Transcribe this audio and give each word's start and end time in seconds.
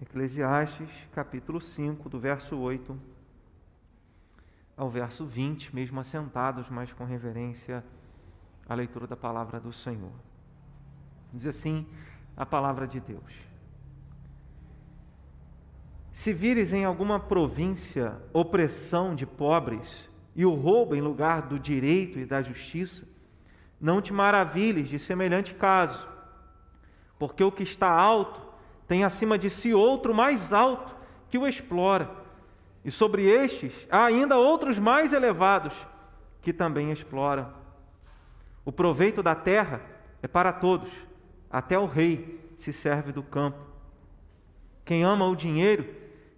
Eclesiastes, 0.00 0.90
capítulo 1.10 1.58
5, 1.58 2.10
do 2.10 2.20
verso 2.20 2.56
8 2.58 2.98
ao 4.76 4.90
verso 4.90 5.24
20, 5.24 5.74
mesmo 5.74 5.98
assentados, 5.98 6.68
mas 6.68 6.92
com 6.92 7.04
reverência 7.04 7.82
à 8.68 8.74
leitura 8.74 9.06
da 9.06 9.16
palavra 9.16 9.58
do 9.58 9.72
Senhor. 9.72 10.12
Diz 11.32 11.46
assim 11.46 11.86
a 12.36 12.44
palavra 12.44 12.86
de 12.86 13.00
Deus: 13.00 13.32
Se 16.12 16.30
vires 16.30 16.74
em 16.74 16.84
alguma 16.84 17.18
província 17.18 18.20
opressão 18.34 19.14
de 19.14 19.24
pobres 19.24 20.10
e 20.34 20.44
o 20.44 20.52
roubo 20.52 20.94
em 20.94 21.00
lugar 21.00 21.40
do 21.40 21.58
direito 21.58 22.18
e 22.18 22.26
da 22.26 22.42
justiça, 22.42 23.08
não 23.80 24.02
te 24.02 24.12
maravilhes 24.12 24.90
de 24.90 24.98
semelhante 24.98 25.54
caso, 25.54 26.06
porque 27.18 27.42
o 27.42 27.50
que 27.50 27.62
está 27.62 27.90
alto 27.90 28.45
tem 28.86 29.04
acima 29.04 29.36
de 29.38 29.50
si 29.50 29.74
outro 29.74 30.14
mais 30.14 30.52
alto 30.52 30.94
que 31.28 31.38
o 31.38 31.46
explora, 31.46 32.10
e 32.84 32.90
sobre 32.90 33.24
estes 33.24 33.86
há 33.90 34.04
ainda 34.04 34.38
outros 34.38 34.78
mais 34.78 35.12
elevados 35.12 35.74
que 36.40 36.52
também 36.52 36.92
exploram. 36.92 37.52
O 38.64 38.70
proveito 38.70 39.22
da 39.22 39.34
terra 39.34 39.80
é 40.22 40.28
para 40.28 40.52
todos, 40.52 40.90
até 41.50 41.78
o 41.78 41.86
rei 41.86 42.40
se 42.56 42.72
serve 42.72 43.10
do 43.10 43.22
campo. 43.22 43.58
Quem 44.84 45.02
ama 45.02 45.26
o 45.26 45.34
dinheiro 45.34 45.84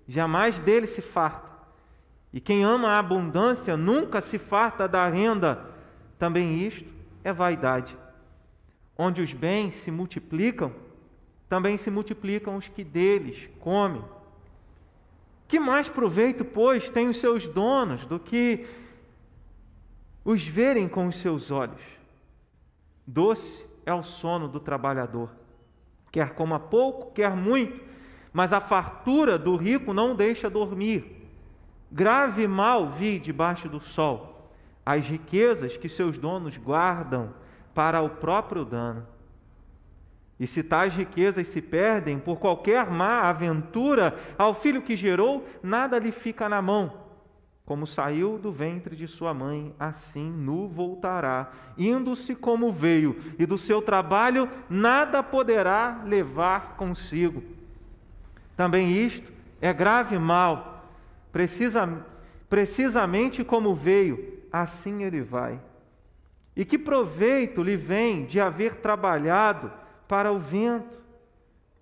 jamais 0.06 0.58
dele 0.58 0.86
se 0.86 1.02
farta, 1.02 1.50
e 2.32 2.40
quem 2.40 2.64
ama 2.64 2.88
a 2.88 2.98
abundância 2.98 3.76
nunca 3.76 4.22
se 4.22 4.38
farta 4.38 4.88
da 4.88 5.06
renda. 5.08 5.66
Também 6.18 6.58
isto 6.66 6.90
é 7.22 7.32
vaidade. 7.32 7.96
Onde 8.96 9.22
os 9.22 9.32
bens 9.32 9.76
se 9.76 9.90
multiplicam, 9.90 10.72
também 11.48 11.78
se 11.78 11.90
multiplicam 11.90 12.56
os 12.56 12.68
que 12.68 12.84
deles 12.84 13.48
comem. 13.60 14.04
Que 15.46 15.58
mais 15.58 15.88
proveito, 15.88 16.44
pois, 16.44 16.90
têm 16.90 17.08
os 17.08 17.16
seus 17.16 17.48
donos 17.48 18.04
do 18.04 18.18
que 18.18 18.66
os 20.24 20.46
verem 20.46 20.88
com 20.88 21.06
os 21.06 21.16
seus 21.16 21.50
olhos? 21.50 21.80
Doce 23.06 23.64
é 23.86 23.94
o 23.94 24.02
sono 24.02 24.46
do 24.46 24.60
trabalhador, 24.60 25.30
quer 26.12 26.34
coma 26.34 26.60
pouco, 26.60 27.12
quer 27.12 27.34
muito, 27.34 27.82
mas 28.32 28.52
a 28.52 28.60
fartura 28.60 29.38
do 29.38 29.56
rico 29.56 29.94
não 29.94 30.14
deixa 30.14 30.50
dormir. 30.50 31.26
Grave 31.90 32.46
mal 32.46 32.90
vi 32.90 33.18
debaixo 33.18 33.68
do 33.68 33.80
sol 33.80 34.38
as 34.88 35.06
riquezas 35.06 35.76
que 35.76 35.86
seus 35.86 36.16
donos 36.16 36.56
guardam 36.56 37.34
para 37.74 38.00
o 38.00 38.08
próprio 38.08 38.64
dano. 38.64 39.06
E 40.38 40.46
se 40.46 40.62
tais 40.62 40.94
riquezas 40.94 41.48
se 41.48 41.60
perdem 41.60 42.18
por 42.18 42.38
qualquer 42.38 42.88
má 42.90 43.22
aventura, 43.22 44.16
ao 44.38 44.54
filho 44.54 44.82
que 44.82 44.94
gerou, 44.94 45.44
nada 45.62 45.98
lhe 45.98 46.12
fica 46.12 46.48
na 46.48 46.62
mão. 46.62 47.08
Como 47.64 47.86
saiu 47.86 48.38
do 48.38 48.50
ventre 48.50 48.96
de 48.96 49.06
sua 49.06 49.34
mãe, 49.34 49.74
assim 49.78 50.30
nu 50.30 50.68
voltará, 50.68 51.50
indo-se 51.76 52.34
como 52.34 52.72
veio, 52.72 53.16
e 53.38 53.44
do 53.44 53.58
seu 53.58 53.82
trabalho 53.82 54.48
nada 54.70 55.22
poderá 55.22 56.02
levar 56.06 56.76
consigo. 56.76 57.42
Também 58.56 58.92
isto 58.92 59.30
é 59.60 59.72
grave 59.72 60.18
mal, 60.18 60.88
precisa, 61.30 62.04
precisamente 62.48 63.44
como 63.44 63.74
veio, 63.74 64.38
assim 64.52 65.02
ele 65.02 65.20
vai. 65.20 65.60
E 66.56 66.64
que 66.64 66.78
proveito 66.78 67.62
lhe 67.62 67.76
vem 67.76 68.24
de 68.24 68.40
haver 68.40 68.76
trabalhado? 68.76 69.70
Para 70.08 70.32
o 70.32 70.38
vento. 70.38 70.98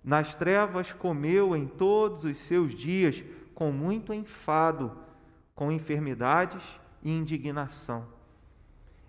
Nas 0.03 0.35
trevas 0.35 0.93
comeu 0.93 1.55
em 1.55 1.65
todos 1.65 2.23
os 2.23 2.37
seus 2.37 2.75
dias, 2.75 3.23
com 3.55 3.71
muito 3.71 4.13
enfado, 4.13 4.91
com 5.55 5.71
enfermidades 5.71 6.63
e 7.01 7.11
indignação. 7.11 8.05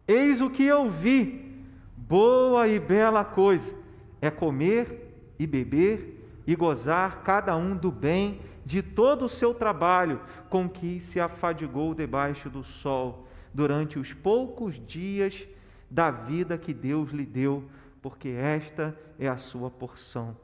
Eis 0.07 0.41
o 0.41 0.49
que 0.49 0.65
eu 0.65 0.89
vi, 0.89 1.63
boa 1.97 2.67
e 2.67 2.81
bela 2.81 3.25
coisa, 3.25 3.75
é 4.23 4.31
comer 4.31 5.35
e 5.39 5.47
beber 5.47 6.43
e 6.47 6.57
gozar 6.57 7.23
cada 7.23 7.55
um 7.57 7.77
do 7.77 7.93
bem 7.93 8.41
de 8.65 8.83
todo 8.83 9.27
o 9.27 9.29
seu 9.29 9.53
trabalho 9.53 10.21
com 10.49 10.69
que 10.69 10.99
se 10.99 11.21
afadigou 11.21 11.95
debaixo 11.95 12.49
do 12.49 12.65
sol 12.65 13.29
durante 13.53 13.99
os 13.99 14.13
poucos 14.13 14.79
dias 14.79 15.47
da 15.91 16.11
vida 16.11 16.59
que 16.59 16.73
Deus 16.73 17.11
lhe 17.11 17.25
deu 17.25 17.65
porque 18.03 18.29
esta 18.29 18.97
é 19.19 19.29
a 19.29 19.37
sua 19.37 19.71
porção. 19.71 20.37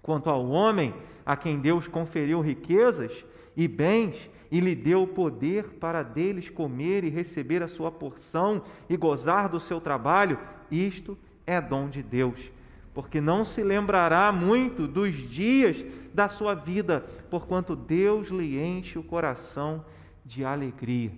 Quanto 0.00 0.28
ao 0.28 0.48
homem, 0.48 0.94
a 1.24 1.36
quem 1.36 1.58
Deus 1.58 1.86
conferiu 1.86 2.40
riquezas 2.40 3.24
e 3.56 3.68
bens 3.68 4.28
e 4.50 4.60
lhe 4.60 4.74
deu 4.74 5.04
o 5.04 5.06
poder 5.06 5.74
para 5.74 6.02
deles 6.02 6.48
comer 6.48 7.04
e 7.04 7.08
receber 7.08 7.62
a 7.62 7.68
sua 7.68 7.90
porção 7.90 8.62
e 8.88 8.96
gozar 8.96 9.48
do 9.48 9.60
seu 9.60 9.80
trabalho, 9.80 10.38
isto 10.70 11.16
é 11.46 11.60
dom 11.60 11.88
de 11.88 12.02
Deus, 12.02 12.50
porque 12.92 13.20
não 13.20 13.44
se 13.44 13.62
lembrará 13.62 14.30
muito 14.32 14.86
dos 14.86 15.14
dias 15.14 15.84
da 16.12 16.28
sua 16.28 16.54
vida, 16.54 17.00
porquanto 17.30 17.74
Deus 17.74 18.28
lhe 18.28 18.60
enche 18.60 18.98
o 18.98 19.02
coração 19.02 19.84
de 20.24 20.44
alegria. 20.44 21.12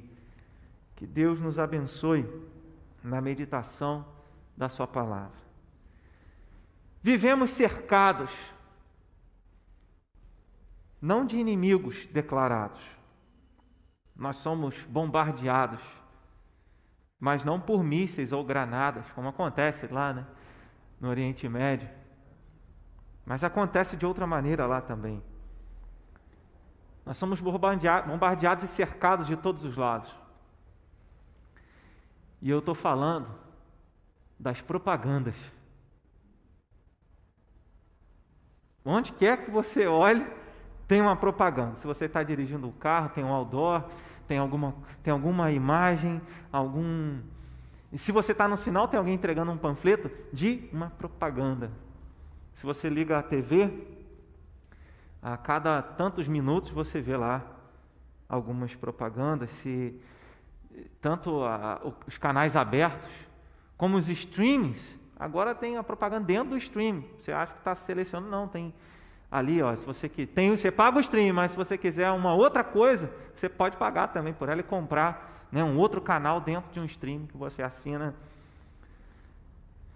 Que 0.95 1.06
Deus 1.06 1.41
nos 1.41 1.59
abençoe 1.59 2.25
na 3.03 3.21
meditação 3.21 4.05
da 4.56 4.69
Sua 4.69 4.87
palavra. 4.87 5.44
Vivemos 7.05 7.51
cercados, 7.51 8.31
não 10.99 11.27
de 11.27 11.37
inimigos 11.37 12.07
declarados, 12.07 12.81
nós 14.17 14.37
somos 14.37 14.75
bombardeados, 14.85 15.83
mas 17.21 17.45
não 17.45 17.61
por 17.61 17.85
mísseis 17.85 18.33
ou 18.33 18.43
granadas, 18.43 19.05
como 19.13 19.29
acontece 19.29 19.87
lá 19.89 20.15
né, 20.15 20.27
no 20.99 21.11
Oriente 21.11 21.47
Médio, 21.47 21.91
mas 23.27 23.45
acontece 23.45 23.99
de 23.99 24.07
outra 24.07 24.27
maneira 24.27 24.67
lá 24.67 24.81
também. 24.81 25.23
Nós 27.05 27.19
somos 27.19 27.39
bombardeados 27.39 28.65
e 28.65 28.69
cercados 28.69 29.27
de 29.27 29.37
todos 29.37 29.63
os 29.67 29.77
lados. 29.77 30.11
E 32.41 32.49
eu 32.49 32.61
estou 32.61 32.75
falando 32.75 33.29
das 34.41 34.63
propagandas 34.63 35.37
Onde 38.84 39.12
quer 39.12 39.45
que 39.45 39.50
você 39.50 39.87
olhe, 39.87 40.27
tem 40.87 41.00
uma 41.00 41.17
propaganda. 41.17 41.77
Se 41.77 41.87
você 41.87 42.05
está 42.05 42.22
dirigindo 42.22 42.69
o 42.69 42.72
carro, 42.72 43.09
tem 43.09 43.25
um 43.25 43.33
outdoor, 43.33 43.84
tem 44.28 44.37
alguma, 44.39 44.75
tem 45.03 45.12
alguma 45.12 45.50
imagem, 45.50 46.21
algum. 46.53 47.19
E 47.91 47.97
se 47.97 48.12
você 48.12 48.33
está 48.33 48.47
no 48.47 48.56
sinal, 48.56 48.87
tem 48.87 48.99
alguém 48.99 49.15
entregando 49.15 49.50
um 49.50 49.56
panfleto 49.56 50.11
de 50.33 50.69
uma 50.73 50.91
propaganda. 50.91 51.71
Se 52.53 52.67
você 52.67 52.89
liga 52.89 53.19
a 53.19 53.23
TV, 53.23 53.87
a 55.23 55.37
cada 55.37 55.81
tantos 55.81 56.28
minutos 56.28 56.71
você 56.71 57.00
vê 57.00 57.17
lá 57.17 57.43
algumas 58.28 58.75
propagandas, 58.75 59.50
se 59.50 59.99
tanto 61.00 61.43
a, 61.43 61.81
os 62.06 62.19
canais 62.19 62.56
abertos 62.56 63.11
como 63.77 63.97
os 63.97 64.09
streamings 64.09 64.94
Agora 65.19 65.55
tem 65.55 65.77
a 65.77 65.83
propaganda 65.83 66.27
dentro 66.27 66.51
do 66.51 66.57
stream. 66.57 67.05
Você 67.21 67.33
acha 67.33 67.53
que 67.53 67.59
está 67.59 67.75
selecionando? 67.75 68.31
Não, 68.31 68.49
tem 68.49 68.75
ali, 69.31 69.63
ó. 69.63 69.75
Se 69.75 69.85
você 69.85 70.09
que 70.09 70.27
tem, 70.27 70.57
você 70.57 70.71
paga 70.71 70.99
o 70.99 71.01
stream, 71.01 71.35
mas 71.35 71.53
se 71.53 71.57
você 71.57 71.79
quiser 71.79 72.11
uma 72.11 72.35
outra 72.35 72.63
coisa, 72.63 73.11
você 73.35 73.49
pode 73.49 73.77
pagar 73.77 74.09
também 74.09 74.33
por 74.33 74.49
ela 74.49 74.61
e 74.61 74.65
comprar, 74.65 75.47
né, 75.51 75.63
um 75.63 75.77
outro 75.77 76.01
canal 76.01 76.41
dentro 76.41 76.73
de 76.73 76.81
um 76.81 76.85
stream 76.85 77.27
que 77.27 77.37
você 77.37 77.63
assina. 77.63 78.15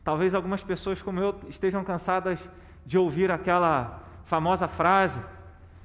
Talvez 0.04 0.34
algumas 0.34 0.62
pessoas 0.62 1.02
como 1.02 1.20
eu 1.20 1.38
estejam 1.48 1.84
cansadas 1.84 2.40
de 2.86 2.96
ouvir 2.96 3.30
aquela 3.30 4.02
famosa 4.24 4.66
frase, 4.66 5.20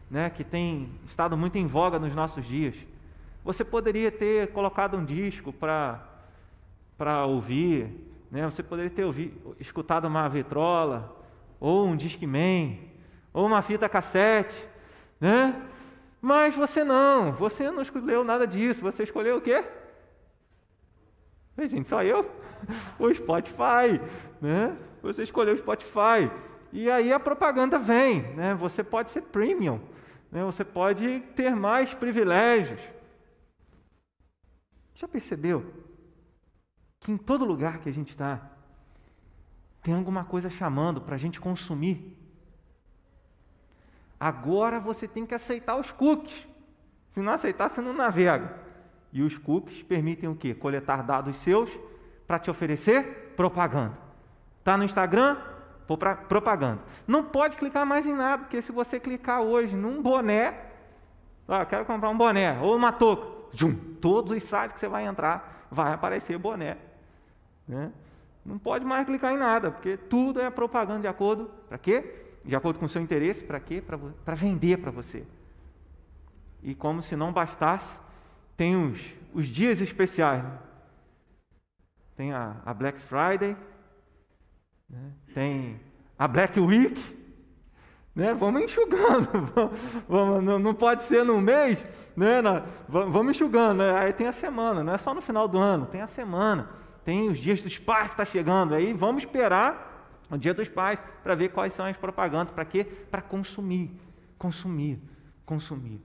né, 0.10 0.30
que 0.30 0.44
tem 0.44 0.90
estado 1.08 1.36
muito 1.36 1.58
em 1.58 1.68
voga 1.68 2.00
nos 2.00 2.14
nossos 2.14 2.46
dias. 2.46 2.76
Você 3.44 3.64
poderia 3.64 4.12
ter 4.12 4.52
colocado 4.52 4.96
um 4.96 5.04
disco 5.04 5.52
para 5.52 6.10
para 6.98 7.26
ouvir, 7.26 8.13
né? 8.34 8.44
Você 8.50 8.64
poderia 8.64 8.90
ter 8.90 9.06
ouvido, 9.06 9.56
escutado 9.60 10.06
uma 10.06 10.28
vitrola, 10.28 11.16
ou 11.60 11.86
um 11.86 11.96
Discman, 11.96 12.80
ou 13.32 13.46
uma 13.46 13.62
fita 13.62 13.88
cassete, 13.88 14.68
né? 15.22 15.70
Mas 16.20 16.56
você 16.56 16.84
não, 16.84 17.32
você 17.34 17.70
não 17.70 17.84
escolheu 17.84 18.24
nada 18.24 18.48
disso, 18.48 18.82
você 18.82 19.04
escolheu 19.04 19.38
o 19.38 19.42
quê? 19.42 19.64
gente, 21.68 21.88
só 21.88 22.04
eu? 22.04 22.30
O 22.98 23.14
Spotify, 23.14 24.02
né? 24.42 24.76
Você 25.04 25.22
escolheu 25.24 25.54
o 25.54 25.58
Spotify. 25.58 26.32
E 26.72 26.90
aí 26.90 27.14
a 27.14 27.20
propaganda 27.20 27.78
vem, 27.78 28.22
né? 28.34 28.56
Você 28.56 28.84
pode 28.84 29.12
ser 29.12 29.22
premium, 29.22 29.80
né? 30.32 30.44
Você 30.46 30.64
pode 30.64 31.20
ter 31.36 31.56
mais 31.56 31.94
privilégios. 31.94 32.82
Já 34.96 35.08
percebeu? 35.08 35.64
Que 37.04 37.12
em 37.12 37.18
todo 37.18 37.46
lugar 37.46 37.80
que 37.80 37.90
a 37.90 37.94
gente 37.94 38.12
está, 38.12 38.42
tem 39.82 39.94
alguma 39.94 40.24
coisa 40.24 40.50
chamando 40.50 41.02
para 41.02 41.16
a 41.16 41.18
gente 41.18 41.40
consumir. 41.40 42.18
Agora 44.20 44.80
você 44.80 45.08
tem 45.08 45.26
que 45.26 45.36
aceitar 45.36 45.76
os 45.76 45.92
cookies. 45.92 46.48
Se 47.12 47.20
não 47.20 47.34
aceitar, 47.34 47.70
você 47.70 47.82
não 47.82 47.94
navega. 47.94 48.58
E 49.12 49.22
os 49.22 49.38
cookies 49.38 49.84
permitem 49.84 50.30
o 50.30 50.36
quê? 50.36 50.56
Coletar 50.56 51.04
dados 51.04 51.36
seus 51.36 51.70
para 52.26 52.40
te 52.40 52.50
oferecer 52.50 53.34
propaganda. 53.36 53.98
Está 54.60 54.78
no 54.78 54.86
Instagram? 54.86 55.38
Propaganda. 56.30 56.82
Não 57.06 57.26
pode 57.26 57.58
clicar 57.58 57.86
mais 57.86 58.08
em 58.08 58.14
nada, 58.14 58.44
porque 58.44 58.62
se 58.62 58.72
você 58.72 59.00
clicar 59.00 59.42
hoje 59.42 59.76
num 59.76 60.02
boné, 60.02 60.72
ah, 61.46 61.66
quero 61.66 61.86
comprar 61.86 62.10
um 62.10 62.18
boné 62.18 62.58
ou 62.62 62.76
uma 62.76 62.94
touca, 62.94 63.28
todos 64.00 64.32
os 64.32 64.42
sites 64.42 64.72
que 64.72 64.80
você 64.80 64.88
vai 64.88 65.06
entrar 65.06 65.68
vai 65.70 65.92
aparecer 65.92 66.38
boné. 66.38 66.78
Né? 67.68 67.92
Não 68.46 68.58
pode 68.58 68.86
mais 68.86 69.06
clicar 69.06 69.34
em 69.34 69.38
nada, 69.38 69.72
porque 69.72 69.96
tudo 69.96 70.42
é 70.42 70.50
propaganda 70.50 71.02
de 71.02 71.08
acordo 71.08 71.50
para 71.68 71.78
quê? 71.78 72.24
De 72.44 72.56
acordo 72.56 72.78
com 72.78 72.86
o 72.86 72.90
seu 72.90 73.02
interesse, 73.02 73.44
para 73.44 73.60
quê? 73.60 73.82
Para 73.82 74.36
vender 74.36 74.78
para 74.78 74.92
você. 74.92 75.26
E 76.62 76.76
como 76.76 77.02
se 77.02 77.16
não 77.16 77.32
bastasse, 77.32 77.98
tem 78.58 78.76
os, 78.76 79.00
os 79.34 79.48
dias 79.48 79.82
especiais. 79.82 80.44
Né? 80.44 80.60
Tem 82.16 82.34
a, 82.34 82.58
a 82.66 82.74
Black 82.74 83.02
Friday, 83.02 83.56
né? 84.90 85.12
tem 85.34 85.80
a 86.18 86.28
Black 86.28 86.60
Week, 86.60 87.24
né? 88.16 88.34
Vamos 88.34 88.62
enxugando, 88.62 89.28
vamos, 90.08 90.44
não, 90.44 90.60
não, 90.60 90.74
pode 90.74 91.04
ser 91.04 91.26
no 91.26 91.42
mês, 91.42 91.86
né? 92.16 92.42
Não, 92.42 92.64
vamos 92.88 93.32
enxugando. 93.32 93.80
Né? 93.80 93.98
Aí 93.98 94.14
tem 94.14 94.28
a 94.28 94.32
semana, 94.32 94.84
não 94.84 94.94
é 94.94 94.98
só 94.98 95.14
no 95.14 95.22
final 95.22 95.48
do 95.48 95.58
ano, 95.58 95.88
tem 95.88 96.02
a 96.02 96.08
semana, 96.08 96.70
tem 97.04 97.30
os 97.30 97.38
dias 97.38 97.62
dos 97.62 97.78
pais 97.78 98.08
que 98.08 98.14
está 98.14 98.26
chegando. 98.26 98.74
Aí 98.74 98.94
vamos 98.94 99.24
esperar 99.24 100.24
o 100.30 100.38
dia 100.38 100.54
dos 100.54 100.68
pais 100.68 101.00
para 101.22 101.36
ver 101.36 101.50
quais 101.50 101.74
são 101.74 101.86
as 101.86 101.98
propagandas. 101.98 102.54
Para 102.54 102.66
quê? 102.66 102.84
Para 102.84 103.22
consumir, 103.22 103.92
consumir, 104.38 105.00
consumir. 105.46 106.02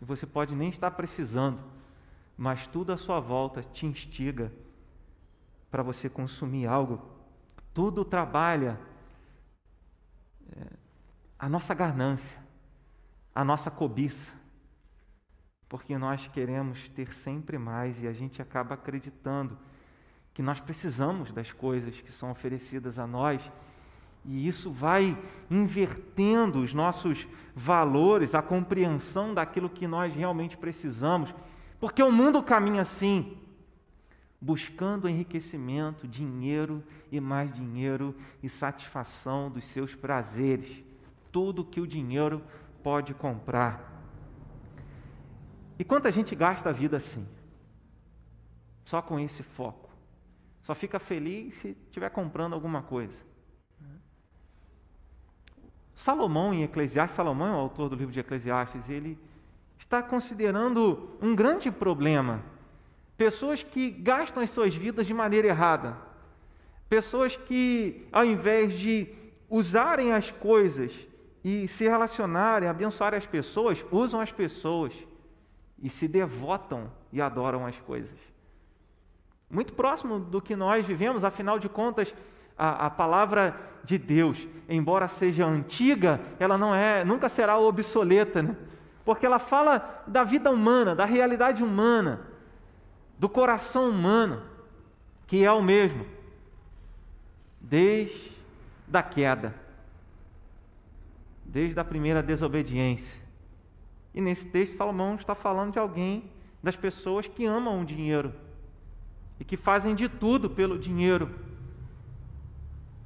E 0.00 0.04
você 0.04 0.26
pode 0.26 0.54
nem 0.54 0.70
estar 0.70 0.90
precisando, 0.92 1.60
mas 2.36 2.66
tudo 2.66 2.92
à 2.92 2.96
sua 2.96 3.20
volta 3.20 3.62
te 3.62 3.86
instiga 3.86 4.52
para 5.70 5.82
você 5.82 6.08
consumir 6.08 6.66
algo. 6.66 7.02
Tudo 7.74 8.04
trabalha. 8.04 8.78
É, 10.56 10.66
a 11.38 11.48
nossa 11.48 11.74
ganância, 11.74 12.38
a 13.34 13.44
nossa 13.44 13.70
cobiça, 13.70 14.34
porque 15.68 15.96
nós 15.96 16.28
queremos 16.28 16.88
ter 16.88 17.14
sempre 17.14 17.56
mais 17.56 18.02
e 18.02 18.06
a 18.06 18.12
gente 18.12 18.42
acaba 18.42 18.74
acreditando 18.74 19.56
que 20.40 20.42
nós 20.42 20.58
precisamos 20.58 21.30
das 21.32 21.52
coisas 21.52 22.00
que 22.00 22.10
são 22.10 22.30
oferecidas 22.30 22.98
a 22.98 23.06
nós. 23.06 23.52
E 24.24 24.48
isso 24.48 24.70
vai 24.70 25.14
invertendo 25.50 26.62
os 26.62 26.72
nossos 26.72 27.28
valores, 27.54 28.34
a 28.34 28.40
compreensão 28.40 29.34
daquilo 29.34 29.68
que 29.68 29.86
nós 29.86 30.14
realmente 30.14 30.56
precisamos, 30.56 31.34
porque 31.78 32.02
o 32.02 32.10
mundo 32.10 32.42
caminha 32.42 32.80
assim, 32.80 33.36
buscando 34.40 35.06
enriquecimento, 35.06 36.08
dinheiro 36.08 36.82
e 37.12 37.20
mais 37.20 37.52
dinheiro 37.52 38.16
e 38.42 38.48
satisfação 38.48 39.50
dos 39.50 39.66
seus 39.66 39.94
prazeres 39.94 40.82
tudo 41.30 41.66
que 41.66 41.82
o 41.82 41.86
dinheiro 41.86 42.42
pode 42.82 43.12
comprar. 43.12 44.02
E 45.78 45.84
quanta 45.84 46.10
gente 46.10 46.34
gasta 46.34 46.70
a 46.70 46.72
vida 46.72 46.96
assim? 46.96 47.28
Só 48.86 49.02
com 49.02 49.20
esse 49.20 49.42
foco. 49.42 49.89
Só 50.62 50.74
fica 50.74 50.98
feliz 50.98 51.56
se 51.56 51.76
estiver 51.88 52.10
comprando 52.10 52.54
alguma 52.54 52.82
coisa. 52.82 53.30
Salomão, 55.94 56.54
em 56.54 56.62
Eclesiastes, 56.62 57.14
Salomão 57.14 57.48
é 57.48 57.56
o 57.56 57.60
autor 57.60 57.90
do 57.90 57.94
livro 57.96 58.12
de 58.12 58.20
Eclesiastes, 58.20 58.88
ele 58.88 59.18
está 59.78 60.02
considerando 60.02 61.10
um 61.20 61.34
grande 61.34 61.70
problema. 61.70 62.42
Pessoas 63.16 63.62
que 63.62 63.90
gastam 63.90 64.42
as 64.42 64.48
suas 64.48 64.74
vidas 64.74 65.06
de 65.06 65.12
maneira 65.12 65.48
errada. 65.48 65.96
Pessoas 66.88 67.36
que, 67.36 68.08
ao 68.10 68.24
invés 68.24 68.74
de 68.78 69.08
usarem 69.48 70.12
as 70.12 70.30
coisas 70.30 71.06
e 71.44 71.68
se 71.68 71.84
relacionarem, 71.84 72.68
abençoarem 72.68 73.18
as 73.18 73.26
pessoas, 73.26 73.84
usam 73.90 74.20
as 74.20 74.32
pessoas 74.32 74.94
e 75.78 75.90
se 75.90 76.08
devotam 76.08 76.90
e 77.12 77.20
adoram 77.20 77.66
as 77.66 77.78
coisas. 77.80 78.18
Muito 79.50 79.72
próximo 79.72 80.18
do 80.18 80.40
que 80.40 80.54
nós 80.54 80.86
vivemos, 80.86 81.24
afinal 81.24 81.58
de 81.58 81.68
contas, 81.68 82.14
a, 82.56 82.86
a, 82.86 82.90
palavra 82.90 83.58
de 83.82 83.98
Deus, 83.98 84.46
embora 84.68 85.08
seja 85.08 85.46
antiga, 85.46 86.20
ela 86.38 86.56
não 86.56 86.74
é, 86.74 87.04
nunca 87.04 87.28
será 87.28 87.58
obsoleta, 87.58 88.42
né? 88.42 88.56
Porque 89.04 89.26
ela 89.26 89.38
fala 89.38 90.04
da 90.06 90.22
vida 90.22 90.50
humana, 90.50 90.94
da 90.94 91.04
realidade 91.04 91.64
humana, 91.64 92.20
do 93.18 93.28
coração 93.28 93.88
humano, 93.88 94.42
que 95.26 95.44
é 95.44 95.50
o 95.50 95.62
mesmo, 95.62 96.06
desde 97.60 98.30
a 98.92 99.02
queda 99.02 99.54
desde 101.50 101.78
a 101.80 101.84
primeira 101.84 102.22
desobediência. 102.22 103.20
E 104.14 104.20
nesse 104.20 104.46
texto, 104.46 104.76
Salomão 104.76 105.16
está 105.16 105.34
falando 105.34 105.72
de 105.72 105.78
alguém, 105.78 106.30
das 106.62 106.76
pessoas 106.76 107.26
que 107.26 107.44
amam 107.44 107.80
o 107.80 107.84
dinheiro 107.84 108.32
e 109.40 109.44
que 109.44 109.56
fazem 109.56 109.94
de 109.94 110.06
tudo 110.06 110.50
pelo 110.50 110.78
dinheiro. 110.78 111.34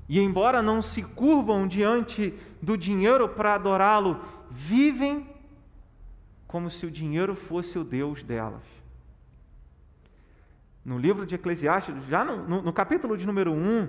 E 0.08 0.18
embora 0.18 0.60
não 0.60 0.82
se 0.82 1.02
curvam 1.02 1.66
diante 1.66 2.34
do 2.60 2.76
dinheiro 2.76 3.28
para 3.28 3.54
adorá-lo, 3.54 4.20
vivem 4.50 5.26
como 6.46 6.68
se 6.68 6.84
o 6.84 6.90
dinheiro 6.90 7.34
fosse 7.34 7.78
o 7.78 7.84
Deus 7.84 8.22
delas. 8.22 8.62
No 10.84 10.98
livro 10.98 11.24
de 11.24 11.36
Eclesiastes, 11.36 11.94
já 12.06 12.24
no, 12.24 12.46
no, 12.46 12.62
no 12.62 12.72
capítulo 12.72 13.16
de 13.16 13.26
número 13.26 13.52
1, 13.52 13.88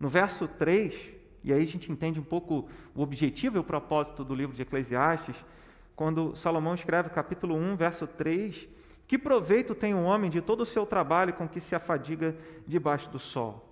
no 0.00 0.08
verso 0.08 0.48
3, 0.48 1.12
e 1.44 1.52
aí 1.52 1.62
a 1.62 1.66
gente 1.66 1.92
entende 1.92 2.18
um 2.18 2.24
pouco 2.24 2.68
o 2.94 3.02
objetivo 3.02 3.56
e 3.56 3.60
o 3.60 3.64
propósito 3.64 4.24
do 4.24 4.34
livro 4.34 4.56
de 4.56 4.62
Eclesiastes, 4.62 5.36
quando 5.94 6.34
Salomão 6.34 6.74
escreve 6.74 7.10
capítulo 7.10 7.54
1, 7.54 7.76
verso 7.76 8.06
3, 8.06 8.66
que 9.10 9.18
proveito 9.18 9.74
tem 9.74 9.92
o 9.92 10.04
homem 10.04 10.30
de 10.30 10.40
todo 10.40 10.60
o 10.60 10.64
seu 10.64 10.86
trabalho 10.86 11.34
com 11.34 11.48
que 11.48 11.60
se 11.60 11.74
afadiga 11.74 12.36
debaixo 12.64 13.10
do 13.10 13.18
sol? 13.18 13.68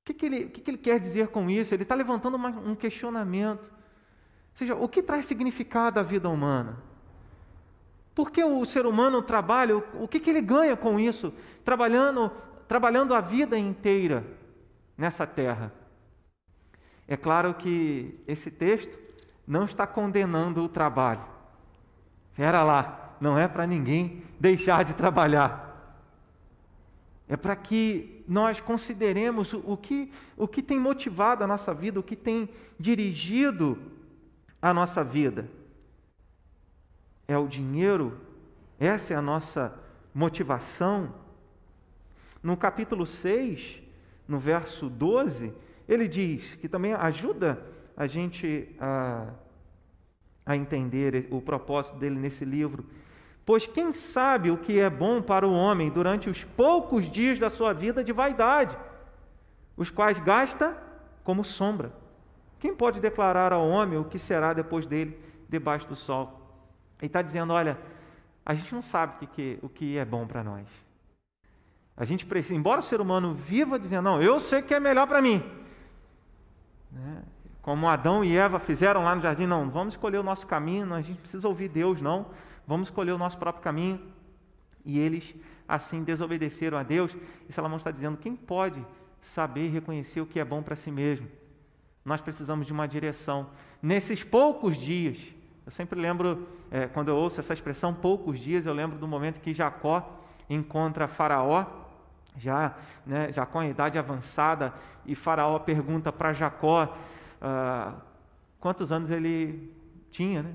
O 0.00 0.06
que, 0.06 0.14
que, 0.14 0.24
ele, 0.24 0.44
que, 0.48 0.62
que 0.62 0.70
ele 0.70 0.78
quer 0.78 0.98
dizer 0.98 1.28
com 1.28 1.50
isso? 1.50 1.74
Ele 1.74 1.82
está 1.82 1.94
levantando 1.94 2.36
uma, 2.36 2.48
um 2.48 2.74
questionamento. 2.74 3.60
Ou 3.60 4.54
seja, 4.54 4.74
o 4.74 4.88
que 4.88 5.02
traz 5.02 5.26
significado 5.26 6.00
à 6.00 6.02
vida 6.02 6.30
humana? 6.30 6.82
Por 8.14 8.30
que 8.30 8.42
o 8.42 8.64
ser 8.64 8.86
humano 8.86 9.20
trabalha? 9.20 9.76
O 9.76 10.08
que, 10.08 10.18
que 10.18 10.30
ele 10.30 10.40
ganha 10.40 10.74
com 10.74 10.98
isso? 10.98 11.30
Trabalhando, 11.62 12.32
trabalhando 12.66 13.12
a 13.12 13.20
vida 13.20 13.58
inteira 13.58 14.24
nessa 14.96 15.26
terra. 15.26 15.74
É 17.06 17.18
claro 17.18 17.52
que 17.52 18.18
esse 18.26 18.50
texto 18.50 18.98
não 19.46 19.66
está 19.66 19.86
condenando 19.86 20.64
o 20.64 20.70
trabalho. 20.70 21.36
Era 22.38 22.64
lá, 22.64 23.05
não 23.20 23.38
é 23.38 23.46
para 23.48 23.66
ninguém 23.66 24.22
deixar 24.38 24.84
de 24.84 24.94
trabalhar. 24.94 25.66
É 27.28 27.36
para 27.36 27.56
que 27.56 28.24
nós 28.28 28.60
consideremos 28.60 29.52
o 29.52 29.76
que, 29.76 30.12
o 30.36 30.46
que 30.46 30.62
tem 30.62 30.78
motivado 30.78 31.42
a 31.42 31.46
nossa 31.46 31.74
vida, 31.74 31.98
o 31.98 32.02
que 32.02 32.14
tem 32.14 32.48
dirigido 32.78 33.78
a 34.62 34.72
nossa 34.72 35.02
vida. 35.02 35.48
É 37.26 37.36
o 37.36 37.48
dinheiro? 37.48 38.20
Essa 38.78 39.14
é 39.14 39.16
a 39.16 39.22
nossa 39.22 39.74
motivação? 40.14 41.14
No 42.42 42.56
capítulo 42.56 43.04
6, 43.06 43.82
no 44.28 44.38
verso 44.38 44.88
12, 44.88 45.52
ele 45.88 46.06
diz 46.06 46.54
que 46.54 46.68
também 46.68 46.92
ajuda 46.92 47.60
a 47.96 48.06
gente 48.06 48.68
a, 48.78 49.32
a 50.44 50.56
entender 50.56 51.26
o 51.30 51.40
propósito 51.40 51.98
dele 51.98 52.16
nesse 52.16 52.44
livro. 52.44 52.84
Pois 53.46 53.64
quem 53.64 53.92
sabe 53.92 54.50
o 54.50 54.58
que 54.58 54.80
é 54.80 54.90
bom 54.90 55.22
para 55.22 55.46
o 55.46 55.54
homem 55.54 55.88
durante 55.88 56.28
os 56.28 56.42
poucos 56.42 57.08
dias 57.08 57.38
da 57.38 57.48
sua 57.48 57.72
vida 57.72 58.02
de 58.02 58.12
vaidade, 58.12 58.76
os 59.76 59.88
quais 59.88 60.18
gasta 60.18 60.76
como 61.22 61.44
sombra? 61.44 61.92
Quem 62.58 62.74
pode 62.74 63.00
declarar 63.00 63.52
ao 63.52 63.68
homem 63.68 64.00
o 64.00 64.04
que 64.04 64.18
será 64.18 64.52
depois 64.52 64.84
dele 64.84 65.16
debaixo 65.48 65.86
do 65.86 65.94
sol? 65.94 66.42
Ele 66.98 67.06
está 67.06 67.22
dizendo: 67.22 67.52
olha, 67.52 67.78
a 68.44 68.52
gente 68.52 68.74
não 68.74 68.82
sabe 68.82 69.24
o 69.24 69.28
que, 69.28 69.58
o 69.62 69.68
que 69.68 69.96
é 69.96 70.04
bom 70.04 70.26
para 70.26 70.42
nós. 70.42 70.66
A 71.96 72.04
gente 72.04 72.26
precisa, 72.26 72.56
embora 72.56 72.80
o 72.80 72.82
ser 72.82 73.00
humano 73.00 73.32
viva 73.32 73.78
dizendo, 73.78 74.02
não, 74.02 74.20
eu 74.20 74.40
sei 74.40 74.60
que 74.60 74.74
é 74.74 74.80
melhor 74.80 75.06
para 75.06 75.22
mim. 75.22 75.42
Né? 76.90 77.22
Como 77.62 77.88
Adão 77.88 78.24
e 78.24 78.36
Eva 78.36 78.58
fizeram 78.58 79.04
lá 79.04 79.14
no 79.14 79.20
jardim, 79.20 79.46
não, 79.46 79.70
vamos 79.70 79.94
escolher 79.94 80.18
o 80.18 80.22
nosso 80.22 80.46
caminho, 80.46 80.92
a 80.92 81.00
gente 81.00 81.20
precisa 81.20 81.48
ouvir 81.48 81.68
Deus, 81.68 82.00
não, 82.00 82.26
vamos 82.66 82.88
escolher 82.88 83.12
o 83.12 83.18
nosso 83.18 83.38
próprio 83.38 83.62
caminho. 83.62 84.00
E 84.84 84.98
eles, 84.98 85.34
assim, 85.66 86.04
desobedeceram 86.04 86.78
a 86.78 86.82
Deus. 86.82 87.16
E 87.48 87.52
Salomão 87.52 87.78
está 87.78 87.90
dizendo: 87.90 88.16
quem 88.16 88.36
pode 88.36 88.84
saber 89.20 89.68
reconhecer 89.68 90.20
o 90.20 90.26
que 90.26 90.38
é 90.38 90.44
bom 90.44 90.62
para 90.62 90.76
si 90.76 90.90
mesmo? 90.90 91.28
nós 92.06 92.20
precisamos 92.20 92.68
de 92.68 92.72
uma 92.72 92.86
direção. 92.86 93.48
Nesses 93.82 94.22
poucos 94.22 94.76
dias, 94.76 95.20
eu 95.66 95.72
sempre 95.72 96.00
lembro, 96.00 96.46
é, 96.70 96.86
quando 96.86 97.08
eu 97.08 97.16
ouço 97.16 97.40
essa 97.40 97.52
expressão, 97.52 97.92
poucos 97.92 98.38
dias, 98.38 98.64
eu 98.64 98.72
lembro 98.72 98.96
do 98.96 99.08
momento 99.08 99.40
que 99.40 99.52
Jacó 99.52 100.22
encontra 100.48 101.08
Faraó, 101.08 101.66
já 102.38 102.76
né, 103.04 103.32
Jacó 103.32 103.60
em 103.60 103.70
idade 103.70 103.98
avançada, 103.98 104.72
e 105.04 105.16
Faraó 105.16 105.58
pergunta 105.58 106.12
para 106.12 106.32
Jacó 106.32 106.96
ah, 107.42 107.94
quantos 108.60 108.92
anos 108.92 109.10
ele 109.10 109.72
tinha, 110.08 110.44
né? 110.44 110.54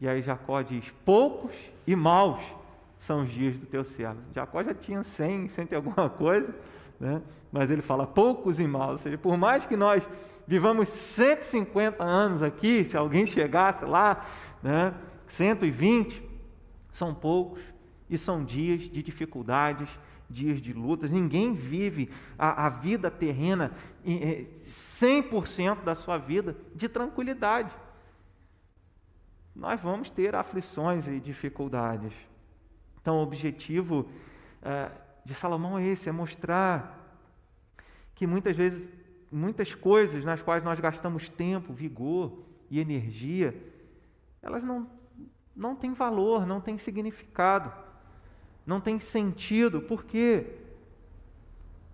E 0.00 0.08
aí 0.08 0.22
Jacó 0.22 0.62
diz: 0.62 0.84
poucos 1.04 1.54
e 1.86 1.94
maus 1.94 2.42
são 2.98 3.22
os 3.22 3.30
dias 3.30 3.58
do 3.58 3.66
teu 3.66 3.84
servo. 3.84 4.20
Jacó 4.34 4.62
já 4.62 4.74
tinha 4.74 5.02
100, 5.02 5.48
100 5.48 5.68
e 5.70 5.74
alguma 5.74 6.08
coisa, 6.08 6.54
né? 6.98 7.22
mas 7.52 7.70
ele 7.70 7.82
fala 7.82 8.06
poucos 8.06 8.60
e 8.60 8.66
maus. 8.66 8.92
Ou 8.92 8.98
seja, 8.98 9.18
por 9.18 9.36
mais 9.36 9.66
que 9.66 9.76
nós 9.76 10.08
vivamos 10.46 10.88
150 10.88 12.02
anos 12.02 12.42
aqui, 12.42 12.84
se 12.84 12.96
alguém 12.96 13.26
chegasse 13.26 13.84
lá, 13.84 14.24
né? 14.62 14.94
120, 15.26 16.22
são 16.92 17.14
poucos 17.14 17.62
e 18.08 18.18
são 18.18 18.44
dias 18.44 18.82
de 18.82 19.02
dificuldades, 19.02 19.88
dias 20.28 20.60
de 20.60 20.72
lutas. 20.72 21.10
Ninguém 21.10 21.54
vive 21.54 22.10
a, 22.38 22.66
a 22.66 22.68
vida 22.68 23.10
terrena 23.10 23.72
100% 24.04 25.84
da 25.84 25.94
sua 25.94 26.18
vida 26.18 26.56
de 26.74 26.88
tranquilidade. 26.88 27.70
Nós 29.60 29.78
vamos 29.78 30.10
ter 30.10 30.34
aflições 30.34 31.06
e 31.06 31.20
dificuldades. 31.20 32.14
Então, 33.02 33.18
o 33.18 33.22
objetivo 33.22 34.08
é, 34.62 34.90
de 35.22 35.34
Salomão 35.34 35.78
é 35.78 35.84
esse: 35.84 36.08
é 36.08 36.12
mostrar 36.12 36.98
que 38.14 38.26
muitas 38.26 38.56
vezes, 38.56 38.90
muitas 39.30 39.74
coisas 39.74 40.24
nas 40.24 40.40
quais 40.40 40.64
nós 40.64 40.80
gastamos 40.80 41.28
tempo, 41.28 41.74
vigor 41.74 42.42
e 42.70 42.80
energia, 42.80 43.54
elas 44.40 44.64
não, 44.64 44.88
não 45.54 45.76
têm 45.76 45.92
valor, 45.92 46.46
não 46.46 46.58
têm 46.58 46.78
significado, 46.78 47.70
não 48.64 48.80
têm 48.80 48.98
sentido, 48.98 49.82
porque 49.82 50.56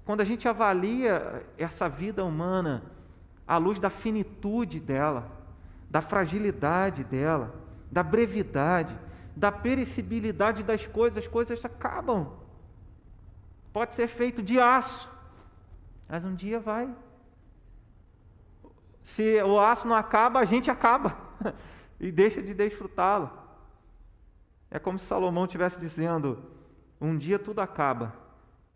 quando 0.04 0.20
a 0.20 0.24
gente 0.24 0.46
avalia 0.46 1.44
essa 1.58 1.88
vida 1.88 2.24
humana 2.24 2.84
à 3.44 3.56
luz 3.56 3.80
da 3.80 3.90
finitude 3.90 4.78
dela, 4.78 5.35
da 5.88 6.00
fragilidade 6.00 7.04
dela, 7.04 7.54
da 7.90 8.02
brevidade, 8.02 8.98
da 9.34 9.52
perecibilidade 9.52 10.62
das 10.62 10.86
coisas, 10.86 11.18
as 11.18 11.26
coisas 11.26 11.64
acabam. 11.64 12.32
Pode 13.72 13.94
ser 13.94 14.08
feito 14.08 14.42
de 14.42 14.58
aço, 14.58 15.08
mas 16.08 16.24
um 16.24 16.34
dia 16.34 16.58
vai. 16.58 16.92
Se 19.02 19.42
o 19.42 19.60
aço 19.60 19.86
não 19.86 19.94
acaba, 19.94 20.40
a 20.40 20.44
gente 20.44 20.70
acaba 20.70 21.16
e 22.00 22.10
deixa 22.10 22.42
de 22.42 22.54
desfrutá-lo. 22.54 23.30
É 24.70 24.78
como 24.78 24.98
se 24.98 25.06
Salomão 25.06 25.44
estivesse 25.44 25.78
dizendo: 25.78 26.42
um 27.00 27.16
dia 27.16 27.38
tudo 27.38 27.60
acaba. 27.60 28.14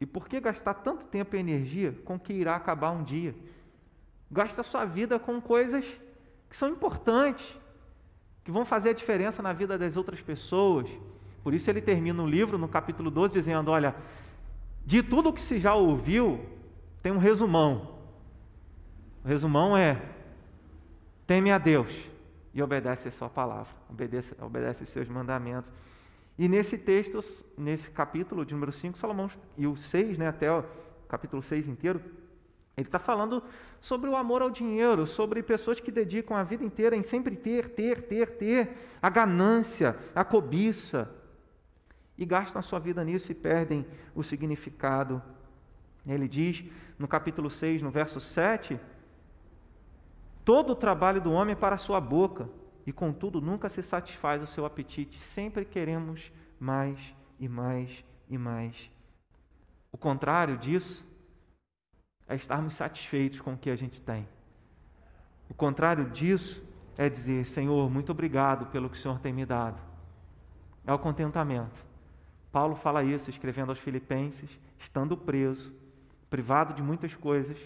E 0.00 0.06
por 0.06 0.28
que 0.28 0.40
gastar 0.40 0.74
tanto 0.74 1.04
tempo 1.06 1.36
e 1.36 1.38
energia 1.38 1.92
com 2.04 2.14
o 2.14 2.20
que 2.20 2.32
irá 2.32 2.56
acabar 2.56 2.90
um 2.90 3.02
dia? 3.02 3.34
Gasta 4.30 4.62
sua 4.62 4.84
vida 4.84 5.18
com 5.18 5.40
coisas 5.40 5.84
que 6.50 6.56
são 6.56 6.68
importantes, 6.68 7.56
que 8.44 8.50
vão 8.50 8.64
fazer 8.64 8.90
a 8.90 8.92
diferença 8.92 9.40
na 9.40 9.52
vida 9.52 9.78
das 9.78 9.96
outras 9.96 10.20
pessoas. 10.20 10.90
Por 11.44 11.54
isso 11.54 11.70
ele 11.70 11.80
termina 11.80 12.20
o 12.20 12.26
livro 12.26 12.58
no 12.58 12.68
capítulo 12.68 13.10
12 13.10 13.34
dizendo: 13.34 13.70
Olha, 13.70 13.94
de 14.84 15.02
tudo 15.02 15.28
o 15.28 15.32
que 15.32 15.40
se 15.40 15.60
já 15.60 15.74
ouviu, 15.74 16.44
tem 17.02 17.12
um 17.12 17.18
resumão. 17.18 18.00
O 19.24 19.28
resumão 19.28 19.76
é: 19.76 20.02
teme 21.26 21.52
a 21.52 21.58
Deus 21.58 22.10
e 22.52 22.60
obedece 22.60 23.06
a 23.06 23.12
sua 23.12 23.28
palavra, 23.28 23.72
obedece, 23.88 24.34
obedece 24.40 24.84
seus 24.86 25.08
mandamentos. 25.08 25.70
E 26.36 26.48
nesse 26.48 26.76
texto, 26.76 27.20
nesse 27.56 27.90
capítulo 27.90 28.44
de 28.44 28.54
número 28.54 28.72
5, 28.72 28.98
Salomão, 28.98 29.30
e 29.56 29.66
o 29.66 29.76
6, 29.76 30.18
né, 30.18 30.26
até 30.26 30.50
o 30.50 30.64
capítulo 31.06 31.42
6 31.42 31.68
inteiro, 31.68 32.00
ele 32.80 32.88
está 32.88 32.98
falando 32.98 33.42
sobre 33.78 34.08
o 34.08 34.16
amor 34.16 34.42
ao 34.42 34.50
dinheiro, 34.50 35.06
sobre 35.06 35.42
pessoas 35.42 35.80
que 35.80 35.90
dedicam 35.90 36.36
a 36.36 36.42
vida 36.42 36.64
inteira 36.64 36.96
em 36.96 37.02
sempre 37.02 37.36
ter, 37.36 37.70
ter, 37.70 38.02
ter, 38.02 38.30
ter, 38.36 38.76
a 39.00 39.08
ganância, 39.08 39.96
a 40.14 40.24
cobiça, 40.24 41.08
e 42.20 42.26
gastam 42.26 42.58
a 42.58 42.62
sua 42.62 42.78
vida 42.78 43.02
nisso 43.02 43.32
e 43.32 43.34
perdem 43.34 43.86
o 44.14 44.22
significado. 44.22 45.22
Ele 46.06 46.28
diz 46.28 46.64
no 46.98 47.08
capítulo 47.08 47.50
6, 47.50 47.80
no 47.80 47.90
verso 47.90 48.20
7, 48.20 48.78
todo 50.44 50.72
o 50.72 50.76
trabalho 50.76 51.20
do 51.20 51.32
homem 51.32 51.52
é 51.52 51.56
para 51.56 51.76
a 51.76 51.78
sua 51.78 51.98
boca, 51.98 52.48
e 52.86 52.92
contudo 52.92 53.40
nunca 53.40 53.68
se 53.68 53.82
satisfaz 53.82 54.42
o 54.42 54.46
seu 54.46 54.66
apetite, 54.66 55.18
sempre 55.18 55.64
queremos 55.64 56.30
mais 56.58 57.14
e 57.38 57.48
mais 57.48 58.04
e 58.28 58.36
mais. 58.36 58.90
O 59.90 59.96
contrário 59.96 60.58
disso 60.58 61.04
é 62.30 62.36
estarmos 62.36 62.74
satisfeitos 62.74 63.40
com 63.40 63.54
o 63.54 63.58
que 63.58 63.68
a 63.68 63.76
gente 63.76 64.00
tem. 64.00 64.26
O 65.48 65.54
contrário 65.54 66.08
disso 66.08 66.62
é 66.96 67.08
dizer: 67.08 67.44
Senhor, 67.44 67.90
muito 67.90 68.12
obrigado 68.12 68.66
pelo 68.66 68.88
que 68.88 68.96
o 68.96 69.00
Senhor 69.00 69.18
tem 69.18 69.32
me 69.32 69.44
dado. 69.44 69.80
É 70.86 70.92
o 70.92 70.98
contentamento. 70.98 71.84
Paulo 72.52 72.76
fala 72.76 73.02
isso 73.02 73.28
escrevendo 73.28 73.70
aos 73.70 73.80
Filipenses, 73.80 74.48
estando 74.78 75.16
preso, 75.16 75.72
privado 76.30 76.72
de 76.72 76.82
muitas 76.82 77.14
coisas. 77.14 77.58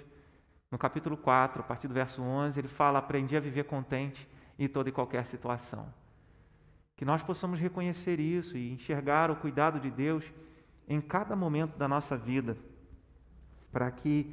No 0.71 0.79
capítulo 0.79 1.17
4, 1.17 1.61
a 1.61 1.65
partir 1.65 1.87
do 1.87 1.95
verso 1.95 2.23
11, 2.23 2.59
ele 2.59 2.69
fala: 2.69 3.01
Aprendi 3.01 3.37
a 3.37 3.41
viver 3.41 3.65
contente 3.65 4.27
em 4.59 4.67
toda 4.67 4.89
e 4.89 4.93
qualquer 4.93 5.27
situação. 5.27 5.93
Que 6.97 7.05
nós 7.05 7.23
possamos 7.23 7.61
reconhecer 7.61 8.19
isso 8.19 8.57
e 8.57 8.73
enxergar 8.73 9.31
o 9.31 9.37
cuidado 9.37 9.79
de 9.79 9.91
Deus 9.91 10.25
em 10.89 11.03
cada 11.03 11.37
momento 11.37 11.77
da 11.77 11.87
nossa 11.87 12.17
vida, 12.17 12.57
para 13.71 13.91
que 13.91 14.33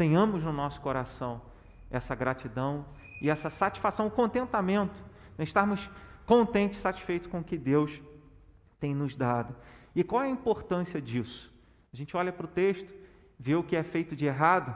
tenhamos 0.00 0.42
no 0.42 0.50
nosso 0.50 0.80
coração 0.80 1.42
essa 1.90 2.14
gratidão 2.14 2.86
e 3.20 3.28
essa 3.28 3.50
satisfação, 3.50 4.06
o 4.06 4.10
contentamento, 4.10 4.98
né? 5.36 5.44
estarmos 5.44 5.90
contentes, 6.24 6.80
satisfeitos 6.80 7.28
com 7.28 7.40
o 7.40 7.44
que 7.44 7.58
Deus 7.58 8.00
tem 8.78 8.94
nos 8.94 9.14
dado. 9.14 9.54
E 9.94 10.02
qual 10.02 10.22
é 10.22 10.26
a 10.26 10.30
importância 10.30 11.02
disso? 11.02 11.52
A 11.92 11.96
gente 11.98 12.16
olha 12.16 12.32
para 12.32 12.46
o 12.46 12.48
texto, 12.48 12.90
vê 13.38 13.54
o 13.54 13.62
que 13.62 13.76
é 13.76 13.82
feito 13.82 14.16
de 14.16 14.24
errado 14.24 14.74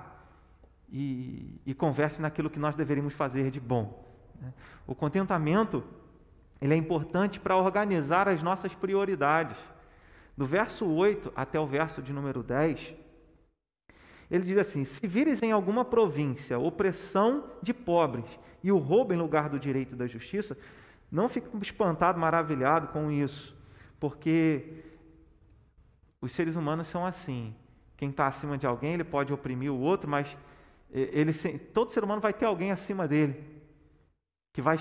e, 0.92 1.58
e 1.64 1.72
converse 1.72 2.20
naquilo 2.20 2.50
que 2.50 2.58
nós 2.58 2.74
deveríamos 2.74 3.14
fazer 3.14 3.50
de 3.50 3.60
bom. 3.60 4.04
Né? 4.38 4.52
O 4.86 4.94
contentamento 4.94 5.82
ele 6.60 6.74
é 6.74 6.76
importante 6.76 7.40
para 7.40 7.56
organizar 7.56 8.28
as 8.28 8.42
nossas 8.42 8.74
prioridades. 8.74 9.56
Do 10.36 10.44
verso 10.44 10.86
8 10.86 11.32
até 11.34 11.58
o 11.58 11.66
verso 11.66 12.02
de 12.02 12.12
número 12.12 12.42
10, 12.42 12.92
ele 14.30 14.44
diz 14.44 14.58
assim: 14.58 14.84
Se 14.84 15.06
vires 15.06 15.42
em 15.42 15.52
alguma 15.52 15.84
província 15.84 16.58
opressão 16.58 17.44
de 17.62 17.72
pobres 17.72 18.38
e 18.62 18.70
o 18.72 18.78
roubo 18.78 19.12
em 19.12 19.16
lugar 19.16 19.48
do 19.48 19.58
direito 19.58 19.94
e 19.94 19.96
da 19.96 20.06
justiça, 20.06 20.56
não 21.10 21.28
fique 21.28 21.48
espantado, 21.62 22.18
maravilhado 22.18 22.88
com 22.88 23.10
isso, 23.10 23.56
porque 24.00 24.84
os 26.20 26.32
seres 26.32 26.56
humanos 26.56 26.88
são 26.88 27.04
assim. 27.04 27.54
Quem 27.96 28.10
está 28.10 28.26
acima 28.26 28.58
de 28.58 28.66
alguém, 28.66 28.94
ele 28.94 29.04
pode 29.04 29.32
oprimir 29.32 29.72
o 29.72 29.78
outro, 29.78 30.10
mas 30.10 30.36
ele, 30.90 31.32
todo 31.72 31.90
ser 31.90 32.02
humano 32.02 32.20
vai 32.20 32.32
ter 32.32 32.44
alguém 32.44 32.72
acima 32.72 33.06
dele, 33.06 33.42
que 34.52 34.60
vai 34.60 34.76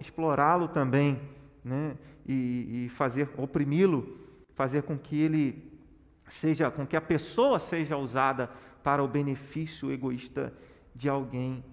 explorá-lo 0.00 0.68
também, 0.68 1.20
né? 1.64 1.96
e, 2.28 2.84
e 2.84 2.88
fazer 2.90 3.30
oprimi-lo, 3.38 4.18
fazer 4.54 4.82
com 4.82 4.98
que 4.98 5.18
ele 5.18 5.80
seja, 6.28 6.70
com 6.70 6.86
que 6.86 6.96
a 6.96 7.00
pessoa 7.00 7.58
seja 7.58 7.96
usada 7.96 8.50
para 8.82 9.02
o 9.02 9.08
benefício 9.08 9.90
egoísta 9.90 10.52
de 10.94 11.08
alguém. 11.08 11.64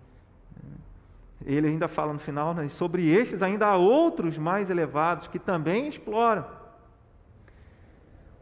Ele 1.46 1.68
ainda 1.68 1.88
fala 1.88 2.14
no 2.14 2.20
final, 2.20 2.54
né, 2.54 2.68
sobre 2.68 3.10
estes 3.10 3.42
ainda 3.42 3.68
há 3.68 3.76
outros 3.76 4.38
mais 4.38 4.70
elevados 4.70 5.28
que 5.28 5.40
também 5.40 5.88
exploram. 5.88 6.46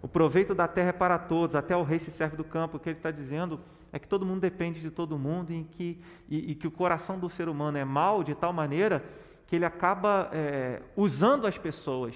O 0.02 0.08
proveito 0.08 0.54
da 0.54 0.68
terra 0.68 0.90
é 0.90 0.94
para 0.94 1.18
todos, 1.18 1.56
até 1.56 1.76
o 1.76 1.84
rei 1.84 1.98
se 1.98 2.12
serve 2.12 2.36
do 2.36 2.44
campo. 2.44 2.78
O 2.78 2.80
que 2.80 2.90
ele 2.90 3.00
está 3.00 3.10
dizendo 3.10 3.60
é 3.92 3.98
que 3.98 4.08
todo 4.08 4.26
mundo 4.26 4.42
depende 4.42 4.82
de 4.82 4.92
todo 4.92 5.18
mundo 5.18 5.54
e 5.54 5.64
que, 5.64 6.02
e, 6.28 6.52
e 6.52 6.56
que 6.56 6.68
o 6.68 6.72
coração 6.72 7.18
do 7.18 7.30
ser 7.30 7.48
humano 7.48 7.78
é 7.78 7.86
mau 7.86 8.24
de 8.24 8.36
tal 8.36 8.52
maneira 8.52 9.04
que 9.48 9.56
ele 9.56 9.66
acaba 9.66 10.30
é, 10.34 10.82
usando 10.96 11.48
as 11.48 11.58
pessoas 11.58 12.16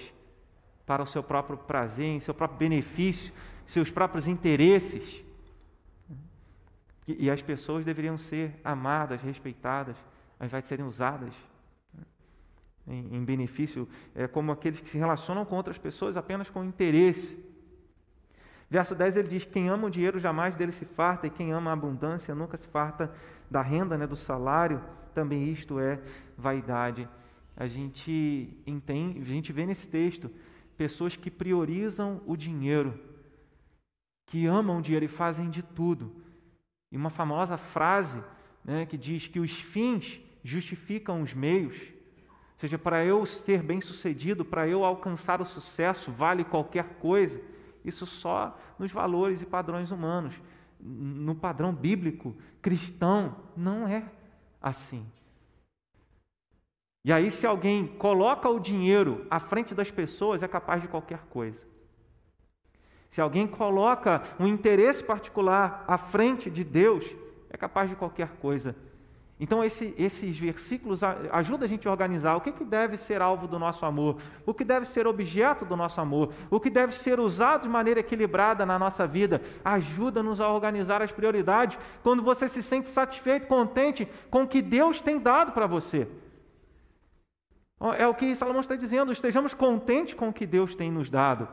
para 0.84 1.02
o 1.02 1.06
seu 1.06 1.22
próprio 1.22 1.56
prazer, 1.56 2.20
seu 2.20 2.34
próprio 2.34 2.58
benefício, 2.58 3.32
seus 3.64 3.90
próprios 3.90 4.26
interesses. 4.26 5.22
E, 7.08 7.30
as 7.30 7.40
pessoas 7.40 7.86
deveriam 7.86 8.18
ser 8.18 8.60
amadas, 8.62 9.22
respeitadas, 9.22 9.96
ao 10.38 10.46
invés 10.46 10.62
de 10.62 10.68
serem 10.68 10.84
usadas 10.84 11.32
né, 11.94 12.04
em, 12.86 13.16
em 13.16 13.24
benefício, 13.24 13.88
é 14.14 14.28
como 14.28 14.52
aqueles 14.52 14.78
que 14.78 14.88
se 14.88 14.98
relacionam 14.98 15.46
com 15.46 15.56
outras 15.56 15.78
pessoas 15.78 16.18
apenas 16.18 16.50
com 16.50 16.62
interesse. 16.62 17.42
Verso 18.68 18.94
10 18.94 19.16
ele 19.16 19.28
diz: 19.28 19.46
Quem 19.46 19.70
ama 19.70 19.86
o 19.86 19.90
dinheiro 19.90 20.20
jamais 20.20 20.54
dele 20.54 20.70
se 20.70 20.84
farta, 20.84 21.26
e 21.26 21.30
quem 21.30 21.50
ama 21.50 21.70
a 21.70 21.72
abundância 21.72 22.34
nunca 22.34 22.58
se 22.58 22.68
farta 22.68 23.10
da 23.50 23.62
renda, 23.62 23.96
né, 23.96 24.06
do 24.06 24.16
salário. 24.16 24.84
Também 25.14 25.50
isto 25.50 25.80
é 25.80 25.98
vaidade. 26.36 27.08
A 27.56 27.66
gente 27.66 28.62
entende, 28.66 29.18
a 29.18 29.24
gente 29.24 29.50
vê 29.50 29.64
nesse 29.64 29.88
texto 29.88 30.30
pessoas 30.76 31.16
que 31.16 31.30
priorizam 31.30 32.20
o 32.26 32.36
dinheiro, 32.36 33.00
que 34.26 34.46
amam 34.46 34.78
o 34.78 34.82
dinheiro 34.82 35.06
e 35.06 35.08
fazem 35.08 35.48
de 35.48 35.62
tudo. 35.62 36.27
E 36.90 36.96
uma 36.96 37.10
famosa 37.10 37.56
frase 37.56 38.22
né, 38.64 38.86
que 38.86 38.96
diz 38.96 39.26
que 39.26 39.40
os 39.40 39.60
fins 39.60 40.20
justificam 40.42 41.22
os 41.22 41.34
meios. 41.34 41.76
Ou 41.78 42.60
seja, 42.60 42.78
para 42.78 43.04
eu 43.04 43.24
ser 43.24 43.62
bem 43.62 43.80
sucedido, 43.80 44.44
para 44.44 44.66
eu 44.66 44.84
alcançar 44.84 45.40
o 45.40 45.46
sucesso, 45.46 46.10
vale 46.10 46.44
qualquer 46.44 46.84
coisa. 46.98 47.40
Isso 47.84 48.06
só 48.06 48.58
nos 48.78 48.90
valores 48.90 49.40
e 49.42 49.46
padrões 49.46 49.90
humanos. 49.90 50.34
No 50.80 51.34
padrão 51.34 51.72
bíblico, 51.72 52.36
cristão, 52.60 53.36
não 53.56 53.86
é 53.86 54.04
assim. 54.60 55.06
E 57.04 57.12
aí, 57.12 57.30
se 57.30 57.46
alguém 57.46 57.86
coloca 57.86 58.48
o 58.48 58.58
dinheiro 58.58 59.26
à 59.30 59.40
frente 59.40 59.74
das 59.74 59.90
pessoas, 59.90 60.42
é 60.42 60.48
capaz 60.48 60.82
de 60.82 60.88
qualquer 60.88 61.20
coisa. 61.30 61.66
Se 63.10 63.20
alguém 63.20 63.46
coloca 63.46 64.22
um 64.38 64.46
interesse 64.46 65.02
particular 65.02 65.84
à 65.86 65.96
frente 65.96 66.50
de 66.50 66.62
Deus, 66.62 67.04
é 67.50 67.56
capaz 67.56 67.88
de 67.88 67.96
qualquer 67.96 68.28
coisa. 68.40 68.74
Então, 69.40 69.62
esse, 69.62 69.94
esses 69.96 70.36
versículos 70.36 71.00
ajudam 71.04 71.64
a 71.64 71.68
gente 71.68 71.86
a 71.86 71.90
organizar 71.92 72.34
o 72.34 72.40
que, 72.40 72.50
que 72.50 72.64
deve 72.64 72.96
ser 72.96 73.22
alvo 73.22 73.46
do 73.46 73.56
nosso 73.56 73.86
amor, 73.86 74.16
o 74.44 74.52
que 74.52 74.64
deve 74.64 74.84
ser 74.84 75.06
objeto 75.06 75.64
do 75.64 75.76
nosso 75.76 76.00
amor, 76.00 76.32
o 76.50 76.58
que 76.58 76.68
deve 76.68 76.96
ser 76.96 77.20
usado 77.20 77.62
de 77.62 77.68
maneira 77.68 78.00
equilibrada 78.00 78.66
na 78.66 78.76
nossa 78.78 79.06
vida. 79.06 79.40
Ajuda-nos 79.64 80.40
a 80.40 80.48
organizar 80.48 81.02
as 81.02 81.12
prioridades 81.12 81.78
quando 82.02 82.20
você 82.20 82.48
se 82.48 82.62
sente 82.62 82.88
satisfeito, 82.88 83.46
contente 83.46 84.08
com 84.28 84.42
o 84.42 84.48
que 84.48 84.60
Deus 84.60 85.00
tem 85.00 85.20
dado 85.20 85.52
para 85.52 85.68
você. 85.68 86.08
É 87.96 88.08
o 88.08 88.14
que 88.14 88.34
Salomão 88.34 88.60
está 88.60 88.74
dizendo: 88.74 89.12
estejamos 89.12 89.54
contentes 89.54 90.14
com 90.14 90.30
o 90.30 90.32
que 90.32 90.46
Deus 90.46 90.74
tem 90.74 90.90
nos 90.90 91.08
dado. 91.08 91.46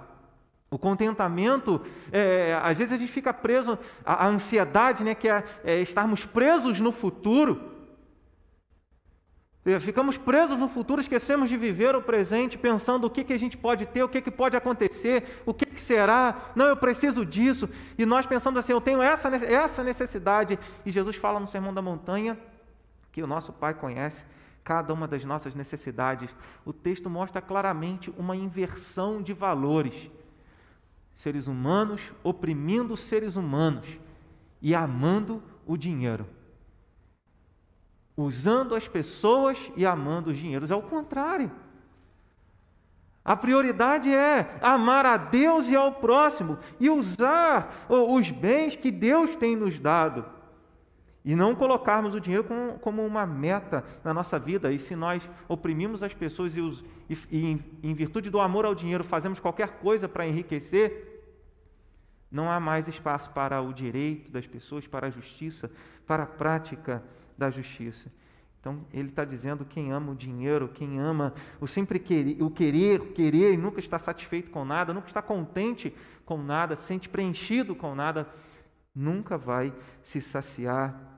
O 0.70 0.78
contentamento, 0.80 1.82
é, 2.12 2.60
às 2.62 2.78
vezes 2.78 2.94
a 2.94 2.98
gente 2.98 3.12
fica 3.12 3.34
preso 3.34 3.78
à, 4.04 4.28
ansiedade, 4.28 5.04
né, 5.04 5.14
que 5.16 5.30
é, 5.30 5.44
é 5.64 5.80
estarmos 5.80 6.26
presos 6.26 6.80
no 6.80 6.92
futuro. 6.92 7.76
Ficamos 9.80 10.16
presos 10.16 10.60
no 10.60 10.68
futuro, 10.68 11.02
esquecemos 11.02 11.50
de 11.50 11.58
viver 11.58 11.96
o 11.96 12.02
presente, 12.02 12.56
pensando 12.56 13.06
o 13.06 13.10
que, 13.10 13.24
que 13.24 13.34
a 13.34 13.40
gente 13.40 13.58
pode 13.58 13.88
ter, 13.88 14.04
o 14.04 14.10
que, 14.10 14.22
que 14.22 14.30
pode 14.30 14.56
acontecer, 14.56 15.42
o 15.44 15.56
que, 15.56 15.66
que 15.66 15.82
será. 15.82 16.36
Não, 16.56 16.68
eu 16.68 16.78
preciso 16.78 17.26
disso. 17.26 17.68
E 17.98 18.06
nós 18.06 18.28
pensamos 18.28 18.60
assim: 18.60 18.74
eu 18.74 18.82
tenho 18.82 19.02
essa, 19.02 19.28
essa 19.30 19.84
necessidade. 19.84 20.60
E 20.86 20.92
Jesus 20.92 21.16
fala 21.16 21.40
no 21.40 21.48
Sermão 21.48 21.74
da 21.74 21.82
Montanha, 21.82 22.38
que 23.12 23.24
o 23.24 23.28
nosso 23.28 23.52
Pai 23.54 23.74
conhece 23.74 24.24
cada 24.64 24.92
uma 24.94 25.08
das 25.08 25.24
nossas 25.24 25.56
necessidades. 25.56 26.30
O 26.66 26.74
texto 26.74 27.10
mostra 27.10 27.40
claramente 27.40 28.14
uma 28.18 28.36
inversão 28.36 29.22
de 29.22 29.32
valores. 29.32 30.12
Seres 31.16 31.48
humanos 31.48 32.14
oprimindo 32.24 32.96
seres 32.96 33.36
humanos 33.36 33.88
e 34.62 34.76
amando 34.76 35.42
o 35.66 35.76
dinheiro 35.76 36.28
usando 38.18 38.76
as 38.76 38.88
pessoas 38.88 39.72
e 39.76 39.86
amando 39.86 40.32
os 40.32 40.38
dinheiros. 40.38 40.72
É 40.72 40.76
o 40.76 40.82
contrário. 40.82 41.52
A 43.24 43.36
prioridade 43.36 44.14
é 44.14 44.58
amar 44.62 45.06
a 45.06 45.18
Deus 45.18 45.68
e 45.68 45.76
ao 45.76 45.94
próximo 45.94 46.60
e 46.80 46.90
usar 46.90 47.86
os 47.90 48.30
bens 48.30 48.76
que 48.76 48.92
Deus 48.92 49.36
tem 49.36 49.56
nos 49.56 49.80
dado. 49.80 50.26
E 51.26 51.36
não 51.36 51.56
colocarmos 51.56 52.14
o 52.14 52.20
dinheiro 52.20 52.44
como, 52.44 52.78
como 52.78 53.04
uma 53.04 53.26
meta 53.26 53.84
na 54.04 54.14
nossa 54.14 54.38
vida. 54.38 54.72
E 54.72 54.78
se 54.78 54.96
nós 54.96 55.28
oprimimos 55.48 56.04
as 56.04 56.14
pessoas 56.14 56.56
e, 56.56 56.62
os, 56.62 56.86
e, 57.10 57.18
e 57.32 57.46
em, 57.48 57.66
em 57.82 57.94
virtude 57.96 58.30
do 58.30 58.40
amor 58.40 58.64
ao 58.64 58.76
dinheiro 58.76 59.04
fazemos 59.04 59.40
qualquer 59.40 59.80
coisa 59.80 60.08
para 60.08 60.28
enriquecer, 60.28 61.16
não 62.32 62.52
há 62.52 62.60
mais 62.60 62.88
espaço 62.88 63.32
para 63.32 63.60
o 63.60 63.74
direito 63.74 64.32
das 64.32 64.46
pessoas, 64.46 64.86
para 64.86 65.08
a 65.08 65.10
justiça, 65.10 65.72
para 66.06 66.24
a 66.24 66.28
prática 66.28 67.04
da 67.36 67.50
justiça. 67.50 68.12
Então, 68.60 68.86
ele 68.94 69.10
está 69.10 69.26
dizendo 69.26 69.66
quem 69.66 69.92
ama 69.92 70.12
o 70.12 70.16
dinheiro, 70.16 70.68
quem 70.68 71.00
ama 71.00 71.34
o 71.60 71.68
sempre 71.68 71.98
querer, 71.98 72.42
o 72.42 72.52
querer, 72.52 73.00
querer 73.14 73.54
e 73.54 73.58
nunca 73.58 73.80
está 73.80 73.98
satisfeito 73.98 74.52
com 74.52 74.64
nada, 74.64 74.94
nunca 74.94 75.08
está 75.08 75.22
contente 75.24 75.96
com 76.24 76.38
nada, 76.38 76.76
sente 76.76 77.08
preenchido 77.10 77.76
com 77.76 77.96
nada, 77.96 78.28
nunca 78.94 79.38
vai 79.38 79.74
se 80.02 80.22
saciar 80.22 81.15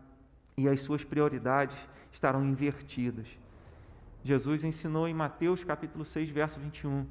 e 0.59 0.67
as 0.67 0.81
suas 0.81 1.03
prioridades 1.03 1.77
estarão 2.11 2.43
invertidas. 2.43 3.27
Jesus 4.23 4.63
ensinou 4.63 5.07
em 5.07 5.13
Mateus 5.13 5.63
capítulo 5.63 6.03
6, 6.03 6.31
verso 6.31 6.59
21, 6.59 7.05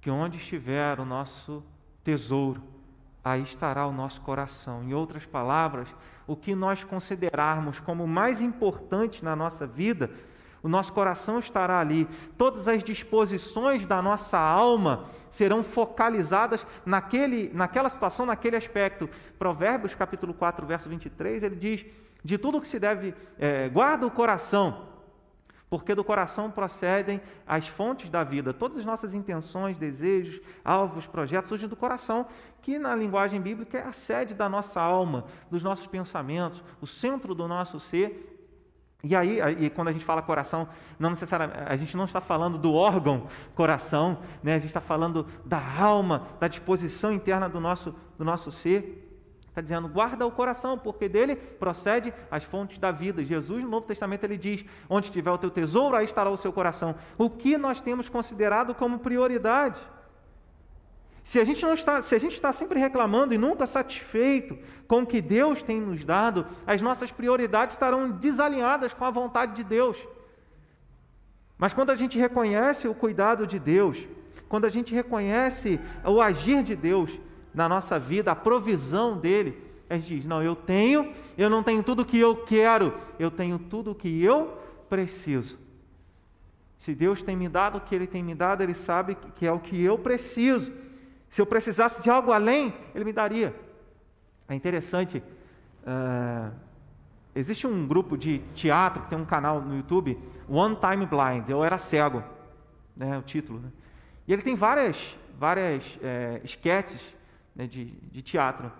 que 0.00 0.08
onde 0.08 0.36
estiver 0.36 1.00
o 1.00 1.04
nosso 1.04 1.64
tesouro, 2.04 2.62
aí 3.24 3.42
estará 3.42 3.84
o 3.84 3.92
nosso 3.92 4.20
coração. 4.20 4.84
Em 4.84 4.94
outras 4.94 5.26
palavras, 5.26 5.88
o 6.24 6.36
que 6.36 6.54
nós 6.54 6.84
considerarmos 6.84 7.80
como 7.80 8.06
mais 8.06 8.40
importante 8.40 9.24
na 9.24 9.34
nossa 9.34 9.66
vida, 9.66 10.08
o 10.62 10.68
nosso 10.68 10.92
coração 10.92 11.40
estará 11.40 11.80
ali. 11.80 12.08
Todas 12.38 12.68
as 12.68 12.84
disposições 12.84 13.84
da 13.84 14.00
nossa 14.00 14.38
alma 14.38 15.06
serão 15.28 15.64
focalizadas 15.64 16.64
naquele, 16.86 17.50
naquela 17.52 17.90
situação, 17.90 18.24
naquele 18.24 18.54
aspecto. 18.54 19.10
Provérbios 19.36 19.96
capítulo 19.96 20.32
4, 20.32 20.64
verso 20.64 20.88
23, 20.88 21.42
ele 21.42 21.56
diz: 21.56 21.84
De 22.24 22.38
tudo 22.38 22.60
que 22.60 22.68
se 22.68 22.78
deve, 22.78 23.14
é, 23.38 23.68
guarda 23.68 24.06
o 24.06 24.10
coração, 24.10 24.92
porque 25.68 25.94
do 25.94 26.04
coração 26.04 26.50
procedem 26.50 27.18
as 27.46 27.66
fontes 27.66 28.10
da 28.10 28.22
vida. 28.22 28.52
Todas 28.52 28.76
as 28.76 28.84
nossas 28.84 29.14
intenções, 29.14 29.78
desejos, 29.78 30.38
alvos, 30.62 31.06
projetos 31.06 31.48
surgem 31.48 31.68
do 31.68 31.74
coração, 31.74 32.26
que 32.60 32.78
na 32.78 32.94
linguagem 32.94 33.40
bíblica 33.40 33.78
é 33.78 33.82
a 33.82 33.92
sede 33.92 34.34
da 34.34 34.48
nossa 34.50 34.80
alma, 34.80 35.24
dos 35.50 35.62
nossos 35.62 35.86
pensamentos, 35.86 36.62
o 36.80 36.86
centro 36.86 37.34
do 37.34 37.48
nosso 37.48 37.80
ser. 37.80 38.28
E 39.02 39.16
aí, 39.16 39.40
e 39.58 39.70
quando 39.70 39.88
a 39.88 39.92
gente 39.92 40.04
fala 40.04 40.22
coração, 40.22 40.68
não 40.98 41.08
necessariamente, 41.10 41.58
a 41.66 41.74
gente 41.74 41.96
não 41.96 42.04
está 42.04 42.20
falando 42.20 42.56
do 42.56 42.72
órgão 42.72 43.26
coração, 43.54 44.18
né? 44.42 44.54
a 44.54 44.58
gente 44.58 44.68
está 44.68 44.80
falando 44.80 45.26
da 45.44 45.60
alma, 45.80 46.28
da 46.38 46.46
disposição 46.46 47.12
interna 47.12 47.48
do 47.48 47.58
nosso, 47.58 47.94
do 48.16 48.24
nosso 48.24 48.52
ser. 48.52 49.11
Está 49.52 49.60
dizendo, 49.60 49.86
guarda 49.86 50.26
o 50.26 50.32
coração, 50.32 50.78
porque 50.78 51.10
dele 51.10 51.36
procede 51.36 52.10
as 52.30 52.42
fontes 52.42 52.78
da 52.78 52.90
vida. 52.90 53.22
Jesus, 53.22 53.62
no 53.62 53.68
Novo 53.68 53.86
Testamento, 53.86 54.24
ele 54.24 54.38
diz: 54.38 54.64
onde 54.88 55.08
estiver 55.08 55.30
o 55.30 55.36
teu 55.36 55.50
tesouro, 55.50 55.94
aí 55.94 56.06
estará 56.06 56.30
o 56.30 56.38
seu 56.38 56.50
coração. 56.50 56.94
O 57.18 57.28
que 57.28 57.58
nós 57.58 57.78
temos 57.78 58.08
considerado 58.08 58.74
como 58.74 58.98
prioridade? 58.98 59.78
Se 61.22 61.38
a 61.38 61.44
gente 61.44 61.62
não 61.62 61.74
está, 61.74 62.00
se 62.00 62.14
a 62.14 62.18
gente 62.18 62.32
está 62.32 62.50
sempre 62.50 62.80
reclamando 62.80 63.34
e 63.34 63.38
nunca 63.38 63.66
satisfeito 63.66 64.58
com 64.88 65.02
o 65.02 65.06
que 65.06 65.20
Deus 65.20 65.62
tem 65.62 65.78
nos 65.78 66.02
dado, 66.02 66.46
as 66.66 66.80
nossas 66.80 67.12
prioridades 67.12 67.74
estarão 67.74 68.10
desalinhadas 68.10 68.94
com 68.94 69.04
a 69.04 69.10
vontade 69.10 69.52
de 69.54 69.62
Deus. 69.62 69.98
Mas 71.58 71.74
quando 71.74 71.90
a 71.90 71.96
gente 71.96 72.18
reconhece 72.18 72.88
o 72.88 72.94
cuidado 72.94 73.46
de 73.46 73.58
Deus, 73.58 73.98
quando 74.48 74.64
a 74.64 74.70
gente 74.70 74.94
reconhece 74.94 75.78
o 76.06 76.22
agir 76.22 76.62
de 76.62 76.74
Deus, 76.74 77.20
na 77.54 77.68
nossa 77.68 77.98
vida, 77.98 78.32
a 78.32 78.36
provisão 78.36 79.16
dele, 79.16 79.60
a 79.88 79.98
gente 79.98 80.16
diz: 80.16 80.24
não, 80.24 80.42
eu 80.42 80.56
tenho, 80.56 81.12
eu 81.36 81.50
não 81.50 81.62
tenho 81.62 81.82
tudo 81.82 82.02
o 82.02 82.04
que 82.04 82.18
eu 82.18 82.36
quero, 82.36 82.94
eu 83.18 83.30
tenho 83.30 83.58
tudo 83.58 83.90
o 83.90 83.94
que 83.94 84.22
eu 84.22 84.58
preciso. 84.88 85.58
Se 86.78 86.94
Deus 86.94 87.22
tem 87.22 87.36
me 87.36 87.48
dado 87.48 87.78
o 87.78 87.80
que 87.80 87.94
Ele 87.94 88.06
tem 88.06 88.22
me 88.22 88.34
dado, 88.34 88.62
Ele 88.62 88.74
sabe 88.74 89.16
que 89.36 89.46
é 89.46 89.52
o 89.52 89.60
que 89.60 89.80
eu 89.80 89.98
preciso. 89.98 90.72
Se 91.28 91.40
eu 91.40 91.46
precisasse 91.46 92.02
de 92.02 92.10
algo 92.10 92.32
além, 92.32 92.74
Ele 92.94 93.04
me 93.04 93.12
daria. 93.12 93.54
É 94.48 94.54
interessante. 94.54 95.22
Uh, 95.82 96.52
existe 97.34 97.66
um 97.66 97.86
grupo 97.86 98.16
de 98.16 98.38
teatro 98.54 99.02
que 99.02 99.10
tem 99.10 99.18
um 99.18 99.24
canal 99.24 99.60
no 99.60 99.76
YouTube, 99.76 100.18
One 100.48 100.76
Time 100.76 101.06
Blind. 101.06 101.48
Eu 101.48 101.62
era 101.62 101.78
cego, 101.78 102.22
né, 102.96 103.16
o 103.16 103.22
título. 103.22 103.60
Né? 103.60 103.68
E 104.26 104.32
ele 104.32 104.42
tem 104.42 104.54
várias, 104.54 105.16
várias 105.38 105.98
é, 106.02 106.40
esquetes 106.44 107.02
né, 107.54 107.66
de, 107.66 107.86
de 107.86 108.22
teatro. 108.22 108.70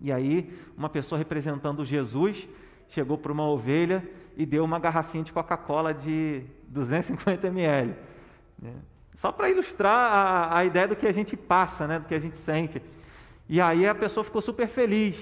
E 0.00 0.12
aí, 0.12 0.52
uma 0.76 0.88
pessoa 0.88 1.18
representando 1.18 1.84
Jesus 1.84 2.46
chegou 2.88 3.18
para 3.18 3.32
uma 3.32 3.46
ovelha 3.46 4.06
e 4.36 4.44
deu 4.44 4.64
uma 4.64 4.78
garrafinha 4.78 5.24
de 5.24 5.32
Coca-Cola 5.32 5.92
de 5.92 6.42
250 6.68 7.46
ml. 7.48 7.94
Né? 8.58 8.74
Só 9.14 9.32
para 9.32 9.48
ilustrar 9.48 10.12
a, 10.12 10.58
a, 10.58 10.64
ideia 10.64 10.86
do 10.86 10.96
que 10.96 11.06
a 11.06 11.12
gente 11.12 11.36
passa, 11.36 11.86
né? 11.86 11.98
do 11.98 12.06
que 12.06 12.14
a 12.14 12.20
gente 12.20 12.36
sente. 12.36 12.82
E 13.48 13.60
aí 13.60 13.86
a 13.86 13.94
pessoa 13.94 14.22
ficou 14.22 14.42
super 14.42 14.68
feliz. 14.68 15.16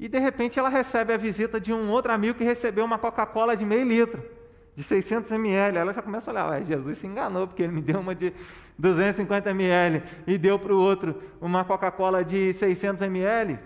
E 0.00 0.08
de 0.08 0.18
repente 0.18 0.58
ela 0.58 0.68
recebe 0.68 1.12
a 1.12 1.16
visita 1.16 1.60
de 1.60 1.72
um 1.72 1.90
outro 1.90 2.12
amigo 2.12 2.38
que 2.38 2.44
recebeu 2.44 2.84
uma 2.84 2.98
Coca-Cola 2.98 3.56
de 3.56 3.64
meio 3.64 3.84
litro, 3.86 4.24
de 4.78 4.84
600 4.84 5.32
ml. 5.32 5.76
Ela 5.76 5.92
já 5.92 6.00
começa 6.00 6.30
a 6.30 6.32
olhar, 6.32 6.50
Ué, 6.50 6.62
Jesus 6.62 6.98
se 6.98 7.06
enganou, 7.08 7.48
porque 7.48 7.64
ele 7.64 7.72
me 7.72 7.82
deu 7.82 7.98
uma 7.98 8.14
de 8.14 8.32
250 8.78 9.50
ml 9.50 10.04
e 10.24 10.38
deu 10.38 10.56
para 10.56 10.72
o 10.72 10.78
outro 10.78 11.20
uma 11.40 11.64
Coca-Cola 11.64 12.24
de 12.24 12.52
600 12.52 13.02
ml. 13.02 13.58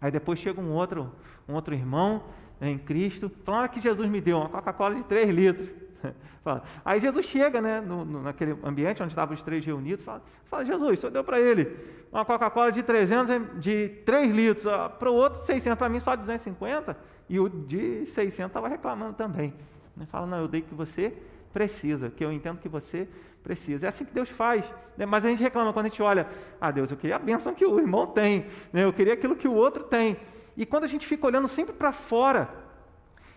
Aí 0.00 0.10
depois 0.10 0.40
chega 0.40 0.60
um 0.60 0.72
outro, 0.72 1.12
um 1.48 1.54
outro 1.54 1.72
irmão 1.72 2.24
em 2.60 2.76
Cristo, 2.76 3.30
falando, 3.44 3.60
olha 3.60 3.68
que 3.68 3.80
Jesus 3.80 4.10
me 4.10 4.20
deu 4.20 4.38
uma 4.38 4.48
Coca-Cola 4.48 4.96
de 4.96 5.04
3 5.04 5.30
litros. 5.30 5.72
Aí 6.84 6.98
Jesus 6.98 7.26
chega 7.26 7.60
né, 7.60 7.80
no, 7.80 8.04
no, 8.04 8.20
naquele 8.20 8.56
ambiente 8.64 9.00
onde 9.04 9.12
estavam 9.12 9.36
os 9.36 9.42
três 9.42 9.64
reunidos, 9.64 10.04
fala, 10.04 10.20
fala 10.46 10.64
Jesus, 10.64 10.98
o 10.98 11.00
senhor 11.00 11.12
deu 11.12 11.22
para 11.22 11.38
ele 11.38 11.76
uma 12.10 12.24
Coca-Cola 12.24 12.72
de 12.72 12.82
300, 12.82 13.60
de 13.60 13.88
3 14.04 14.34
litros, 14.34 14.64
para 14.98 15.10
o 15.10 15.14
outro 15.14 15.44
600, 15.44 15.78
para 15.78 15.88
mim 15.88 16.00
só 16.00 16.16
250, 16.16 16.96
e 17.28 17.38
o 17.38 17.48
de 17.48 18.04
600 18.04 18.48
estava 18.50 18.66
reclamando 18.66 19.12
também. 19.12 19.54
Ele 20.00 20.10
fala, 20.10 20.26
não, 20.26 20.38
eu 20.38 20.48
dei 20.48 20.62
que 20.62 20.74
você 20.74 21.12
precisa, 21.52 22.10
que 22.10 22.24
eu 22.24 22.32
entendo 22.32 22.58
que 22.58 22.68
você 22.68 23.08
precisa. 23.42 23.86
É 23.86 23.88
assim 23.88 24.04
que 24.04 24.12
Deus 24.12 24.28
faz. 24.28 24.72
Né? 24.96 25.06
Mas 25.06 25.24
a 25.24 25.28
gente 25.28 25.42
reclama 25.42 25.72
quando 25.72 25.86
a 25.86 25.88
gente 25.88 26.02
olha, 26.02 26.28
ah 26.60 26.70
Deus, 26.70 26.90
eu 26.90 26.96
queria 26.96 27.16
a 27.16 27.18
bênção 27.18 27.54
que 27.54 27.64
o 27.64 27.78
irmão 27.78 28.06
tem, 28.06 28.46
né? 28.72 28.84
eu 28.84 28.92
queria 28.92 29.14
aquilo 29.14 29.36
que 29.36 29.48
o 29.48 29.54
outro 29.54 29.84
tem. 29.84 30.16
E 30.56 30.66
quando 30.66 30.84
a 30.84 30.88
gente 30.88 31.06
fica 31.06 31.26
olhando 31.26 31.48
sempre 31.48 31.74
para 31.74 31.92
fora, 31.92 32.48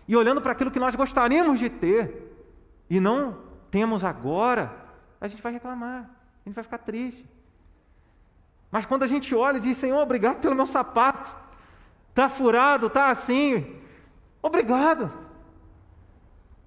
e 0.06 0.16
olhando 0.16 0.40
para 0.40 0.52
aquilo 0.52 0.70
que 0.70 0.78
nós 0.78 0.94
gostaríamos 0.94 1.58
de 1.58 1.70
ter, 1.70 2.34
e 2.88 3.00
não 3.00 3.38
temos 3.70 4.04
agora, 4.04 4.74
a 5.20 5.26
gente 5.26 5.42
vai 5.42 5.52
reclamar, 5.52 6.10
a 6.44 6.48
gente 6.48 6.54
vai 6.54 6.64
ficar 6.64 6.78
triste. 6.78 7.26
Mas 8.70 8.84
quando 8.84 9.04
a 9.04 9.06
gente 9.06 9.34
olha 9.34 9.56
e 9.56 9.60
diz, 9.60 9.78
Senhor, 9.78 10.00
obrigado 10.00 10.40
pelo 10.40 10.54
meu 10.54 10.66
sapato, 10.66 11.34
está 12.10 12.28
furado, 12.28 12.88
está 12.88 13.08
assim, 13.08 13.80
obrigado. 14.42 15.23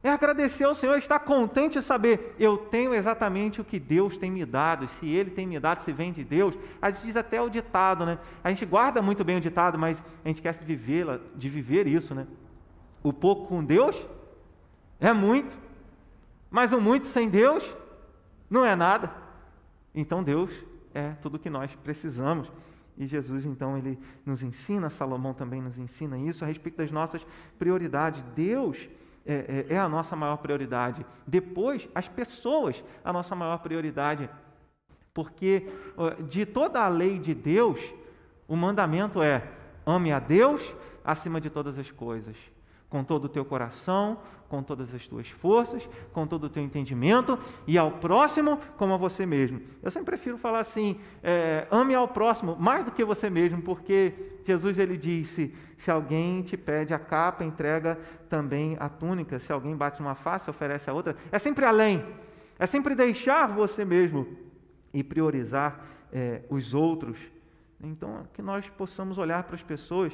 É 0.03 0.09
agradecer 0.09 0.63
ao 0.63 0.75
Senhor, 0.75 0.97
estar 0.97 1.19
contente 1.19 1.79
e 1.79 1.81
saber, 1.81 2.35
eu 2.39 2.57
tenho 2.57 2.93
exatamente 2.93 3.59
o 3.59 3.65
que 3.65 3.79
Deus 3.79 4.17
tem 4.17 4.31
me 4.31 4.45
dado, 4.45 4.87
se 4.87 5.07
Ele 5.07 5.31
tem 5.31 5.47
me 5.47 5.59
dado, 5.59 5.81
se 5.81 5.91
vem 5.91 6.11
de 6.11 6.23
Deus. 6.23 6.55
A 6.81 6.91
gente 6.91 7.05
diz 7.05 7.15
até 7.15 7.41
o 7.41 7.49
ditado, 7.49 8.05
né? 8.05 8.19
A 8.43 8.49
gente 8.49 8.65
guarda 8.65 9.01
muito 9.01 9.23
bem 9.23 9.37
o 9.37 9.41
ditado, 9.41 9.77
mas 9.77 10.03
a 10.23 10.27
gente 10.27 10.41
quer 10.41 10.53
de 10.53 10.63
viver, 10.63 11.19
de 11.35 11.49
viver 11.49 11.87
isso, 11.87 12.13
né? 12.13 12.27
O 13.03 13.11
pouco 13.11 13.47
com 13.47 13.63
Deus 13.63 14.07
é 14.99 15.11
muito, 15.13 15.57
mas 16.49 16.73
o 16.73 16.79
muito 16.79 17.07
sem 17.07 17.27
Deus 17.27 17.75
não 18.49 18.63
é 18.63 18.75
nada. 18.75 19.11
Então 19.93 20.23
Deus 20.23 20.51
é 20.93 21.13
tudo 21.21 21.35
o 21.35 21.39
que 21.39 21.49
nós 21.49 21.73
precisamos. 21.83 22.51
E 22.97 23.05
Jesus, 23.05 23.45
então, 23.45 23.77
ele 23.77 23.99
nos 24.25 24.41
ensina, 24.41 24.89
Salomão 24.89 25.33
também 25.33 25.61
nos 25.61 25.77
ensina 25.77 26.17
isso 26.17 26.43
a 26.43 26.47
respeito 26.47 26.77
das 26.77 26.91
nossas 26.91 27.25
prioridades. 27.59 28.23
Deus 28.35 28.89
é, 29.27 29.65
é, 29.69 29.73
é 29.75 29.79
a 29.79 29.89
nossa 29.89 30.15
maior 30.15 30.37
prioridade. 30.37 31.05
Depois, 31.25 31.87
as 31.93 32.07
pessoas, 32.07 32.83
a 33.03 33.11
nossa 33.11 33.35
maior 33.35 33.59
prioridade. 33.59 34.29
Porque 35.13 35.67
de 36.27 36.45
toda 36.45 36.81
a 36.81 36.87
lei 36.87 37.19
de 37.19 37.33
Deus, 37.33 37.79
o 38.47 38.55
mandamento 38.55 39.21
é: 39.21 39.43
ame 39.85 40.11
a 40.11 40.19
Deus 40.19 40.61
acima 41.03 41.41
de 41.41 41.49
todas 41.49 41.77
as 41.77 41.91
coisas 41.91 42.35
com 42.89 43.03
todo 43.03 43.25
o 43.25 43.29
teu 43.29 43.43
coração, 43.43 44.17
com 44.49 44.63
todas 44.63 44.93
as 44.93 45.07
tuas 45.07 45.29
forças, 45.29 45.87
com 46.13 46.25
todo 46.25 46.45
o 46.45 46.49
teu 46.49 46.63
entendimento, 46.63 47.37
e 47.65 47.77
ao 47.77 47.91
próximo 47.91 48.59
como 48.77 48.93
a 48.93 48.97
você 48.97 49.25
mesmo. 49.25 49.61
Eu 49.81 49.91
sempre 49.91 50.05
prefiro 50.05 50.37
falar 50.37 50.59
assim: 50.59 50.99
é, 51.21 51.67
ame 51.69 51.93
ao 51.93 52.07
próximo 52.07 52.55
mais 52.59 52.85
do 52.85 52.91
que 52.91 53.03
você 53.03 53.29
mesmo, 53.29 53.61
porque 53.61 54.13
Jesus 54.43 54.77
ele 54.79 54.97
disse: 54.97 55.53
se 55.77 55.91
alguém 55.91 56.41
te 56.41 56.57
pede 56.57 56.93
a 56.93 56.99
capa, 56.99 57.43
entrega 57.43 57.99
também 58.29 58.77
a 58.79 58.89
túnica, 58.89 59.39
se 59.39 59.51
alguém 59.51 59.75
bate 59.75 60.01
uma 60.01 60.15
face, 60.15 60.49
oferece 60.49 60.89
a 60.89 60.93
outra. 60.93 61.15
É 61.31 61.39
sempre 61.39 61.65
além, 61.65 62.03
é 62.57 62.65
sempre 62.65 62.95
deixar 62.95 63.47
você 63.47 63.83
mesmo 63.83 64.27
e 64.93 65.03
priorizar 65.03 65.85
é, 66.11 66.41
os 66.49 66.73
outros. 66.73 67.19
Então, 67.79 68.27
que 68.33 68.41
nós 68.41 68.67
possamos 68.69 69.17
olhar 69.17 69.43
para 69.43 69.55
as 69.55 69.61
pessoas 69.61 70.11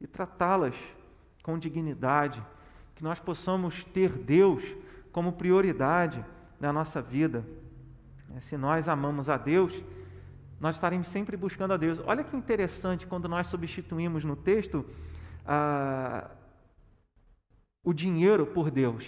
e 0.00 0.06
tratá-las 0.06 0.74
com 1.42 1.58
dignidade, 1.58 2.42
que 2.94 3.02
nós 3.02 3.20
possamos 3.20 3.84
ter 3.84 4.10
Deus 4.10 4.62
como 5.10 5.32
prioridade 5.32 6.24
na 6.60 6.72
nossa 6.72 7.00
vida. 7.00 7.44
É, 8.34 8.40
se 8.40 8.56
nós 8.56 8.88
amamos 8.88 9.28
a 9.28 9.36
Deus, 9.36 9.72
nós 10.60 10.76
estaremos 10.76 11.08
sempre 11.08 11.36
buscando 11.36 11.74
a 11.74 11.76
Deus. 11.76 12.00
Olha 12.06 12.24
que 12.24 12.36
interessante 12.36 13.06
quando 13.06 13.28
nós 13.28 13.46
substituímos 13.46 14.24
no 14.24 14.36
texto 14.36 14.84
ah, 15.46 16.30
o 17.82 17.92
dinheiro 17.92 18.46
por 18.46 18.70
Deus. 18.70 19.04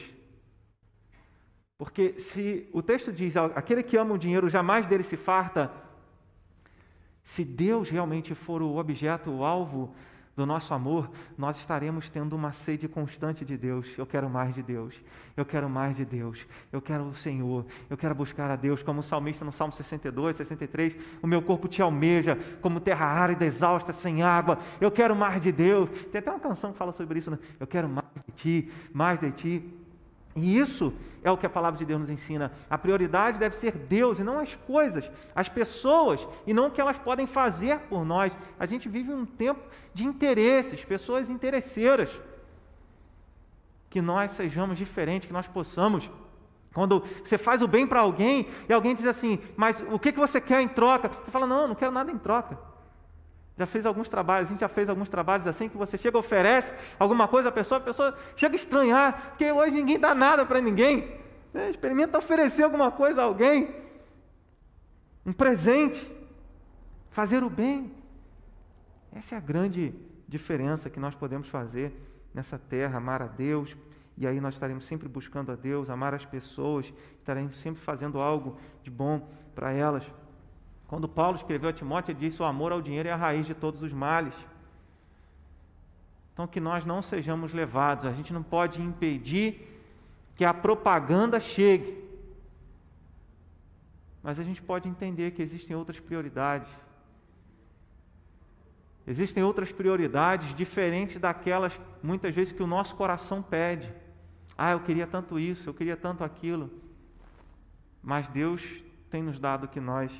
Porque 1.78 2.18
se 2.18 2.68
o 2.72 2.82
texto 2.82 3.12
diz, 3.12 3.36
aquele 3.36 3.82
que 3.82 3.96
ama 3.96 4.14
o 4.14 4.18
dinheiro 4.18 4.48
jamais 4.48 4.86
dele 4.86 5.02
se 5.02 5.16
farta, 5.16 5.70
se 7.22 7.44
Deus 7.44 7.90
realmente 7.90 8.34
for 8.34 8.62
o 8.62 8.76
objeto, 8.76 9.30
o 9.30 9.44
alvo 9.44 9.94
do 10.36 10.44
nosso 10.44 10.74
amor, 10.74 11.10
nós 11.36 11.58
estaremos 11.58 12.10
tendo 12.10 12.36
uma 12.36 12.52
sede 12.52 12.86
constante 12.86 13.42
de 13.42 13.56
Deus. 13.56 13.96
Eu 13.96 14.04
quero 14.04 14.28
mais 14.28 14.54
de 14.54 14.62
Deus. 14.62 14.94
Eu 15.34 15.46
quero 15.46 15.68
mais 15.68 15.96
de 15.96 16.04
Deus. 16.04 16.46
Eu 16.70 16.82
quero 16.82 17.04
o 17.04 17.14
Senhor. 17.14 17.64
Eu 17.88 17.96
quero 17.96 18.14
buscar 18.14 18.50
a 18.50 18.56
Deus, 18.56 18.82
como 18.82 19.00
o 19.00 19.02
salmista 19.02 19.46
no 19.46 19.52
Salmo 19.52 19.72
62, 19.72 20.36
63. 20.36 20.96
O 21.22 21.26
meu 21.26 21.40
corpo 21.40 21.66
te 21.66 21.80
almeja, 21.80 22.38
como 22.60 22.80
terra 22.80 23.06
árida, 23.06 23.46
exausta, 23.46 23.94
sem 23.94 24.22
água. 24.22 24.58
Eu 24.78 24.90
quero 24.90 25.16
mais 25.16 25.40
de 25.40 25.50
Deus. 25.50 25.88
Tem 26.12 26.18
até 26.18 26.30
uma 26.30 26.40
canção 26.40 26.70
que 26.70 26.78
fala 26.78 26.92
sobre 26.92 27.18
isso, 27.18 27.30
né? 27.30 27.38
Eu 27.58 27.66
quero 27.66 27.88
mais 27.88 28.06
de 28.26 28.32
ti, 28.32 28.70
mais 28.92 29.18
de 29.18 29.30
ti. 29.30 29.85
E 30.36 30.58
isso 30.58 30.92
é 31.24 31.30
o 31.30 31.36
que 31.36 31.46
a 31.46 31.50
palavra 31.50 31.78
de 31.78 31.84
Deus 31.84 32.00
nos 32.00 32.10
ensina. 32.10 32.52
A 32.68 32.76
prioridade 32.76 33.38
deve 33.38 33.56
ser 33.56 33.72
Deus 33.72 34.18
e 34.18 34.22
não 34.22 34.38
as 34.38 34.54
coisas, 34.54 35.10
as 35.34 35.48
pessoas 35.48 36.28
e 36.46 36.52
não 36.52 36.66
o 36.66 36.70
que 36.70 36.80
elas 36.80 36.98
podem 36.98 37.26
fazer 37.26 37.78
por 37.88 38.04
nós. 38.04 38.36
A 38.60 38.66
gente 38.66 38.86
vive 38.86 39.12
um 39.12 39.24
tempo 39.24 39.60
de 39.94 40.04
interesses, 40.04 40.84
pessoas 40.84 41.30
interesseiras. 41.30 42.10
Que 43.88 44.02
nós 44.02 44.32
sejamos 44.32 44.76
diferentes, 44.76 45.26
que 45.26 45.32
nós 45.32 45.48
possamos. 45.48 46.08
Quando 46.74 47.02
você 47.24 47.38
faz 47.38 47.62
o 47.62 47.66
bem 47.66 47.86
para 47.86 48.00
alguém 48.00 48.48
e 48.68 48.72
alguém 48.72 48.94
diz 48.94 49.06
assim, 49.06 49.38
mas 49.56 49.82
o 49.90 49.98
que 49.98 50.12
você 50.12 50.38
quer 50.38 50.60
em 50.60 50.68
troca? 50.68 51.08
Você 51.08 51.30
fala, 51.30 51.46
não, 51.46 51.66
não 51.66 51.74
quero 51.74 51.92
nada 51.92 52.12
em 52.12 52.18
troca. 52.18 52.75
Já 53.58 53.64
fez 53.66 53.86
alguns 53.86 54.08
trabalhos, 54.08 54.48
a 54.48 54.52
gente 54.52 54.60
já 54.60 54.68
fez 54.68 54.88
alguns 54.88 55.08
trabalhos 55.08 55.46
assim 55.46 55.68
que 55.68 55.76
você 55.76 55.96
chega, 55.96 56.18
oferece 56.18 56.74
alguma 56.98 57.26
coisa 57.26 57.48
à 57.48 57.52
pessoa, 57.52 57.78
a 57.78 57.84
pessoa 57.84 58.16
chega 58.36 58.54
a 58.54 58.56
estranhar, 58.56 59.30
porque 59.30 59.50
hoje 59.50 59.76
ninguém 59.76 59.98
dá 59.98 60.14
nada 60.14 60.44
para 60.44 60.60
ninguém. 60.60 61.18
Né? 61.54 61.70
Experimenta 61.70 62.18
oferecer 62.18 62.64
alguma 62.64 62.90
coisa 62.90 63.22
a 63.22 63.24
alguém, 63.24 63.74
um 65.24 65.32
presente, 65.32 66.06
fazer 67.10 67.42
o 67.42 67.48
bem. 67.48 67.92
Essa 69.10 69.36
é 69.36 69.38
a 69.38 69.40
grande 69.40 69.94
diferença 70.28 70.90
que 70.90 71.00
nós 71.00 71.14
podemos 71.14 71.48
fazer 71.48 71.94
nessa 72.34 72.58
terra, 72.58 72.98
amar 72.98 73.22
a 73.22 73.26
Deus, 73.26 73.74
e 74.18 74.26
aí 74.26 74.38
nós 74.38 74.54
estaremos 74.54 74.84
sempre 74.84 75.08
buscando 75.08 75.50
a 75.50 75.56
Deus, 75.56 75.88
amar 75.88 76.12
as 76.14 76.26
pessoas, 76.26 76.92
estaremos 77.18 77.58
sempre 77.58 77.80
fazendo 77.82 78.20
algo 78.20 78.58
de 78.82 78.90
bom 78.90 79.26
para 79.54 79.72
elas. 79.72 80.04
Quando 80.88 81.08
Paulo 81.08 81.36
escreveu 81.36 81.70
a 81.70 81.72
Timóteo, 81.72 82.12
ele 82.12 82.20
disse: 82.20 82.40
O 82.40 82.44
amor 82.44 82.72
ao 82.72 82.80
dinheiro 82.80 83.08
é 83.08 83.12
a 83.12 83.16
raiz 83.16 83.46
de 83.46 83.54
todos 83.54 83.82
os 83.82 83.92
males. 83.92 84.34
Então, 86.32 86.46
que 86.46 86.60
nós 86.60 86.84
não 86.84 87.00
sejamos 87.00 87.52
levados, 87.52 88.04
a 88.04 88.12
gente 88.12 88.32
não 88.32 88.42
pode 88.42 88.80
impedir 88.80 89.80
que 90.36 90.44
a 90.44 90.52
propaganda 90.52 91.40
chegue, 91.40 92.04
mas 94.22 94.38
a 94.38 94.44
gente 94.44 94.60
pode 94.60 94.86
entender 94.88 95.30
que 95.30 95.40
existem 95.40 95.74
outras 95.74 95.98
prioridades. 95.98 96.68
Existem 99.06 99.42
outras 99.42 99.72
prioridades 99.72 100.54
diferentes 100.54 101.18
daquelas, 101.18 101.80
muitas 102.02 102.34
vezes, 102.34 102.52
que 102.52 102.62
o 102.62 102.66
nosso 102.66 102.94
coração 102.96 103.40
pede. 103.40 103.92
Ah, 104.58 104.72
eu 104.72 104.80
queria 104.80 105.06
tanto 105.06 105.38
isso, 105.38 105.70
eu 105.70 105.74
queria 105.74 105.96
tanto 105.96 106.24
aquilo. 106.24 106.70
Mas 108.02 108.28
Deus 108.28 108.62
tem 109.10 109.22
nos 109.22 109.38
dado 109.38 109.64
o 109.64 109.68
que 109.68 109.80
nós 109.80 110.12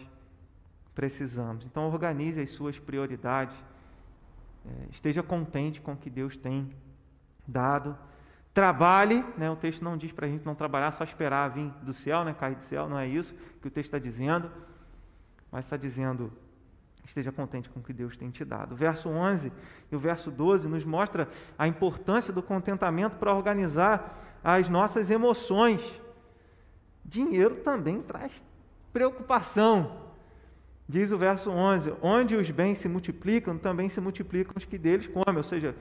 precisamos. 0.97 1.65
Então, 1.67 1.87
organize 1.87 2.41
as 2.41 2.51
suas 2.51 2.79
prioridades. 2.79 3.55
É, 4.65 4.71
esteja 4.91 5.23
contente 5.23 5.81
com 5.81 5.93
o 5.93 5.97
que 5.97 6.09
Deus 6.09 6.37
tem 6.37 6.73
dado. 7.47 7.97
Trabalhe, 8.53 9.23
né? 9.37 9.51
o 9.51 9.55
texto 9.55 9.85
não 9.85 9.99
diz 9.99 10.11
para 10.11 10.27
a 10.27 10.29
gente 10.29 10.45
não 10.47 10.55
trabalhar, 10.55 10.91
só 10.93 11.05
esperar 11.05 11.51
vir 11.51 11.71
do 11.83 11.93
céu, 11.93 12.25
né? 12.25 12.33
cair 12.33 12.57
do 12.57 12.63
céu, 12.63 12.89
não 12.89 12.99
é 12.99 13.07
isso 13.07 13.35
que 13.61 13.69
o 13.69 13.71
texto 13.71 13.89
está 13.89 13.99
dizendo, 13.99 14.51
mas 15.53 15.67
está 15.67 15.77
dizendo, 15.77 16.33
esteja 17.05 17.31
contente 17.31 17.69
com 17.69 17.81
o 17.81 17.83
que 17.83 17.93
Deus 17.93 18.17
tem 18.17 18.31
te 18.31 18.47
dado. 18.47 18.73
O 18.73 18.77
verso 18.77 19.11
11 19.11 19.53
e 19.93 19.95
o 19.95 19.99
verso 19.99 20.31
12 20.31 20.67
nos 20.67 20.85
mostra 20.87 21.29
a 21.59 21.69
importância 21.69 22.33
do 22.33 22.43
contentamento 22.43 23.19
para 23.19 23.35
organizar 23.35 24.19
as 24.43 24.71
nossas 24.71 25.11
emoções. 25.11 26.01
Dinheiro 27.05 27.57
também 27.57 28.01
traz 28.01 28.43
preocupação, 28.91 30.06
Diz 30.89 31.13
o 31.13 31.19
verso 31.19 31.51
11: 31.51 31.95
Onde 32.01 32.37
os 32.37 32.51
bens 32.51 32.79
se 32.79 32.89
multiplicam, 32.89 33.59
também 33.59 33.89
se 33.89 34.01
multiplicam 34.01 34.55
os 34.57 34.65
que 34.65 34.79
deles 34.79 35.07
comem. 35.07 35.37
Ou 35.37 35.43
seja, 35.43 35.75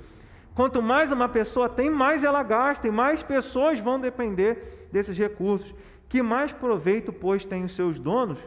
Quanto 0.56 0.82
mais 0.82 1.12
uma 1.12 1.28
pessoa 1.28 1.68
tem, 1.68 1.90
mais 1.90 2.24
ela 2.24 2.42
gasta 2.42 2.88
e 2.88 2.92
mais 2.92 3.22
pessoas 3.22 3.78
vão 3.78 4.00
depender 4.00 4.88
desses 4.90 5.18
recursos. 5.18 5.76
Que 6.08 6.22
mais 6.22 6.54
proveito, 6.54 7.12
pois, 7.12 7.46
têm 7.46 7.66
os 7.66 7.74
seus 7.74 8.00
donos 8.00 8.40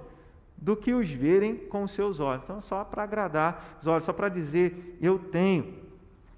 do 0.56 0.74
que 0.74 0.94
os 0.94 1.10
verem 1.10 1.54
com 1.54 1.82
os 1.82 1.92
seus 1.92 2.18
olhos? 2.18 2.44
Então, 2.44 2.62
só 2.62 2.82
para 2.82 3.02
agradar 3.02 3.76
os 3.78 3.86
olhos, 3.86 4.04
só 4.04 4.12
para 4.14 4.30
dizer, 4.30 4.96
eu 5.02 5.18
tenho. 5.18 5.74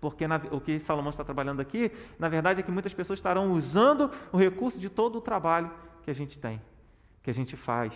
Porque 0.01 0.27
na, 0.27 0.41
o 0.51 0.61
que 0.61 0.81
Salomão 0.81 1.11
está 1.11 1.23
trabalhando 1.23 1.61
aqui, 1.61 1.93
na 2.19 2.29
verdade, 2.29 2.61
é 2.61 2.63
que 2.65 2.71
muitas 2.73 2.93
pessoas 2.93 3.21
estarão 3.21 3.53
usando 3.53 4.11
o 4.33 4.37
recurso 4.37 4.81
de 4.81 4.91
todo 4.91 5.19
o 5.19 5.21
trabalho 5.21 5.71
que 6.03 6.11
a 6.11 6.15
gente 6.15 6.37
tem, 6.37 6.61
que 7.23 7.31
a 7.31 7.35
gente 7.35 7.55
faz, 7.55 7.93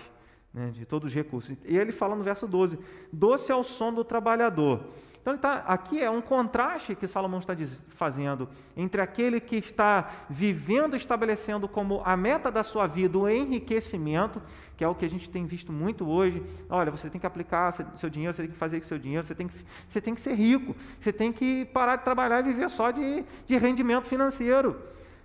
né, 0.54 0.70
de 0.70 0.86
todos 0.86 1.08
os 1.08 1.14
recursos. 1.14 1.56
E 1.64 1.76
ele 1.76 1.90
fala 1.90 2.14
no 2.14 2.22
verso 2.22 2.46
12: 2.46 2.78
doce 3.12 3.50
é 3.50 3.54
o 3.54 3.64
som 3.64 3.92
do 3.92 4.04
trabalhador. 4.04 4.86
Então, 5.20 5.38
tá, 5.38 5.64
aqui 5.66 6.02
é 6.02 6.10
um 6.10 6.20
contraste 6.20 6.94
que 6.94 7.08
Salomão 7.08 7.40
está 7.40 7.56
fazendo 7.88 8.46
entre 8.76 9.00
aquele 9.00 9.40
que 9.40 9.56
está 9.56 10.10
vivendo, 10.28 10.94
estabelecendo 10.94 11.66
como 11.66 12.02
a 12.04 12.14
meta 12.14 12.50
da 12.50 12.62
sua 12.62 12.86
vida 12.86 13.18
o 13.18 13.26
enriquecimento, 13.26 14.42
que 14.76 14.84
é 14.84 14.88
o 14.88 14.94
que 14.94 15.06
a 15.06 15.08
gente 15.08 15.30
tem 15.30 15.46
visto 15.46 15.72
muito 15.72 16.06
hoje. 16.06 16.42
Olha, 16.68 16.90
você 16.90 17.08
tem 17.08 17.18
que 17.18 17.26
aplicar 17.26 17.72
seu 17.96 18.10
dinheiro, 18.10 18.34
você 18.34 18.42
tem 18.42 18.50
que 18.50 18.58
fazer 18.58 18.78
com 18.78 18.86
seu 18.86 18.98
dinheiro, 18.98 19.26
você 19.26 19.34
tem 19.34 19.48
que, 19.48 19.54
você 19.88 19.98
tem 19.98 20.14
que 20.14 20.20
ser 20.20 20.34
rico, 20.34 20.76
você 21.00 21.10
tem 21.10 21.32
que 21.32 21.64
parar 21.64 21.96
de 21.96 22.04
trabalhar 22.04 22.40
e 22.40 22.42
viver 22.42 22.68
só 22.68 22.90
de, 22.90 23.24
de 23.46 23.56
rendimento 23.56 24.04
financeiro. 24.04 24.76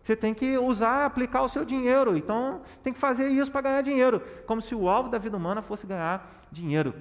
Você 0.02 0.16
tem 0.16 0.34
que 0.34 0.58
usar, 0.58 1.06
aplicar 1.06 1.42
o 1.42 1.50
seu 1.50 1.66
dinheiro. 1.66 2.18
Então, 2.18 2.62
tem 2.84 2.94
que 2.94 3.00
fazer 3.00 3.28
isso 3.28 3.52
para 3.52 3.62
ganhar 3.62 3.82
dinheiro, 3.82 4.22
como 4.46 4.62
se 4.62 4.74
o 4.74 4.90
alvo 4.90 5.10
da 5.10 5.18
vida 5.18 5.36
humana 5.36 5.62
fosse 5.62 5.86
ganhar 5.86 6.46
dinheiro. 6.52 6.94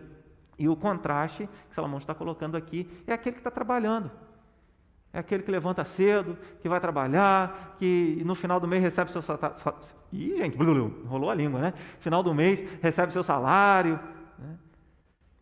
E 0.58 0.68
o 0.68 0.74
contraste 0.74 1.48
que 1.68 1.74
Salomão 1.74 1.98
está 1.98 2.14
colocando 2.14 2.56
aqui 2.56 2.90
é 3.06 3.12
aquele 3.12 3.34
que 3.34 3.40
está 3.40 3.50
trabalhando. 3.50 4.10
É 5.12 5.20
aquele 5.20 5.42
que 5.42 5.50
levanta 5.50 5.84
cedo, 5.84 6.36
que 6.60 6.68
vai 6.68 6.80
trabalhar, 6.80 7.76
que 7.78 8.22
no 8.26 8.34
final 8.34 8.60
do 8.60 8.68
mês 8.68 8.82
recebe 8.82 9.10
seu 9.10 9.22
salário. 9.22 9.56
Ih, 10.12 10.36
gente, 10.36 10.56
rolou 10.56 11.30
a 11.30 11.34
língua, 11.34 11.60
né? 11.60 11.74
Final 11.98 12.22
do 12.22 12.34
mês 12.34 12.62
recebe 12.82 13.12
seu 13.12 13.22
salário, 13.22 13.98
né? 14.38 14.58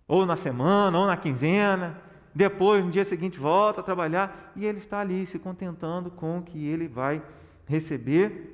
ou 0.07 0.25
na 0.25 0.37
semana, 0.37 0.97
ou 0.97 1.07
na 1.07 1.16
quinzena. 1.16 2.01
Depois, 2.33 2.85
no 2.85 2.90
dia 2.90 3.05
seguinte, 3.05 3.38
volta 3.38 3.81
a 3.81 3.85
trabalhar 3.85 4.53
e 4.55 4.64
ele 4.64 4.79
está 4.79 5.01
ali 5.01 5.27
se 5.27 5.38
contentando 5.38 6.11
com 6.11 6.38
o 6.38 6.42
que 6.42 6.64
ele 6.66 6.87
vai 6.87 7.23
receber. 7.66 8.52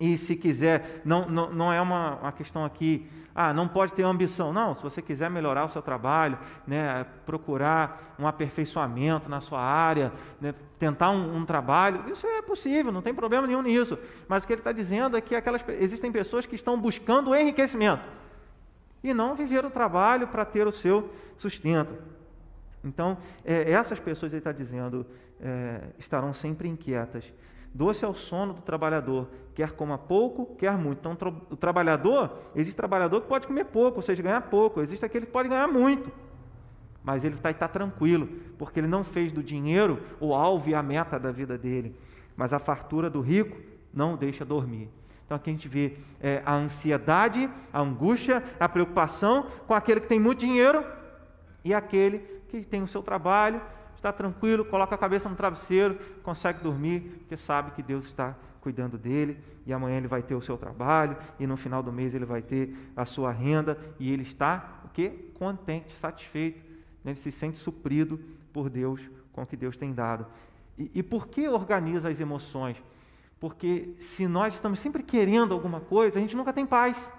E 0.00 0.16
se 0.16 0.36
quiser, 0.36 1.02
não, 1.04 1.28
não, 1.28 1.50
não 1.52 1.72
é 1.72 1.80
uma, 1.80 2.16
uma 2.16 2.32
questão 2.32 2.64
aqui 2.64 3.08
ah, 3.40 3.54
não 3.54 3.68
pode 3.68 3.92
ter 3.92 4.02
ambição. 4.02 4.52
Não, 4.52 4.74
se 4.74 4.82
você 4.82 5.00
quiser 5.00 5.30
melhorar 5.30 5.64
o 5.64 5.68
seu 5.68 5.80
trabalho, 5.80 6.36
né, 6.66 7.06
procurar 7.24 8.16
um 8.18 8.26
aperfeiçoamento 8.26 9.28
na 9.28 9.40
sua 9.40 9.60
área, 9.60 10.12
né, 10.40 10.52
tentar 10.76 11.10
um, 11.10 11.36
um, 11.36 11.46
trabalho, 11.46 12.10
isso 12.10 12.26
é 12.26 12.42
possível, 12.42 12.90
não 12.90 13.00
tem 13.00 13.14
problema 13.14 13.46
nenhum 13.46 13.62
nisso. 13.62 13.96
Mas 14.26 14.42
o 14.42 14.46
que 14.48 14.54
ele 14.54 14.60
está 14.60 14.72
dizendo 14.72 15.16
é 15.16 15.20
que 15.20 15.36
aquelas, 15.36 15.62
existem 15.68 16.10
pessoas 16.10 16.46
que 16.46 16.56
estão 16.56 16.80
buscando 16.80 17.30
o 17.30 17.36
enriquecimento 17.36 18.08
e 19.04 19.14
não 19.14 19.36
viver 19.36 19.64
o 19.64 19.70
trabalho 19.70 20.26
para 20.26 20.44
ter 20.44 20.66
o 20.66 20.72
seu 20.72 21.08
sustento. 21.36 21.94
Então, 22.82 23.18
é, 23.44 23.70
essas 23.70 24.00
pessoas, 24.00 24.32
ele 24.32 24.40
está 24.40 24.50
dizendo, 24.50 25.06
é, 25.40 25.82
estarão 25.96 26.34
sempre 26.34 26.66
inquietas 26.66 27.32
Doce 27.72 28.04
é 28.04 28.08
o 28.08 28.14
sono 28.14 28.54
do 28.54 28.62
trabalhador, 28.62 29.28
quer 29.54 29.72
coma 29.72 29.98
pouco, 29.98 30.56
quer 30.56 30.76
muito. 30.76 30.98
Então, 31.00 31.16
o 31.50 31.56
trabalhador, 31.56 32.38
existe 32.54 32.76
trabalhador 32.76 33.20
que 33.20 33.28
pode 33.28 33.46
comer 33.46 33.66
pouco, 33.66 33.98
ou 33.98 34.02
seja, 34.02 34.22
ganhar 34.22 34.40
pouco, 34.42 34.80
existe 34.80 35.04
aquele 35.04 35.26
que 35.26 35.32
pode 35.32 35.48
ganhar 35.48 35.68
muito. 35.68 36.10
Mas 37.02 37.24
ele 37.24 37.34
está 37.34 37.52
tá 37.52 37.68
tranquilo, 37.68 38.28
porque 38.58 38.80
ele 38.80 38.86
não 38.86 39.04
fez 39.04 39.32
do 39.32 39.42
dinheiro 39.42 40.00
o 40.20 40.34
alvo 40.34 40.70
e 40.70 40.74
a 40.74 40.82
meta 40.82 41.18
da 41.18 41.30
vida 41.30 41.56
dele. 41.56 41.94
Mas 42.36 42.52
a 42.52 42.58
fartura 42.58 43.08
do 43.08 43.20
rico 43.20 43.56
não 43.92 44.14
o 44.14 44.16
deixa 44.16 44.44
dormir. 44.44 44.90
Então 45.24 45.36
aqui 45.36 45.50
a 45.50 45.52
gente 45.52 45.68
vê 45.68 45.96
é, 46.20 46.42
a 46.44 46.54
ansiedade, 46.54 47.50
a 47.72 47.80
angústia, 47.80 48.42
a 48.58 48.68
preocupação 48.68 49.46
com 49.66 49.74
aquele 49.74 50.00
que 50.00 50.06
tem 50.06 50.18
muito 50.18 50.40
dinheiro 50.40 50.84
e 51.64 51.74
aquele 51.74 52.20
que 52.48 52.64
tem 52.64 52.82
o 52.82 52.86
seu 52.86 53.02
trabalho, 53.02 53.60
está 53.98 54.12
tranquilo, 54.12 54.64
coloca 54.64 54.94
a 54.94 54.98
cabeça 54.98 55.28
no 55.28 55.34
travesseiro, 55.34 55.98
consegue 56.22 56.62
dormir, 56.62 57.00
porque 57.18 57.36
sabe 57.36 57.72
que 57.72 57.82
Deus 57.82 58.06
está 58.06 58.36
cuidando 58.60 58.96
dele, 58.96 59.38
e 59.66 59.72
amanhã 59.72 59.96
ele 59.96 60.08
vai 60.08 60.22
ter 60.22 60.34
o 60.34 60.40
seu 60.40 60.56
trabalho, 60.56 61.16
e 61.38 61.46
no 61.46 61.56
final 61.56 61.82
do 61.82 61.92
mês 61.92 62.14
ele 62.14 62.24
vai 62.24 62.40
ter 62.40 62.74
a 62.96 63.04
sua 63.04 63.32
renda, 63.32 63.76
e 63.98 64.12
ele 64.12 64.22
está 64.22 64.82
o 64.84 64.88
quê? 64.88 65.30
contente, 65.34 65.92
satisfeito, 65.94 66.60
ele 67.04 67.14
se 67.14 67.32
sente 67.32 67.58
suprido 67.58 68.20
por 68.52 68.70
Deus 68.70 69.00
com 69.32 69.42
o 69.42 69.46
que 69.46 69.56
Deus 69.56 69.76
tem 69.76 69.92
dado. 69.92 70.26
E, 70.76 70.90
e 70.94 71.02
por 71.02 71.26
que 71.26 71.48
organiza 71.48 72.08
as 72.08 72.20
emoções? 72.20 72.82
Porque 73.40 73.94
se 73.98 74.26
nós 74.26 74.54
estamos 74.54 74.80
sempre 74.80 75.02
querendo 75.02 75.54
alguma 75.54 75.80
coisa, 75.80 76.18
a 76.18 76.20
gente 76.20 76.36
nunca 76.36 76.52
tem 76.52 76.66
paz. 76.66 77.12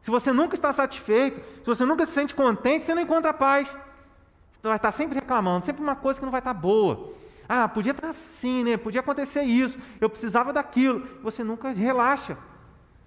Se 0.00 0.10
você 0.10 0.32
nunca 0.32 0.54
está 0.54 0.72
satisfeito, 0.72 1.40
se 1.58 1.66
você 1.66 1.84
nunca 1.84 2.06
se 2.06 2.12
sente 2.12 2.34
contente, 2.34 2.84
você 2.84 2.94
não 2.94 3.02
encontra 3.02 3.32
paz. 3.32 3.68
Vai 4.62 4.76
estar 4.76 4.92
sempre 4.92 5.18
reclamando, 5.18 5.66
sempre 5.66 5.82
uma 5.82 5.96
coisa 5.96 6.20
que 6.20 6.24
não 6.24 6.30
vai 6.30 6.40
estar 6.40 6.54
boa. 6.54 7.12
Ah, 7.48 7.68
podia 7.68 7.92
estar 7.92 8.10
assim, 8.10 8.62
né? 8.62 8.76
Podia 8.76 9.00
acontecer 9.00 9.42
isso, 9.42 9.78
eu 10.00 10.08
precisava 10.08 10.52
daquilo. 10.52 11.06
Você 11.22 11.42
nunca 11.42 11.70
relaxa. 11.70 12.38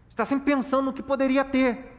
Está 0.10 0.26
sempre 0.26 0.46
pensando 0.46 0.86
no 0.86 0.94
que 0.94 1.02
poderia 1.02 1.44
ter. 1.44 1.94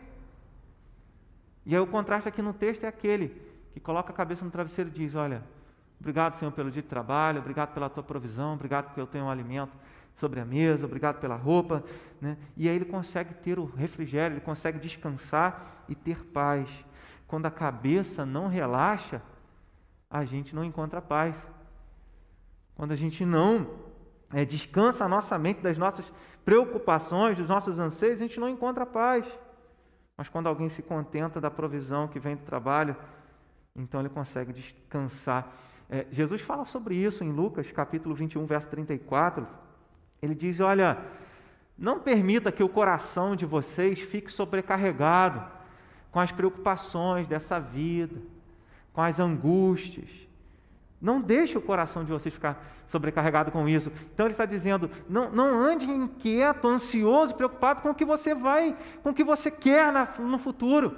E 1.65 1.75
aí 1.75 1.81
o 1.81 1.87
contraste 1.87 2.29
aqui 2.29 2.41
no 2.41 2.53
texto 2.53 2.85
é 2.85 2.87
aquele 2.87 3.43
que 3.73 3.81
coloca 3.81 4.13
a 4.13 4.15
cabeça 4.15 4.45
no 4.45 4.51
travesseiro 4.51 4.91
e 4.91 4.93
diz: 4.93 5.15
Olha, 5.15 5.43
obrigado, 5.99 6.35
Senhor, 6.35 6.53
pelo 6.53 6.71
dia 6.71 6.83
de 6.83 6.89
trabalho, 6.89 7.41
obrigado 7.41 7.75
pela 7.75 7.91
tua 7.91 8.03
provisão, 8.03 8.55
obrigado 8.55 8.87
porque 8.87 9.01
eu 9.01 9.07
tenho 9.07 9.25
um 9.25 9.31
alimento 9.31 9.73
sobre 10.15 10.41
a 10.41 10.45
mesa, 10.45 10.87
obrigado 10.87 11.19
pela 11.19 11.37
roupa. 11.37 11.83
Né? 12.21 12.37
E 12.57 12.69
aí 12.69 12.77
ele 12.77 12.85
consegue 12.85 13.35
ter 13.35 13.59
o 13.59 13.65
refrigério, 13.65 14.35
ele 14.35 14.41
consegue 14.41 14.79
descansar 14.79 15.85
e 15.89 15.95
ter 15.95 16.25
paz. 16.27 16.69
Quando 17.27 17.47
a 17.47 17.51
cabeça 17.51 18.25
não 18.25 18.47
relaxa, 18.47 19.21
a 20.11 20.25
gente 20.25 20.55
não 20.55 20.65
encontra 20.65 21.03
paz. 21.03 21.47
Quando 22.75 22.93
a 22.93 22.97
gente 22.97 23.25
não 23.25 23.69
é, 24.33 24.45
descansa 24.45 25.05
a 25.05 25.09
nossa 25.09 25.39
mente 25.39 25.61
das 25.61 25.79
nossas 25.79 26.13
preocupações, 26.45 27.39
dos 27.39 27.49
nossos 27.49 27.79
anseios, 27.79 28.21
a 28.21 28.27
gente 28.27 28.41
não 28.41 28.49
encontra 28.49 28.87
paz. 28.87 29.27
Mas 30.17 30.29
quando 30.29 30.47
alguém 30.47 30.69
se 30.69 30.83
contenta 30.83 31.41
da 31.41 31.51
provisão 31.51 32.09
que 32.09 32.19
vem 32.19 32.37
do 32.37 32.45
trabalho, 32.45 32.97
então 33.75 34.01
ele 34.01 34.09
consegue 34.09 34.53
descansar. 34.53 35.53
É, 35.91 36.07
Jesus 36.11 36.41
fala 36.41 36.65
sobre 36.65 36.97
isso 36.97 37.23
em 37.23 37.31
Lucas 37.31 37.71
capítulo 37.71 38.15
21, 38.15 38.47
verso 38.47 38.69
34. 38.71 39.47
Ele 40.23 40.35
diz: 40.35 40.61
Olha, 40.61 40.99
não 41.77 42.01
permita 42.01 42.51
que 42.51 42.63
o 42.63 42.69
coração 42.69 43.37
de 43.37 43.45
vocês 43.45 44.01
fique 44.01 44.33
sobrecarregado 44.33 45.45
com 46.11 46.19
as 46.19 46.33
preocupações 46.33 47.29
dessa 47.29 47.61
vida 47.61 48.36
com 48.97 49.03
as 49.03 49.21
angústias. 49.21 50.09
Não 50.99 51.21
deixe 51.21 51.59
o 51.59 51.61
coração 51.61 52.03
de 52.03 52.11
vocês 52.11 52.33
ficar 52.33 52.67
sobrecarregado 52.89 53.53
com 53.53 53.69
isso. 53.69 53.93
Então 54.15 54.25
ele 54.25 54.33
está 54.33 54.47
dizendo: 54.47 54.91
não, 55.07 55.31
não 55.31 55.61
ande 55.61 55.89
inquieto, 55.91 56.67
ansioso, 56.67 57.35
preocupado 57.35 57.83
com 57.83 57.91
o 57.91 57.95
que 57.95 58.07
você 58.07 58.35
vai, 58.35 58.75
com 59.03 59.11
o 59.11 59.15
que 59.15 59.23
você 59.23 59.51
quer 59.51 59.93
na, 59.93 60.07
no 60.19 60.39
futuro. 60.39 60.97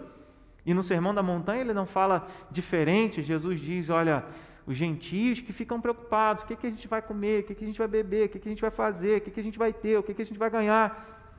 E 0.65 0.73
no 0.73 0.85
Sermão 0.85 1.13
da 1.13 1.21
Montanha 1.21 1.61
ele 1.61 1.75
não 1.75 1.87
fala 1.87 2.29
diferente. 2.49 3.21
Jesus 3.21 3.61
diz: 3.61 3.91
olha, 3.91 4.25
os 4.65 4.77
gentios 4.77 5.41
que 5.41 5.53
ficam 5.53 5.81
preocupados: 5.81 6.45
o 6.45 6.47
que, 6.47 6.55
que 6.55 6.69
a 6.69 6.71
gente 6.71 6.87
vai 6.87 7.03
comer, 7.03 7.41
o 7.41 7.47
que, 7.49 7.55
que 7.57 7.65
a 7.65 7.67
gente 7.67 7.79
vai 7.81 7.89
beber, 7.89 8.27
o 8.27 8.29
que, 8.29 8.39
que 8.39 8.49
a 8.49 8.53
gente 8.53 8.63
vai 8.63 8.71
fazer, 8.71 9.19
o 9.19 9.21
que, 9.23 9.33
que 9.33 9.41
a 9.41 9.43
gente 9.43 9.59
vai 9.59 9.73
ter, 9.73 9.99
o 9.99 10.05
que, 10.05 10.15
que 10.15 10.23
a 10.23 10.25
gente 10.25 10.39
vai 10.39 10.49
ganhar. 10.49 11.35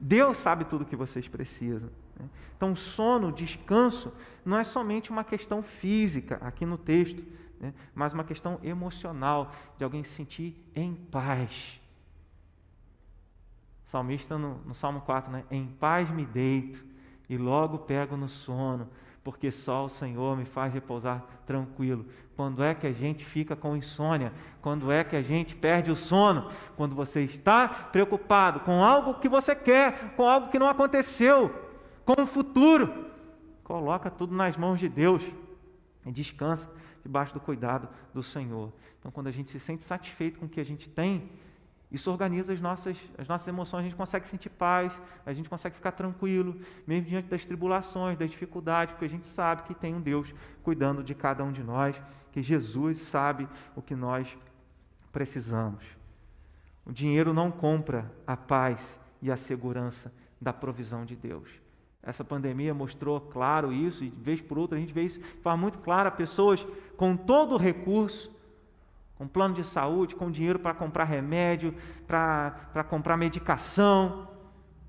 Deus 0.00 0.38
sabe 0.38 0.64
tudo 0.64 0.82
o 0.82 0.86
que 0.86 0.96
vocês 0.96 1.28
precisam. 1.28 1.90
Né? 2.18 2.28
Então, 2.56 2.74
sono, 2.74 3.32
descanso, 3.32 4.12
não 4.44 4.58
é 4.58 4.64
somente 4.64 5.10
uma 5.10 5.24
questão 5.24 5.62
física 5.62 6.38
aqui 6.40 6.64
no 6.64 6.78
texto, 6.78 7.22
né? 7.60 7.72
mas 7.94 8.12
uma 8.12 8.24
questão 8.24 8.58
emocional, 8.62 9.52
de 9.76 9.84
alguém 9.84 10.02
se 10.02 10.12
sentir 10.12 10.62
em 10.74 10.94
paz. 10.94 11.80
O 13.86 13.90
salmista 13.90 14.38
no, 14.38 14.58
no 14.64 14.74
Salmo 14.74 15.00
4, 15.02 15.30
né? 15.30 15.44
Em 15.50 15.66
paz 15.66 16.10
me 16.10 16.24
deito 16.24 16.84
e 17.28 17.36
logo 17.36 17.78
pego 17.78 18.16
no 18.16 18.28
sono, 18.28 18.88
porque 19.22 19.50
só 19.50 19.84
o 19.84 19.88
Senhor 19.88 20.36
me 20.36 20.44
faz 20.44 20.72
repousar 20.72 21.24
tranquilo. 21.46 22.06
Quando 22.36 22.62
é 22.62 22.74
que 22.74 22.86
a 22.86 22.92
gente 22.92 23.24
fica 23.24 23.54
com 23.54 23.76
insônia? 23.76 24.32
Quando 24.60 24.90
é 24.90 25.04
que 25.04 25.16
a 25.16 25.22
gente 25.22 25.54
perde 25.54 25.90
o 25.90 25.96
sono? 25.96 26.50
Quando 26.76 26.94
você 26.94 27.22
está 27.22 27.68
preocupado 27.68 28.60
com 28.60 28.84
algo 28.84 29.14
que 29.14 29.28
você 29.28 29.54
quer, 29.54 30.14
com 30.16 30.28
algo 30.28 30.50
que 30.50 30.58
não 30.58 30.68
aconteceu, 30.68 31.63
com 32.04 32.22
o 32.22 32.26
futuro. 32.26 33.12
Coloca 33.62 34.10
tudo 34.10 34.34
nas 34.34 34.56
mãos 34.56 34.78
de 34.78 34.88
Deus 34.88 35.22
e 36.04 36.12
descansa 36.12 36.70
debaixo 37.02 37.32
do 37.34 37.40
cuidado 37.40 37.88
do 38.12 38.22
Senhor. 38.22 38.72
Então, 38.98 39.10
quando 39.10 39.26
a 39.26 39.30
gente 39.30 39.50
se 39.50 39.60
sente 39.60 39.84
satisfeito 39.84 40.38
com 40.38 40.46
o 40.46 40.48
que 40.48 40.60
a 40.60 40.64
gente 40.64 40.88
tem 40.88 41.30
Isso 41.94 42.10
organiza 42.10 42.52
as 42.52 42.60
nossas, 42.60 42.98
as 43.16 43.28
nossas 43.28 43.46
emoções, 43.46 43.82
a 43.82 43.84
gente 43.84 43.94
consegue 43.94 44.26
sentir 44.26 44.50
paz, 44.50 45.00
a 45.24 45.32
gente 45.32 45.48
consegue 45.48 45.76
ficar 45.76 45.92
tranquilo, 45.92 46.58
mesmo 46.84 47.08
diante 47.08 47.28
das 47.28 47.44
tribulações, 47.44 48.18
das 48.18 48.32
dificuldades, 48.32 48.92
porque 48.92 49.04
a 49.04 49.08
gente 49.08 49.28
sabe 49.28 49.62
que 49.62 49.74
tem 49.74 49.94
um 49.94 50.00
Deus 50.00 50.34
cuidando 50.64 51.04
de 51.04 51.14
cada 51.14 51.44
um 51.44 51.52
de 51.52 51.62
nós, 51.62 51.94
que 52.32 52.42
Jesus 52.42 52.98
sabe 52.98 53.48
o 53.76 53.80
que 53.80 53.94
nós 53.94 54.36
precisamos. 55.12 55.84
O 56.84 56.92
dinheiro 56.92 57.32
não 57.32 57.48
compra 57.48 58.12
a 58.26 58.36
paz 58.36 58.98
e 59.22 59.30
a 59.30 59.36
segurança 59.36 60.12
da 60.40 60.52
provisão 60.52 61.04
de 61.04 61.14
Deus. 61.14 61.48
Essa 62.06 62.22
pandemia 62.22 62.74
mostrou 62.74 63.18
claro 63.18 63.72
isso, 63.72 64.04
e 64.04 64.10
de 64.10 64.22
vez 64.22 64.40
por 64.40 64.58
outra 64.58 64.76
a 64.76 64.80
gente 64.80 64.92
vê 64.92 65.02
isso, 65.02 65.18
faz 65.42 65.58
muito 65.58 65.78
claro, 65.78 66.12
pessoas 66.12 66.66
com 66.96 67.16
todo 67.16 67.54
o 67.54 67.58
recurso, 67.58 68.30
com 69.16 69.26
plano 69.26 69.54
de 69.54 69.64
saúde, 69.64 70.14
com 70.14 70.30
dinheiro 70.30 70.58
para 70.58 70.74
comprar 70.74 71.04
remédio, 71.04 71.74
para 72.06 72.84
comprar 72.88 73.16
medicação. 73.16 74.28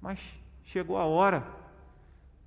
Mas 0.01 0.19
chegou 0.65 0.97
a 0.97 1.05
hora, 1.05 1.47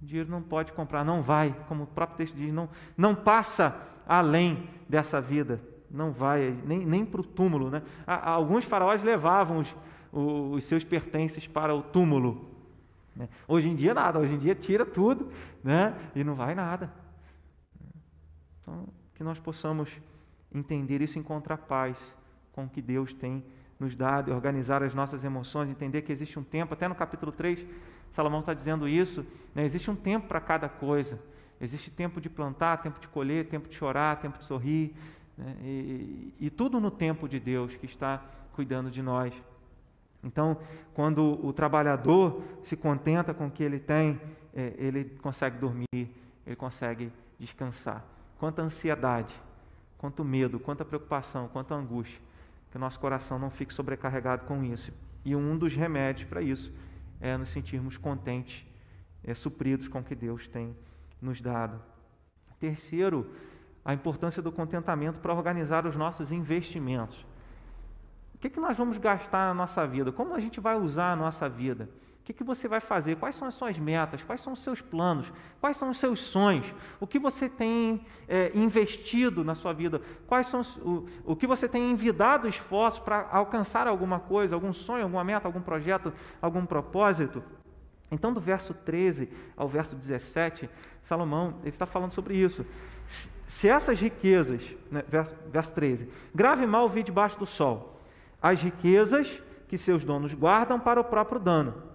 o 0.03 0.05
dinheiro 0.05 0.31
não 0.31 0.43
pode 0.43 0.73
comprar, 0.73 1.03
não 1.03 1.23
vai, 1.23 1.55
como 1.67 1.85
o 1.85 1.87
próprio 1.87 2.19
texto 2.19 2.35
diz, 2.35 2.53
não, 2.53 2.69
não 2.97 3.15
passa 3.15 3.75
além 4.07 4.69
dessa 4.87 5.19
vida, 5.19 5.63
não 5.91 6.13
vai, 6.13 6.55
nem, 6.65 6.85
nem 6.85 7.07
para 7.07 7.23
o 7.23 7.25
túmulo. 7.25 7.71
Né? 7.71 7.83
Alguns 8.07 8.65
faraós 8.65 9.03
levavam 9.03 9.59
os, 9.59 9.75
os 10.13 10.65
seus 10.65 10.85
pertences 10.85 11.47
para 11.47 11.75
o 11.75 11.81
túmulo. 11.81 12.58
Né? 13.19 13.29
Hoje 13.49 13.69
em 13.69 13.75
dia, 13.75 13.93
nada, 13.93 14.21
hoje 14.21 14.37
em 14.37 14.39
dia 14.39 14.55
tira 14.55 14.87
tudo 14.87 15.29
né? 15.63 15.93
e 16.15 16.23
não 16.23 16.37
vai 16.37 16.55
nada. 16.55 16.91
Então, 18.63 18.87
que 19.13 19.25
nós 19.25 19.41
possamos 19.41 19.91
entender 20.55 21.03
isso, 21.03 21.19
encontrar 21.19 21.59
paz 21.59 21.99
com 22.53 22.65
o 22.65 22.69
que 22.69 22.81
Deus 22.81 23.13
tem 23.13 23.45
nos 23.79 23.97
dado 23.97 24.31
e 24.31 24.35
organizar 24.35 24.85
as 24.85 24.95
nossas 24.95 25.25
emoções, 25.25 25.69
entender 25.69 26.03
que 26.03 26.13
existe 26.13 26.39
um 26.39 26.45
tempo, 26.45 26.75
até 26.75 26.87
no 26.87 26.95
capítulo 26.95 27.33
3, 27.33 27.67
Salomão 28.13 28.41
está 28.41 28.55
dizendo 28.55 28.89
isso, 28.89 29.27
né? 29.55 29.65
existe 29.65 29.91
um 29.91 29.97
tempo 29.97 30.29
para 30.29 30.41
cada 30.41 30.69
coisa. 30.69 31.21
Existe 31.61 31.91
tempo 31.91 32.21
de 32.21 32.31
plantar, 32.31 32.77
tempo 32.79 33.01
de 33.01 33.09
colher, 33.09 33.49
tempo 33.49 33.69
de 33.69 33.75
chorar, 33.75 34.21
tempo 34.21 34.39
de 34.39 34.45
sorrir, 34.45 34.95
né? 35.37 35.57
e, 35.61 36.35
e, 36.39 36.51
tudo 36.51 36.79
no 36.79 36.91
tempo 36.91 37.29
de 37.29 37.41
Deus 37.41 37.75
que 37.75 37.87
está 37.87 38.23
cuidando 38.53 38.91
de 38.91 39.03
nós. 39.03 39.35
Então, 40.23 40.59
quando 40.95 41.45
o 41.45 41.53
trabalhador 41.53 42.43
se 42.63 42.77
contenta 42.77 43.33
com 43.33 43.47
o 43.47 43.51
que 43.51 43.63
ele 43.63 43.79
tem, 43.79 44.21
é, 44.55 44.75
ele 44.77 45.05
consegue 45.23 45.59
dormir, 45.59 45.87
ele 46.47 46.57
consegue 46.57 47.13
descansar. 47.39 48.05
Quanta 48.39 48.63
ansiedade 48.63 49.35
quanto 49.99 50.25
medo, 50.25 50.61
quanta 50.61 50.85
preocupação, 50.85 51.49
quanta 51.49 51.75
angústia, 51.75 52.21
que 52.71 52.77
o 52.77 52.81
nosso 52.81 52.99
coração 53.01 53.39
não 53.39 53.51
fique 53.51 53.75
sobrecarregado 53.75 54.47
com 54.47 54.63
isso. 54.63 54.93
E 55.25 55.35
um 55.35 55.59
dos 55.59 55.75
remédios 55.75 56.29
para 56.29 56.41
isso 56.41 56.73
é 57.21 57.37
nos 57.37 57.49
sentirmos 57.49 57.97
contentes, 57.97 58.65
é, 59.25 59.35
supridos 59.35 59.89
com 59.89 59.99
o 59.99 60.05
que 60.05 60.15
Deus 60.15 60.47
tem 60.47 60.75
nos 61.21 61.41
dado. 61.41 61.83
Terceiro, 62.61 63.27
a 63.85 63.93
importância 63.93 64.41
do 64.41 64.53
contentamento 64.53 65.21
para 65.21 65.35
organizar 65.35 65.85
os 65.85 65.97
nossos 65.97 66.31
investimentos. 66.31 67.27
O 68.39 68.41
que, 68.41 68.49
que 68.49 68.59
nós 68.61 68.79
vamos 68.79 68.97
gastar 68.97 69.49
na 69.49 69.55
nossa 69.55 69.87
vida? 69.87 70.11
Como 70.11 70.33
a 70.35 70.41
gente 70.41 70.61
vai 70.61 70.77
usar 70.77 71.13
a 71.13 71.17
nossa 71.17 71.49
vida? 71.49 71.91
que, 72.29 72.35
que 72.35 72.45
você 72.45 72.69
vai 72.69 72.79
fazer? 72.79 73.17
Quais 73.17 73.35
são 73.35 73.49
as 73.49 73.55
suas 73.55 73.79
metas? 73.79 74.23
Quais 74.23 74.43
são 74.43 74.53
os 74.53 74.63
seus 74.63 74.83
planos? 74.83 75.33
Quais 75.63 75.79
são 75.79 75.89
os 75.89 75.99
seus 75.99 76.21
sonhos? 76.21 76.67
O 77.01 77.07
que 77.07 77.19
você 77.19 77.49
tem 77.49 78.05
é, 78.29 78.53
investido 78.55 79.43
na 79.43 79.55
sua 79.55 79.73
vida? 79.73 80.03
Quais 80.27 80.47
são 80.47 80.61
o, 80.83 81.07
o 81.25 81.35
que 81.35 81.47
você 81.47 81.67
tem 81.67 81.91
envidado 81.91 82.47
esforços 82.47 83.01
para 83.01 83.27
alcançar 83.33 83.87
alguma 83.87 84.21
coisa, 84.21 84.55
algum 84.55 84.75
sonho, 84.75 85.05
alguma 85.05 85.25
meta, 85.25 85.49
algum 85.49 85.63
projeto, 85.63 86.13
algum 86.43 86.67
propósito? 86.67 87.43
Então, 88.11 88.31
do 88.31 88.41
verso 88.41 88.75
13 88.75 89.31
ao 89.57 89.67
verso 89.67 89.97
17, 89.97 90.69
Salomão 91.03 91.55
está 91.65 91.87
falando 91.87 92.13
sobre 92.13 92.37
isso. 92.37 92.65
Se 93.07 93.71
essas 93.71 93.99
riquezas, 93.99 94.77
né, 94.91 95.03
verso, 95.09 95.35
verso 95.51 95.73
13, 95.73 96.11
grave 96.35 96.67
mal 96.67 96.91
vi 96.91 97.03
debaixo 97.03 97.39
do 97.39 97.47
sol, 97.47 97.98
as 98.41 98.63
riquezas 98.63 99.43
que 99.67 99.77
seus 99.77 100.05
donos 100.05 100.33
guardam 100.33 100.79
para 100.79 101.01
o 101.01 101.05
próprio 101.05 101.41
dano 101.41 101.89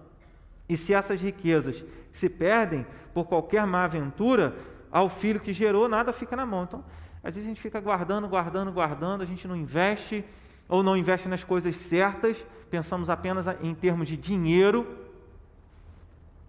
e 0.68 0.76
se 0.76 0.94
essas 0.94 1.20
riquezas 1.20 1.84
se 2.12 2.28
perdem 2.28 2.86
por 3.12 3.26
qualquer 3.26 3.66
má 3.66 3.84
aventura, 3.84 4.56
ao 4.90 5.08
filho 5.08 5.40
que 5.40 5.52
gerou, 5.52 5.88
nada 5.88 6.12
fica 6.12 6.36
na 6.36 6.46
mão. 6.46 6.64
Então, 6.64 6.84
às 7.22 7.34
vezes 7.34 7.46
a 7.46 7.52
gente 7.52 7.60
fica 7.60 7.80
guardando, 7.80 8.28
guardando, 8.28 8.72
guardando, 8.72 9.22
a 9.22 9.26
gente 9.26 9.46
não 9.46 9.56
investe, 9.56 10.24
ou 10.68 10.82
não 10.82 10.96
investe 10.96 11.28
nas 11.28 11.44
coisas 11.44 11.76
certas, 11.76 12.44
pensamos 12.70 13.10
apenas 13.10 13.46
em 13.60 13.74
termos 13.74 14.08
de 14.08 14.16
dinheiro. 14.16 14.86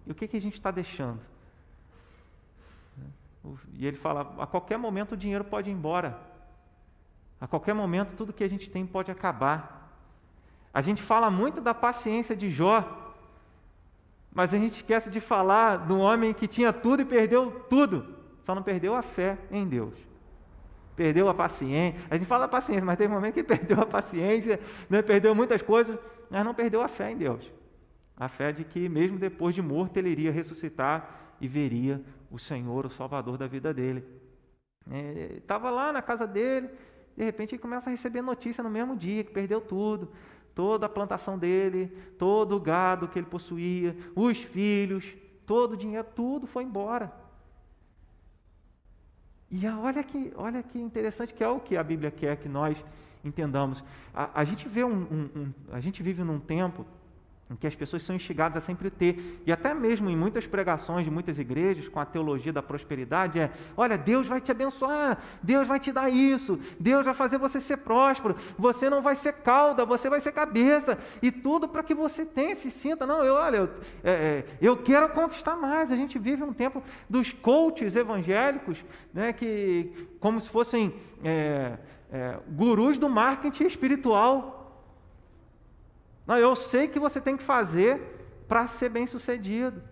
E 0.06 0.12
o 0.12 0.14
que, 0.14 0.28
que 0.28 0.36
a 0.36 0.40
gente 0.40 0.54
está 0.54 0.70
deixando? 0.70 1.20
E 3.74 3.86
ele 3.86 3.96
fala: 3.96 4.34
a 4.38 4.46
qualquer 4.46 4.78
momento 4.78 5.12
o 5.12 5.16
dinheiro 5.16 5.44
pode 5.44 5.70
ir 5.70 5.72
embora. 5.72 6.18
A 7.40 7.46
qualquer 7.46 7.74
momento 7.74 8.14
tudo 8.14 8.32
que 8.32 8.44
a 8.44 8.48
gente 8.48 8.70
tem 8.70 8.86
pode 8.86 9.10
acabar. 9.10 9.75
A 10.76 10.82
gente 10.82 11.00
fala 11.00 11.30
muito 11.30 11.58
da 11.58 11.72
paciência 11.72 12.36
de 12.36 12.50
Jó, 12.50 13.14
mas 14.30 14.52
a 14.52 14.58
gente 14.58 14.72
esquece 14.72 15.08
de 15.08 15.20
falar 15.20 15.78
do 15.78 15.96
homem 15.96 16.34
que 16.34 16.46
tinha 16.46 16.70
tudo 16.70 17.00
e 17.00 17.04
perdeu 17.06 17.50
tudo, 17.70 18.14
só 18.44 18.54
não 18.54 18.62
perdeu 18.62 18.94
a 18.94 19.00
fé 19.00 19.38
em 19.50 19.66
Deus. 19.66 19.98
Perdeu 20.94 21.30
a 21.30 21.34
paciência. 21.34 21.98
A 22.10 22.18
gente 22.18 22.26
fala 22.26 22.42
da 22.42 22.48
paciência, 22.48 22.84
mas 22.84 22.98
teve 22.98 23.10
um 23.10 23.16
momento 23.16 23.32
que 23.32 23.42
perdeu 23.56 23.80
a 23.80 23.86
paciência, 23.86 24.60
né? 24.90 25.00
perdeu 25.00 25.34
muitas 25.34 25.62
coisas, 25.62 25.98
mas 26.28 26.44
não 26.44 26.52
perdeu 26.52 26.82
a 26.82 26.88
fé 26.88 27.10
em 27.10 27.16
Deus. 27.16 27.50
A 28.14 28.28
fé 28.28 28.52
de 28.52 28.62
que, 28.62 28.86
mesmo 28.86 29.18
depois 29.18 29.54
de 29.54 29.62
morto, 29.62 29.96
ele 29.96 30.10
iria 30.10 30.30
ressuscitar 30.30 31.36
e 31.40 31.48
veria 31.48 32.04
o 32.30 32.38
Senhor, 32.38 32.84
o 32.84 32.90
Salvador 32.90 33.38
da 33.38 33.46
vida 33.46 33.72
dele. 33.72 34.04
Estava 35.38 35.68
é, 35.68 35.70
lá 35.70 35.90
na 35.90 36.02
casa 36.02 36.26
dele, 36.26 36.68
de 37.16 37.24
repente 37.24 37.54
ele 37.54 37.62
começa 37.62 37.88
a 37.88 37.92
receber 37.92 38.20
notícia 38.20 38.62
no 38.62 38.68
mesmo 38.68 38.94
dia 38.94 39.24
que 39.24 39.30
perdeu 39.30 39.58
tudo 39.58 40.12
toda 40.56 40.86
a 40.86 40.88
plantação 40.88 41.38
dele, 41.38 41.88
todo 42.18 42.56
o 42.56 42.60
gado 42.60 43.06
que 43.06 43.18
ele 43.18 43.26
possuía, 43.26 43.94
os 44.16 44.38
filhos, 44.38 45.04
todo 45.44 45.74
o 45.74 45.76
dinheiro, 45.76 46.08
tudo 46.16 46.46
foi 46.46 46.64
embora. 46.64 47.12
E 49.50 49.68
olha 49.68 50.02
que, 50.02 50.32
olha 50.34 50.62
que 50.62 50.78
interessante 50.78 51.34
que 51.34 51.44
é 51.44 51.48
o 51.48 51.60
que 51.60 51.76
a 51.76 51.84
Bíblia 51.84 52.10
quer 52.10 52.38
que 52.38 52.48
nós 52.48 52.82
entendamos. 53.22 53.84
A, 54.14 54.40
a 54.40 54.44
gente 54.44 54.66
vê 54.66 54.82
um, 54.82 55.02
um, 55.02 55.30
um, 55.36 55.52
a 55.70 55.78
gente 55.78 56.02
vive 56.02 56.24
num 56.24 56.40
tempo 56.40 56.86
em 57.48 57.54
que 57.54 57.66
as 57.66 57.76
pessoas 57.76 58.02
são 58.02 58.16
instigadas 58.16 58.56
a 58.56 58.60
sempre 58.60 58.90
ter, 58.90 59.40
e 59.46 59.52
até 59.52 59.72
mesmo 59.72 60.10
em 60.10 60.16
muitas 60.16 60.46
pregações 60.46 61.04
de 61.04 61.10
muitas 61.10 61.38
igrejas, 61.38 61.86
com 61.88 62.00
a 62.00 62.04
teologia 62.04 62.52
da 62.52 62.62
prosperidade, 62.62 63.38
é: 63.38 63.52
olha, 63.76 63.96
Deus 63.96 64.26
vai 64.26 64.40
te 64.40 64.50
abençoar, 64.50 65.18
Deus 65.42 65.66
vai 65.66 65.78
te 65.78 65.92
dar 65.92 66.10
isso, 66.10 66.58
Deus 66.78 67.04
vai 67.04 67.14
fazer 67.14 67.38
você 67.38 67.60
ser 67.60 67.78
próspero, 67.78 68.34
você 68.58 68.90
não 68.90 69.00
vai 69.00 69.14
ser 69.14 69.32
cauda, 69.34 69.84
você 69.84 70.10
vai 70.10 70.20
ser 70.20 70.32
cabeça, 70.32 70.98
e 71.22 71.30
tudo 71.30 71.68
para 71.68 71.84
que 71.84 71.94
você 71.94 72.26
tenha, 72.26 72.56
se 72.56 72.70
sinta, 72.70 73.06
não, 73.06 73.22
eu, 73.22 73.34
olha, 73.34 73.56
eu, 73.58 73.70
é, 74.02 74.10
é, 74.10 74.44
eu 74.60 74.76
quero 74.76 75.08
conquistar 75.10 75.54
mais. 75.56 75.92
A 75.92 75.96
gente 75.96 76.18
vive 76.18 76.42
um 76.42 76.52
tempo 76.52 76.82
dos 77.08 77.32
coaches 77.32 77.94
evangélicos, 77.94 78.84
né, 79.14 79.32
que 79.32 80.08
como 80.18 80.40
se 80.40 80.48
fossem 80.48 80.92
é, 81.22 81.78
é 82.10 82.38
gurus 82.48 82.98
do 82.98 83.08
marketing 83.08 83.66
espiritual, 83.66 84.65
não, 86.26 86.36
eu 86.36 86.56
sei 86.56 86.88
que 86.88 86.98
você 86.98 87.20
tem 87.20 87.36
que 87.36 87.42
fazer 87.42 88.00
para 88.48 88.66
ser 88.66 88.88
bem 88.88 89.06
sucedido. 89.06 89.82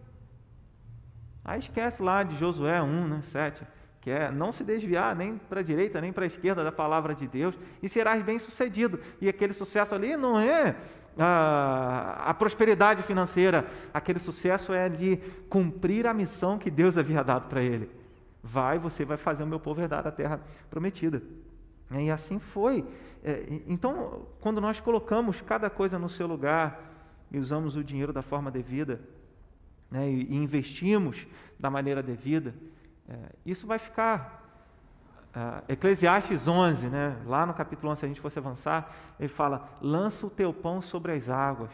Aí 1.44 1.58
esquece 1.58 2.02
lá 2.02 2.22
de 2.22 2.36
Josué 2.36 2.82
1, 2.82 3.08
né, 3.08 3.20
7, 3.22 3.66
que 4.00 4.10
é 4.10 4.30
não 4.30 4.50
se 4.50 4.64
desviar 4.64 5.14
nem 5.14 5.36
para 5.36 5.60
a 5.60 5.62
direita 5.62 6.00
nem 6.00 6.12
para 6.12 6.24
a 6.24 6.26
esquerda 6.26 6.64
da 6.64 6.72
palavra 6.72 7.14
de 7.14 7.26
Deus 7.26 7.58
e 7.82 7.88
serás 7.88 8.22
bem 8.22 8.38
sucedido. 8.38 8.98
E 9.20 9.28
aquele 9.28 9.52
sucesso 9.52 9.94
ali 9.94 10.16
não 10.16 10.40
é 10.40 10.74
a, 11.18 12.30
a 12.30 12.34
prosperidade 12.34 13.02
financeira, 13.02 13.66
aquele 13.92 14.18
sucesso 14.18 14.72
é 14.72 14.88
de 14.88 15.18
cumprir 15.48 16.06
a 16.06 16.14
missão 16.14 16.58
que 16.58 16.70
Deus 16.70 16.98
havia 16.98 17.22
dado 17.22 17.46
para 17.46 17.62
ele. 17.62 17.90
Vai, 18.42 18.78
você 18.78 19.04
vai 19.04 19.16
fazer 19.16 19.44
o 19.44 19.46
meu 19.46 19.60
povo 19.60 19.80
herdar 19.80 20.06
a 20.06 20.10
terra 20.10 20.40
prometida. 20.68 21.22
E 22.02 22.11
assim 22.11 22.38
foi. 22.38 22.85
É, 23.22 23.46
então, 23.66 24.26
quando 24.40 24.61
nós 24.61 24.80
colocamos 24.80 25.40
cada 25.40 25.70
coisa 25.70 25.98
no 25.98 26.09
seu 26.09 26.26
lugar 26.26 26.92
e 27.30 27.38
usamos 27.38 27.76
o 27.76 27.83
dinheiro 27.83 28.12
da 28.12 28.22
forma 28.22 28.50
devida, 28.50 29.00
né, 29.90 30.11
e 30.11 30.37
investimos 30.37 31.26
da 31.59 31.70
maneira 31.70 32.02
devida, 32.02 32.54
é, 33.09 33.16
isso 33.46 33.66
vai 33.66 33.78
ficar. 33.78 34.42
Uh, 35.35 35.73
Eclesiastes 35.73 36.46
11, 36.46 36.88
né, 36.88 37.21
lá 37.27 37.44
no 37.44 37.52
capítulo 37.52 37.90
11, 37.90 37.98
se 37.98 38.04
a 38.04 38.08
gente 38.08 38.21
fosse 38.21 38.38
avançar, 38.38 38.94
ele 39.18 39.29
fala: 39.29 39.68
lança 39.81 40.27
o 40.27 40.31
teu 40.31 40.52
pão 40.52 40.81
sobre 40.81 41.10
as 41.10 41.29
águas, 41.29 41.73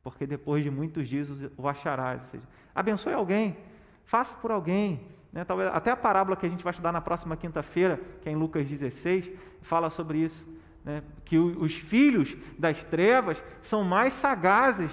porque 0.00 0.26
depois 0.26 0.62
de 0.62 0.70
muitos 0.70 1.08
dias 1.08 1.28
o 1.56 1.66
acharás. 1.66 2.20
Ou 2.20 2.26
seja, 2.26 2.44
abençoe 2.72 3.12
alguém, 3.12 3.56
faça 4.04 4.36
por 4.36 4.52
alguém, 4.52 5.08
né? 5.32 5.44
Talvez, 5.44 5.70
até 5.72 5.90
a 5.90 5.96
parábola 5.96 6.36
que 6.36 6.46
a 6.46 6.48
gente 6.48 6.64
vai 6.64 6.72
estudar 6.72 6.92
na 6.92 7.00
próxima 7.00 7.36
quinta-feira, 7.36 8.00
que 8.20 8.28
é 8.28 8.32
em 8.32 8.36
Lucas 8.36 8.68
16, 8.68 9.30
fala 9.62 9.90
sobre 9.90 10.18
isso. 10.18 10.46
né, 10.84 11.02
que 11.24 11.38
os 11.38 11.74
filhos 11.74 12.36
das 12.58 12.82
trevas 12.84 13.42
são 13.60 13.84
mais 13.84 14.12
sagazes 14.12 14.90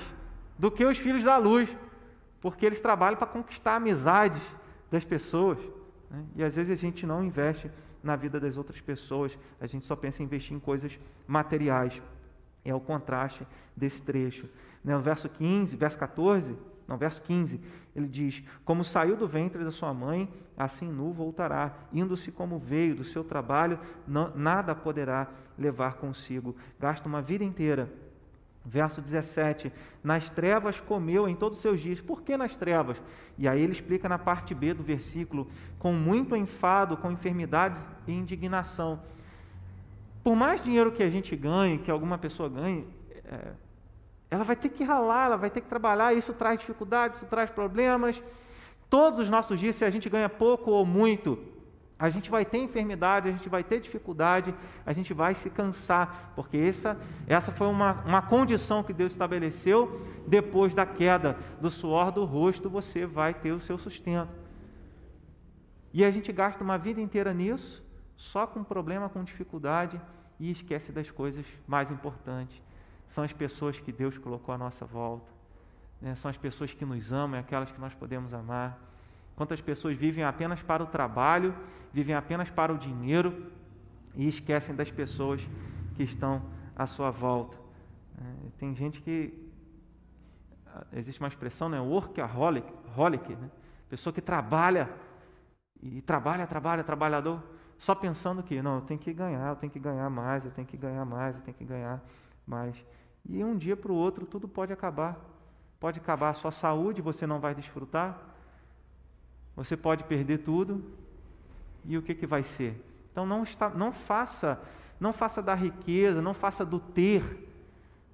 do 0.57 0.69
que 0.69 0.85
os 0.85 0.97
filhos 0.97 1.23
da 1.23 1.37
luz, 1.37 1.75
porque 2.41 2.65
eles 2.65 2.81
trabalham 2.81 3.17
para 3.17 3.27
conquistar 3.27 3.75
amizades 3.75 4.41
das 4.91 5.03
pessoas. 5.03 5.57
Né, 6.09 6.23
e 6.35 6.43
às 6.43 6.55
vezes 6.55 6.71
a 6.71 6.75
gente 6.75 7.05
não 7.05 7.23
investe 7.23 7.71
na 8.03 8.15
vida 8.15 8.39
das 8.39 8.57
outras 8.57 8.79
pessoas, 8.79 9.37
a 9.59 9.67
gente 9.67 9.85
só 9.85 9.95
pensa 9.95 10.21
em 10.21 10.25
investir 10.25 10.55
em 10.55 10.59
coisas 10.59 10.97
materiais. 11.25 12.01
É 12.63 12.73
o 12.75 12.79
contraste 12.79 13.47
desse 13.75 14.01
trecho. 14.01 14.47
Né, 14.83 14.93
no 14.93 15.01
verso 15.01 15.29
15, 15.29 15.75
verso 15.75 15.97
14, 15.97 16.55
não, 16.87 16.97
verso 16.97 17.21
15, 17.21 17.59
ele 17.95 18.07
diz: 18.07 18.41
Como 18.63 18.83
saiu 18.83 19.17
do 19.17 19.27
ventre 19.27 19.63
da 19.63 19.71
sua 19.71 19.93
mãe, 19.93 20.31
assim 20.57 20.89
nu 20.89 21.11
voltará, 21.11 21.73
indo-se 21.91 22.31
como 22.31 22.57
veio 22.57 22.95
do 22.95 23.03
seu 23.03 23.23
trabalho, 23.23 23.79
não, 24.07 24.33
nada 24.35 24.73
poderá 24.73 25.27
levar 25.57 25.95
consigo. 25.95 26.55
Gasta 26.79 27.07
uma 27.07 27.21
vida 27.21 27.43
inteira. 27.43 27.91
Verso 28.63 29.01
17: 29.01 29.71
Nas 30.03 30.29
trevas 30.29 30.79
comeu 30.79 31.27
em 31.27 31.35
todos 31.35 31.57
os 31.57 31.61
seus 31.61 31.81
dias. 31.81 31.99
Por 31.99 32.21
que 32.21 32.37
nas 32.37 32.55
trevas? 32.55 33.01
E 33.37 33.47
aí 33.47 33.61
ele 33.61 33.73
explica 33.73 34.07
na 34.07 34.17
parte 34.17 34.55
B 34.55 34.73
do 34.73 34.83
versículo: 34.83 35.47
com 35.77 35.91
muito 35.93 36.35
enfado, 36.35 36.95
com 36.95 37.11
enfermidades 37.11 37.87
e 38.07 38.13
indignação. 38.13 39.01
Por 40.23 40.35
mais 40.35 40.61
dinheiro 40.61 40.91
que 40.91 41.03
a 41.03 41.09
gente 41.09 41.35
ganhe, 41.35 41.77
que 41.77 41.91
alguma 41.91 42.17
pessoa 42.17 42.49
ganhe, 42.49 42.85
é, 43.25 43.53
ela 44.29 44.43
vai 44.43 44.55
ter 44.55 44.69
que 44.69 44.83
ralar, 44.83 45.25
ela 45.25 45.37
vai 45.37 45.49
ter 45.49 45.61
que 45.61 45.67
trabalhar, 45.67 46.13
isso 46.13 46.33
traz 46.33 46.59
dificuldades, 46.59 47.17
isso 47.17 47.25
traz 47.27 47.49
problemas. 47.49 48.21
Todos 48.89 49.19
os 49.19 49.29
nossos 49.29 49.59
dias, 49.59 49.75
se 49.75 49.85
a 49.85 49.89
gente 49.89 50.09
ganha 50.09 50.27
pouco 50.27 50.71
ou 50.71 50.85
muito, 50.85 51.39
a 51.97 52.09
gente 52.09 52.29
vai 52.29 52.45
ter 52.45 52.57
enfermidade, 52.59 53.29
a 53.29 53.31
gente 53.31 53.49
vai 53.49 53.63
ter 53.63 53.79
dificuldade, 53.79 54.53
a 54.85 54.93
gente 54.93 55.13
vai 55.13 55.33
se 55.33 55.49
cansar, 55.49 56.33
porque 56.35 56.57
essa, 56.57 56.97
essa 57.25 57.51
foi 57.51 57.67
uma, 57.67 58.03
uma 58.05 58.21
condição 58.21 58.83
que 58.83 58.93
Deus 58.93 59.13
estabeleceu. 59.13 60.01
Depois 60.27 60.75
da 60.75 60.85
queda 60.85 61.37
do 61.59 61.69
suor 61.69 62.11
do 62.11 62.23
rosto, 62.25 62.69
você 62.69 63.05
vai 63.05 63.33
ter 63.33 63.51
o 63.51 63.59
seu 63.59 63.77
sustento. 63.77 64.29
E 65.93 66.03
a 66.03 66.11
gente 66.11 66.31
gasta 66.31 66.63
uma 66.63 66.77
vida 66.77 67.01
inteira 67.01 67.33
nisso, 67.33 67.83
só 68.15 68.45
com 68.45 68.63
problema, 68.63 69.09
com 69.09 69.23
dificuldade, 69.23 69.99
e 70.39 70.51
esquece 70.51 70.91
das 70.91 71.09
coisas 71.09 71.45
mais 71.65 71.89
importantes 71.89 72.61
são 73.07 73.23
as 73.23 73.33
pessoas 73.33 73.79
que 73.79 73.91
Deus 73.91 74.17
colocou 74.17 74.53
à 74.53 74.57
nossa 74.57 74.85
volta, 74.85 75.31
né? 76.01 76.13
são 76.15 76.29
as 76.29 76.37
pessoas 76.37 76.73
que 76.73 76.85
nos 76.85 77.11
amam, 77.11 77.37
é 77.37 77.39
aquelas 77.39 77.71
que 77.71 77.79
nós 77.79 77.93
podemos 77.93 78.33
amar. 78.33 78.79
Quantas 79.35 79.61
pessoas 79.61 79.95
vivem 79.95 80.23
apenas 80.23 80.61
para 80.61 80.83
o 80.83 80.87
trabalho, 80.87 81.55
vivem 81.93 82.15
apenas 82.15 82.49
para 82.49 82.73
o 82.73 82.77
dinheiro 82.77 83.51
e 84.13 84.27
esquecem 84.27 84.75
das 84.75 84.91
pessoas 84.91 85.41
que 85.95 86.03
estão 86.03 86.41
à 86.75 86.85
sua 86.85 87.09
volta. 87.09 87.57
É, 88.19 88.49
tem 88.57 88.75
gente 88.75 89.01
que. 89.01 89.45
Existe 90.93 91.19
uma 91.19 91.27
expressão, 91.27 91.69
né? 91.69 91.79
Workaholic, 91.79 92.71
holic, 92.95 93.35
né? 93.35 93.49
pessoa 93.89 94.13
que 94.13 94.21
trabalha 94.21 94.89
e 95.81 96.01
trabalha, 96.01 96.45
trabalha, 96.45 96.83
trabalhador, 96.83 97.41
só 97.79 97.95
pensando 97.95 98.43
que, 98.43 98.61
não, 98.61 98.75
eu 98.75 98.81
tenho 98.81 98.99
que 98.99 99.13
ganhar, 99.13 99.49
eu 99.49 99.55
tenho 99.55 99.71
que 99.71 99.79
ganhar 99.79 100.09
mais, 100.09 100.45
eu 100.45 100.51
tenho 100.51 100.67
que 100.67 100.77
ganhar 100.77 101.05
mais, 101.05 101.35
eu 101.35 101.41
tenho 101.41 101.57
que 101.57 101.65
ganhar 101.65 102.01
mais. 102.47 102.75
E 103.29 103.43
um 103.43 103.57
dia 103.57 103.75
para 103.75 103.91
o 103.91 103.95
outro 103.95 104.25
tudo 104.25 104.47
pode 104.47 104.71
acabar. 104.71 105.19
Pode 105.79 105.99
acabar 105.99 106.29
a 106.29 106.33
sua 106.33 106.51
saúde, 106.51 107.01
você 107.01 107.27
não 107.27 107.39
vai 107.39 107.53
desfrutar. 107.53 108.17
Você 109.55 109.75
pode 109.75 110.03
perder 110.05 110.39
tudo. 110.39 110.83
E 111.85 111.97
o 111.97 112.01
que, 112.01 112.15
que 112.15 112.25
vai 112.25 112.43
ser? 112.43 112.83
Então 113.11 113.25
não, 113.25 113.43
está, 113.43 113.69
não 113.69 113.91
faça, 113.91 114.61
não 114.99 115.11
faça 115.11 115.41
da 115.41 115.53
riqueza, 115.53 116.21
não 116.21 116.33
faça 116.33 116.65
do 116.65 116.79
ter, 116.79 117.47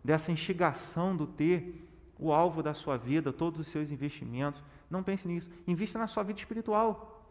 dessa 0.04 0.32
instigação 0.32 1.16
do 1.16 1.28
ter, 1.28 1.88
o 2.20 2.32
alvo 2.32 2.64
da 2.64 2.74
sua 2.74 2.98
vida, 2.98 3.34
todos 3.34 3.60
os 3.60 3.68
seus 3.68 3.92
investimentos. 3.92 4.64
Não 4.90 5.04
pense 5.04 5.28
nisso. 5.28 5.50
Invista 5.68 6.00
na 6.00 6.08
sua 6.08 6.24
vida 6.24 6.40
espiritual. 6.40 7.22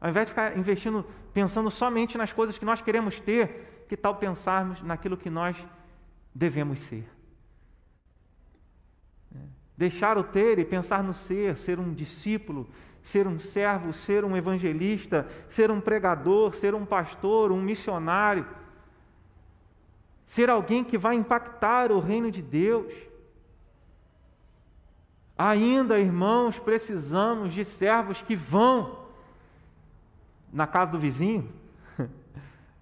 Ao 0.00 0.10
invés 0.10 0.26
de 0.26 0.30
ficar 0.30 0.58
investindo, 0.58 1.06
pensando 1.32 1.70
somente 1.70 2.18
nas 2.18 2.32
coisas 2.32 2.58
que 2.58 2.64
nós 2.64 2.80
queremos 2.80 3.20
ter, 3.20 3.75
que 3.88 3.96
tal 3.96 4.16
pensarmos 4.16 4.82
naquilo 4.82 5.16
que 5.16 5.30
nós 5.30 5.56
devemos 6.34 6.78
ser? 6.80 7.08
É. 9.34 9.38
Deixar 9.76 10.18
o 10.18 10.24
ter 10.24 10.58
e 10.58 10.64
pensar 10.64 11.02
no 11.02 11.12
ser, 11.12 11.56
ser 11.56 11.78
um 11.78 11.92
discípulo, 11.92 12.68
ser 13.02 13.26
um 13.26 13.38
servo, 13.38 13.92
ser 13.92 14.24
um 14.24 14.36
evangelista, 14.36 15.28
ser 15.48 15.70
um 15.70 15.80
pregador, 15.80 16.54
ser 16.54 16.74
um 16.74 16.84
pastor, 16.84 17.52
um 17.52 17.62
missionário, 17.62 18.46
ser 20.26 20.50
alguém 20.50 20.82
que 20.82 20.98
vai 20.98 21.14
impactar 21.14 21.92
o 21.92 22.00
reino 22.00 22.32
de 22.32 22.42
Deus. 22.42 22.92
Ainda, 25.38 26.00
irmãos, 26.00 26.58
precisamos 26.58 27.54
de 27.54 27.64
servos 27.64 28.20
que 28.20 28.34
vão 28.34 29.06
na 30.52 30.66
casa 30.66 30.90
do 30.90 30.98
vizinho, 30.98 31.52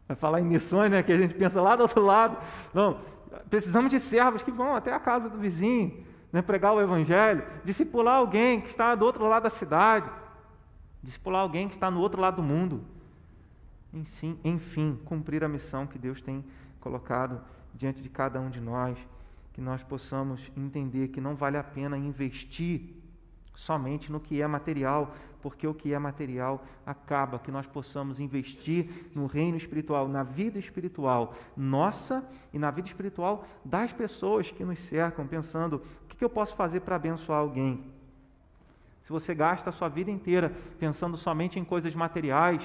Vai 0.07 0.16
falar 0.16 0.40
em 0.40 0.44
missões, 0.44 0.90
né, 0.90 1.02
que 1.02 1.12
a 1.12 1.16
gente 1.16 1.34
pensa 1.34 1.61
lá 1.61 1.76
do 1.76 1.82
outro 1.82 2.02
lado. 2.02 2.36
Não, 2.72 3.00
precisamos 3.48 3.90
de 3.90 3.98
servos 3.98 4.42
que 4.42 4.50
vão 4.50 4.74
até 4.74 4.92
a 4.92 5.00
casa 5.00 5.28
do 5.28 5.38
vizinho, 5.38 6.05
né, 6.32 6.42
pregar 6.42 6.74
o 6.74 6.80
evangelho, 6.80 7.44
discipular 7.64 8.16
alguém 8.16 8.61
que 8.61 8.68
está 8.68 8.94
do 8.94 9.05
outro 9.05 9.26
lado 9.26 9.44
da 9.44 9.50
cidade, 9.50 10.11
discipular 11.02 11.42
alguém 11.42 11.68
que 11.68 11.74
está 11.74 11.90
no 11.90 12.00
outro 12.00 12.20
lado 12.20 12.36
do 12.36 12.42
mundo. 12.42 12.84
Enfim, 13.92 14.38
enfim, 14.44 14.98
cumprir 15.05 15.44
a 15.44 15.48
missão 15.48 15.86
que 15.86 15.98
Deus 15.98 16.20
tem 16.20 16.44
colocado 16.80 17.40
diante 17.72 18.02
de 18.02 18.09
cada 18.09 18.40
um 18.40 18.50
de 18.50 18.61
nós, 18.61 18.98
que 19.52 19.61
nós 19.61 19.82
possamos 19.82 20.50
entender 20.57 21.09
que 21.09 21.20
não 21.20 21.34
vale 21.34 21.57
a 21.57 21.62
pena 21.62 21.96
investir 21.96 23.03
somente 23.55 24.11
no 24.11 24.20
que 24.20 24.42
é 24.42 24.46
material, 24.46 25.14
porque 25.40 25.66
o 25.66 25.74
que 25.74 25.92
é 25.92 25.98
material 25.98 26.64
acaba, 26.84 27.38
que 27.38 27.50
nós 27.50 27.66
possamos 27.66 28.18
investir 28.18 29.11
no 29.14 29.26
reino 29.26 29.57
espiritual, 29.57 30.09
na 30.09 30.22
vida 30.22 30.59
espiritual 30.59 31.34
nossa 31.57 32.26
e 32.52 32.59
na 32.59 32.70
vida 32.70 32.88
espiritual 32.88 33.46
das 33.64 33.92
pessoas 33.92 34.50
que 34.50 34.64
nos 34.64 34.78
cercam, 34.78 35.26
pensando: 35.26 35.82
o 36.02 36.07
que 36.07 36.24
eu 36.24 36.30
posso 36.30 36.55
fazer 36.57 36.80
para 36.80 36.96
abençoar 36.96 37.40
alguém? 37.40 37.92
Se 39.02 39.11
você 39.11 39.34
gasta 39.34 39.68
a 39.68 39.72
sua 39.72 39.88
vida 39.88 40.11
inteira 40.11 40.50
pensando 40.78 41.16
somente 41.16 41.59
em 41.59 41.64
coisas 41.64 41.94
materiais, 41.94 42.64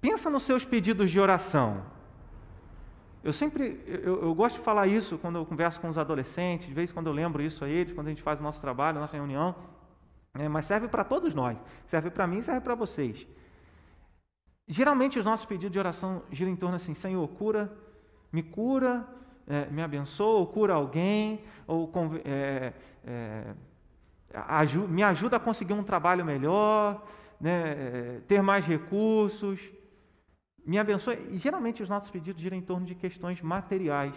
pensa 0.00 0.30
nos 0.30 0.44
seus 0.44 0.64
pedidos 0.64 1.10
de 1.10 1.18
oração. 1.18 1.95
Eu 3.26 3.32
sempre, 3.32 3.82
eu, 3.88 4.22
eu, 4.22 4.32
gosto 4.36 4.58
de 4.58 4.62
falar 4.62 4.86
isso 4.86 5.18
quando 5.18 5.34
eu 5.34 5.44
converso 5.44 5.80
com 5.80 5.88
os 5.88 5.98
adolescentes, 5.98 6.68
de 6.68 6.72
vez 6.72 6.90
em 6.90 6.94
quando 6.94 7.08
eu 7.08 7.12
lembro 7.12 7.42
isso 7.42 7.64
a 7.64 7.68
eles, 7.68 7.92
quando 7.92 8.06
a 8.06 8.10
gente 8.10 8.22
faz 8.22 8.38
o 8.38 8.42
nosso 8.44 8.60
trabalho, 8.60 8.98
a 8.98 9.00
nossa 9.00 9.16
reunião, 9.16 9.52
é, 10.32 10.48
mas 10.48 10.64
serve 10.64 10.86
para 10.86 11.02
todos 11.02 11.34
nós, 11.34 11.58
serve 11.86 12.08
para 12.08 12.24
mim 12.24 12.40
serve 12.40 12.60
para 12.60 12.76
vocês. 12.76 13.26
Geralmente 14.68 15.18
os 15.18 15.24
nossos 15.24 15.44
pedidos 15.44 15.72
de 15.72 15.78
oração 15.80 16.22
giram 16.30 16.52
em 16.52 16.54
torno 16.54 16.76
assim, 16.76 16.94
Senhor, 16.94 17.26
cura, 17.30 17.76
me 18.30 18.44
cura, 18.44 19.04
é, 19.44 19.66
me 19.70 19.82
abençoa, 19.82 20.38
ou 20.38 20.46
cura 20.46 20.74
alguém, 20.74 21.42
ou 21.66 21.92
é, 22.24 22.72
aju 24.32 24.86
me 24.86 25.02
ajuda 25.02 25.36
a 25.36 25.40
conseguir 25.40 25.72
um 25.72 25.82
trabalho 25.82 26.24
melhor, 26.24 27.04
né, 27.40 28.20
ter 28.28 28.40
mais 28.40 28.64
recursos, 28.64 29.58
me 30.66 30.78
abençoe. 30.78 31.16
E 31.30 31.38
geralmente 31.38 31.82
os 31.82 31.88
nossos 31.88 32.10
pedidos 32.10 32.42
giram 32.42 32.56
em 32.56 32.60
torno 32.60 32.84
de 32.84 32.94
questões 32.94 33.40
materiais. 33.40 34.16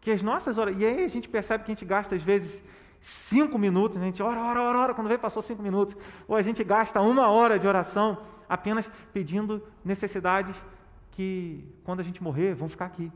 Que 0.00 0.10
as 0.10 0.22
nossas 0.22 0.56
orações. 0.56 0.82
E 0.82 0.86
aí 0.86 1.04
a 1.04 1.08
gente 1.08 1.28
percebe 1.28 1.64
que 1.64 1.70
a 1.70 1.74
gente 1.74 1.84
gasta, 1.84 2.14
às 2.14 2.22
vezes, 2.22 2.64
cinco 2.98 3.58
minutos, 3.58 3.98
né? 3.98 4.04
a 4.04 4.06
gente 4.06 4.22
ora, 4.22 4.40
ora, 4.40 4.62
ora, 4.62 4.78
ora, 4.78 4.94
quando 4.94 5.08
vem 5.08 5.18
passou 5.18 5.42
cinco 5.42 5.62
minutos. 5.62 5.94
Ou 6.26 6.34
a 6.34 6.40
gente 6.40 6.64
gasta 6.64 7.00
uma 7.02 7.28
hora 7.28 7.58
de 7.58 7.68
oração 7.68 8.22
apenas 8.48 8.90
pedindo 9.12 9.62
necessidades 9.84 10.56
que, 11.10 11.64
quando 11.84 12.00
a 12.00 12.02
gente 12.02 12.22
morrer, 12.22 12.54
vão 12.54 12.68
ficar 12.70 12.86
aqui. 12.86 13.12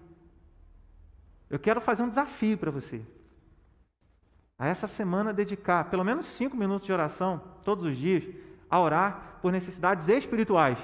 Eu 1.48 1.58
quero 1.58 1.80
fazer 1.80 2.02
um 2.02 2.08
desafio 2.08 2.58
para 2.58 2.70
você. 2.70 3.00
A 4.58 4.66
essa 4.66 4.86
semana 4.86 5.32
dedicar 5.32 5.84
pelo 5.88 6.04
menos 6.04 6.26
cinco 6.26 6.56
minutos 6.56 6.86
de 6.86 6.92
oração, 6.92 7.42
todos 7.64 7.84
os 7.84 7.96
dias, 7.96 8.24
a 8.68 8.78
orar 8.78 9.38
por 9.40 9.50
necessidades 9.50 10.08
espirituais. 10.08 10.78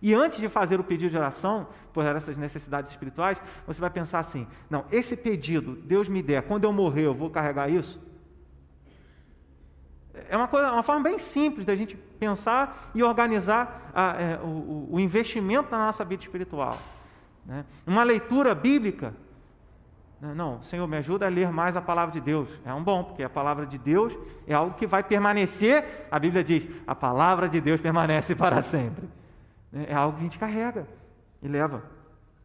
E 0.00 0.14
antes 0.14 0.38
de 0.38 0.48
fazer 0.48 0.78
o 0.78 0.84
pedido 0.84 1.10
de 1.10 1.16
oração 1.16 1.66
por 1.92 2.04
essas 2.04 2.36
necessidades 2.36 2.90
espirituais, 2.90 3.40
você 3.66 3.80
vai 3.80 3.90
pensar 3.90 4.20
assim: 4.20 4.46
não, 4.70 4.84
esse 4.90 5.16
pedido 5.16 5.74
Deus 5.74 6.08
me 6.08 6.22
der, 6.22 6.42
quando 6.42 6.64
eu 6.64 6.72
morrer, 6.72 7.06
eu 7.06 7.14
vou 7.14 7.30
carregar 7.30 7.68
isso? 7.68 8.00
É 10.28 10.36
uma, 10.36 10.48
coisa, 10.48 10.72
uma 10.72 10.82
forma 10.82 11.02
bem 11.02 11.18
simples 11.18 11.64
da 11.64 11.76
gente 11.76 11.96
pensar 12.18 12.90
e 12.94 13.02
organizar 13.02 13.90
a, 13.94 14.20
é, 14.20 14.40
o, 14.42 14.88
o, 14.90 15.00
investimento 15.00 15.70
na 15.70 15.86
nossa 15.86 16.04
vida 16.04 16.22
espiritual. 16.22 16.76
Né? 17.46 17.64
Uma 17.86 18.02
leitura 18.02 18.54
bíblica. 18.54 19.14
Né? 20.20 20.34
Não, 20.34 20.62
Senhor, 20.62 20.86
me 20.88 20.96
ajuda 20.96 21.26
a 21.26 21.28
ler 21.28 21.52
mais 21.52 21.76
a 21.76 21.80
palavra 21.80 22.12
de 22.12 22.20
Deus. 22.20 22.48
É 22.64 22.74
um 22.74 22.82
bom, 22.82 23.04
porque 23.04 23.22
a 23.22 23.30
palavra 23.30 23.64
de 23.64 23.78
Deus 23.78 24.16
é 24.46 24.54
algo 24.54 24.74
que 24.74 24.86
vai 24.86 25.02
permanecer. 25.02 26.08
A 26.10 26.18
Bíblia 26.18 26.42
diz: 26.42 26.66
a 26.86 26.94
palavra 26.94 27.48
de 27.48 27.60
Deus 27.60 27.80
permanece 27.80 28.34
para 28.34 28.60
sempre. 28.60 29.08
Né, 29.72 29.86
é 29.88 29.94
algo 29.94 30.16
que 30.16 30.20
a 30.20 30.24
gente 30.24 30.38
carrega 30.38 30.86
e 31.42 31.48
leva. 31.48 31.82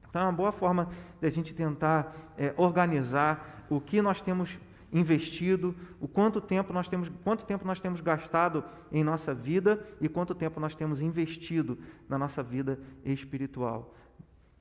Então 0.09 0.21
é 0.21 0.25
uma 0.25 0.33
boa 0.33 0.51
forma 0.51 0.89
de 1.19 1.27
a 1.27 1.29
gente 1.29 1.53
tentar 1.53 2.15
é, 2.37 2.53
organizar 2.57 3.65
o 3.69 3.81
que 3.81 4.01
nós 4.01 4.21
temos 4.21 4.57
investido, 4.91 5.75
o 5.99 6.07
quanto 6.07 6.39
tempo 6.39 6.71
nós 6.71 6.87
temos, 6.87 7.09
quanto 7.23 7.45
tempo 7.45 7.65
nós 7.65 7.79
temos 7.79 7.99
gastado 7.99 8.63
em 8.91 9.03
nossa 9.03 9.33
vida 9.33 9.83
e 9.99 10.07
quanto 10.07 10.35
tempo 10.35 10.59
nós 10.59 10.75
temos 10.75 11.01
investido 11.01 11.79
na 12.07 12.17
nossa 12.17 12.43
vida 12.43 12.79
espiritual. 13.03 13.95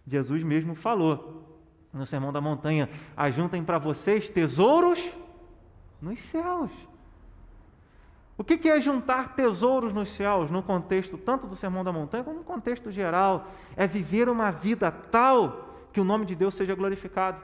Jesus 0.07 0.43
mesmo 0.43 0.75
falou 0.75 1.61
no 1.93 2.07
Sermão 2.07 2.33
da 2.33 2.41
Montanha: 2.41 2.89
ajuntem 3.15 3.63
para 3.63 3.79
vocês 3.79 4.31
tesouros 4.31 4.99
nos 6.01 6.21
céus. 6.21 6.71
O 8.43 8.45
que 8.45 8.69
é 8.69 8.81
juntar 8.81 9.37
tesouros 9.37 9.93
nos 9.93 10.09
céus, 10.09 10.51
no 10.51 10.65
contexto 10.65 11.17
tanto 11.17 11.47
do 11.47 11.55
Sermão 11.55 11.85
da 11.85 11.93
Montanha 11.93 12.25
como 12.25 12.39
no 12.39 12.45
contexto 12.45 12.91
geral? 12.91 13.47
É 13.77 13.87
viver 13.87 14.29
uma 14.29 14.51
vida 14.51 14.91
tal 14.91 15.87
que 15.93 16.01
o 16.01 16.05
nome 16.05 16.27
de 16.27 16.35
Deus 16.35 16.53
seja 16.55 16.75
glorificado. 16.75 17.41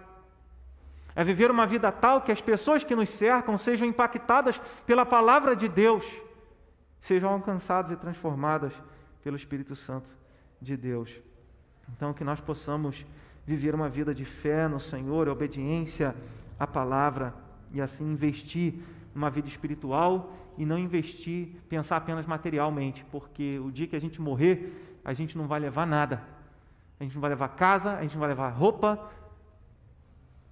É 1.14 1.22
viver 1.22 1.52
uma 1.52 1.68
vida 1.68 1.92
tal 1.92 2.22
que 2.22 2.32
as 2.32 2.40
pessoas 2.40 2.82
que 2.82 2.96
nos 2.96 3.10
cercam 3.10 3.56
sejam 3.56 3.86
impactadas 3.86 4.60
pela 4.84 5.06
palavra 5.06 5.54
de 5.54 5.68
Deus, 5.68 6.04
sejam 7.00 7.30
alcançadas 7.30 7.92
e 7.92 7.96
transformadas 7.96 8.72
pelo 9.22 9.36
Espírito 9.36 9.76
Santo 9.76 10.08
de 10.60 10.76
Deus. 10.76 11.12
Então, 11.96 12.12
que 12.12 12.24
nós 12.24 12.40
possamos 12.40 13.06
viver 13.46 13.72
uma 13.72 13.88
vida 13.88 14.12
de 14.12 14.24
fé 14.24 14.66
no 14.66 14.80
Senhor, 14.80 15.28
obediência 15.28 16.12
à 16.58 16.66
palavra 16.66 17.32
e 17.72 17.80
assim 17.80 18.04
investir 18.04 18.82
numa 19.18 19.28
vida 19.28 19.48
espiritual 19.48 20.32
e 20.56 20.64
não 20.64 20.78
investir, 20.78 21.48
pensar 21.68 21.96
apenas 21.96 22.24
materialmente, 22.24 23.04
porque 23.10 23.58
o 23.58 23.70
dia 23.72 23.88
que 23.88 23.96
a 23.96 24.00
gente 24.00 24.22
morrer, 24.22 25.00
a 25.04 25.12
gente 25.12 25.36
não 25.36 25.48
vai 25.48 25.58
levar 25.58 25.84
nada. 25.84 26.22
A 27.00 27.02
gente 27.02 27.14
não 27.14 27.20
vai 27.20 27.30
levar 27.30 27.48
casa, 27.48 27.94
a 27.94 28.02
gente 28.02 28.12
não 28.12 28.20
vai 28.20 28.28
levar 28.28 28.48
roupa, 28.50 29.10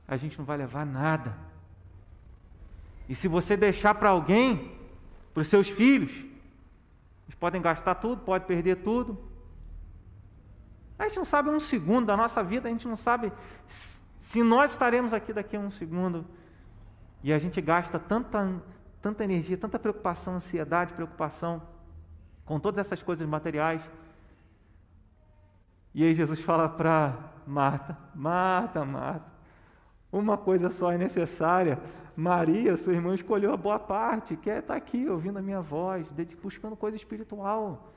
a 0.06 0.16
gente 0.16 0.36
não 0.36 0.44
vai 0.44 0.56
levar 0.56 0.84
nada. 0.84 1.36
E 3.08 3.14
se 3.14 3.28
você 3.28 3.56
deixar 3.56 3.94
para 3.94 4.10
alguém, 4.10 4.76
para 5.32 5.42
os 5.42 5.46
seus 5.46 5.68
filhos, 5.68 6.10
eles 6.10 7.36
podem 7.38 7.62
gastar 7.62 7.94
tudo, 7.94 8.22
pode 8.22 8.46
perder 8.46 8.82
tudo. 8.82 9.16
A 10.98 11.04
gente 11.04 11.18
não 11.18 11.24
sabe 11.24 11.50
um 11.50 11.60
segundo 11.60 12.06
da 12.06 12.16
nossa 12.16 12.42
vida, 12.42 12.68
a 12.68 12.72
gente 12.72 12.88
não 12.88 12.96
sabe 12.96 13.32
se 13.68 14.42
nós 14.42 14.72
estaremos 14.72 15.14
aqui 15.14 15.32
daqui 15.32 15.54
a 15.54 15.60
um 15.60 15.70
segundo. 15.70 16.26
E 17.26 17.32
a 17.32 17.40
gente 17.40 17.60
gasta 17.60 17.98
tanta, 17.98 18.62
tanta 19.02 19.24
energia, 19.24 19.56
tanta 19.56 19.80
preocupação, 19.80 20.34
ansiedade, 20.34 20.92
preocupação 20.92 21.60
com 22.44 22.60
todas 22.60 22.78
essas 22.78 23.02
coisas 23.02 23.26
materiais. 23.26 23.82
E 25.92 26.04
aí 26.04 26.14
Jesus 26.14 26.40
fala 26.40 26.68
para 26.68 27.18
Marta: 27.44 27.98
Marta, 28.14 28.84
Marta, 28.84 29.26
uma 30.12 30.38
coisa 30.38 30.70
só 30.70 30.92
é 30.92 30.96
necessária. 30.96 31.80
Maria, 32.16 32.76
sua 32.76 32.92
irmã, 32.92 33.12
escolheu 33.12 33.52
a 33.52 33.56
boa 33.56 33.80
parte, 33.80 34.36
quer 34.36 34.60
estar 34.60 34.76
aqui 34.76 35.08
ouvindo 35.08 35.40
a 35.40 35.42
minha 35.42 35.60
voz, 35.60 36.08
buscando 36.40 36.76
coisa 36.76 36.96
espiritual. 36.96 37.92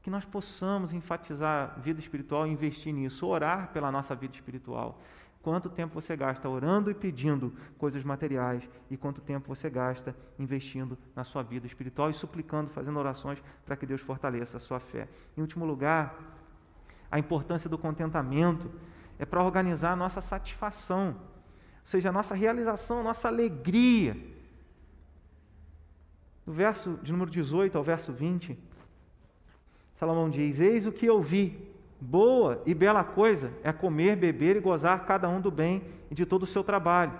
Que 0.00 0.08
nós 0.08 0.24
possamos 0.24 0.94
enfatizar 0.94 1.74
a 1.76 1.80
vida 1.80 2.00
espiritual 2.00 2.46
investir 2.46 2.94
nisso, 2.94 3.26
orar 3.26 3.68
pela 3.74 3.92
nossa 3.92 4.14
vida 4.14 4.34
espiritual. 4.34 4.98
Quanto 5.42 5.70
tempo 5.70 5.94
você 5.94 6.14
gasta 6.14 6.46
orando 6.48 6.90
e 6.90 6.94
pedindo 6.94 7.54
coisas 7.78 8.04
materiais 8.04 8.68
e 8.90 8.96
quanto 8.96 9.22
tempo 9.22 9.48
você 9.48 9.70
gasta 9.70 10.14
investindo 10.38 10.98
na 11.16 11.24
sua 11.24 11.42
vida 11.42 11.66
espiritual 11.66 12.10
e 12.10 12.14
suplicando, 12.14 12.70
fazendo 12.70 12.98
orações 12.98 13.42
para 13.64 13.74
que 13.74 13.86
Deus 13.86 14.02
fortaleça 14.02 14.58
a 14.58 14.60
sua 14.60 14.78
fé. 14.78 15.08
Em 15.34 15.40
último 15.40 15.64
lugar, 15.64 16.14
a 17.10 17.18
importância 17.18 17.70
do 17.70 17.78
contentamento 17.78 18.70
é 19.18 19.24
para 19.24 19.42
organizar 19.42 19.92
a 19.92 19.96
nossa 19.96 20.20
satisfação, 20.20 21.16
ou 21.18 21.86
seja, 21.86 22.10
a 22.10 22.12
nossa 22.12 22.34
realização, 22.34 23.00
a 23.00 23.02
nossa 23.02 23.28
alegria. 23.28 24.14
Do 26.44 26.52
verso 26.52 26.98
de 27.02 27.12
número 27.12 27.30
18 27.30 27.78
ao 27.78 27.84
verso 27.84 28.12
20, 28.12 28.58
Salomão 29.94 30.28
diz: 30.28 30.60
Eis 30.60 30.86
o 30.86 30.92
que 30.92 31.06
eu 31.06 31.22
vi 31.22 31.69
Boa 32.00 32.62
e 32.64 32.72
bela 32.72 33.04
coisa 33.04 33.52
é 33.62 33.72
comer, 33.72 34.16
beber 34.16 34.56
e 34.56 34.60
gozar 34.60 35.04
cada 35.04 35.28
um 35.28 35.40
do 35.40 35.50
bem 35.50 35.82
e 36.10 36.14
de 36.14 36.24
todo 36.24 36.44
o 36.44 36.46
seu 36.46 36.64
trabalho, 36.64 37.12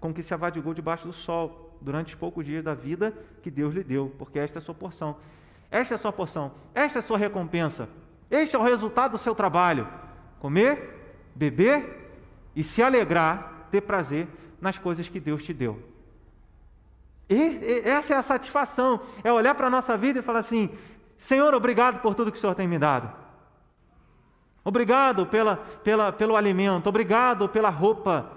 com 0.00 0.12
que 0.12 0.22
se 0.22 0.32
avadigou 0.32 0.72
debaixo 0.72 1.06
do 1.06 1.12
sol, 1.12 1.78
durante 1.82 2.14
os 2.14 2.18
poucos 2.18 2.46
dias 2.46 2.64
da 2.64 2.74
vida 2.74 3.12
que 3.42 3.50
Deus 3.50 3.74
lhe 3.74 3.84
deu, 3.84 4.14
porque 4.18 4.38
esta 4.38 4.58
é 4.58 4.60
a 4.60 4.62
sua 4.62 4.74
porção. 4.74 5.16
Esta 5.70 5.94
é 5.94 5.96
a 5.96 5.98
sua 5.98 6.12
porção, 6.12 6.52
esta 6.74 6.98
é 6.98 7.00
a 7.00 7.02
sua 7.02 7.16
recompensa, 7.16 7.88
este 8.30 8.54
é 8.54 8.58
o 8.58 8.62
resultado 8.62 9.12
do 9.12 9.18
seu 9.18 9.34
trabalho: 9.34 9.88
comer, 10.38 11.24
beber 11.34 12.10
e 12.54 12.62
se 12.62 12.82
alegrar, 12.82 13.68
ter 13.70 13.80
prazer 13.80 14.28
nas 14.60 14.78
coisas 14.78 15.08
que 15.08 15.18
Deus 15.18 15.42
te 15.42 15.52
deu. 15.52 15.82
E, 17.28 17.88
essa 17.88 18.14
é 18.14 18.16
a 18.18 18.22
satisfação, 18.22 19.00
é 19.24 19.32
olhar 19.32 19.54
para 19.54 19.66
a 19.66 19.70
nossa 19.70 19.96
vida 19.96 20.18
e 20.18 20.22
falar 20.22 20.40
assim: 20.40 20.70
Senhor, 21.16 21.54
obrigado 21.54 22.02
por 22.02 22.14
tudo 22.14 22.30
que 22.30 22.36
o 22.36 22.40
Senhor 22.40 22.54
tem 22.54 22.68
me 22.68 22.78
dado. 22.78 23.21
Obrigado 24.64 25.26
pela, 25.26 25.56
pela, 25.56 26.12
pelo 26.12 26.36
alimento, 26.36 26.88
obrigado 26.88 27.48
pela 27.48 27.68
roupa, 27.68 28.30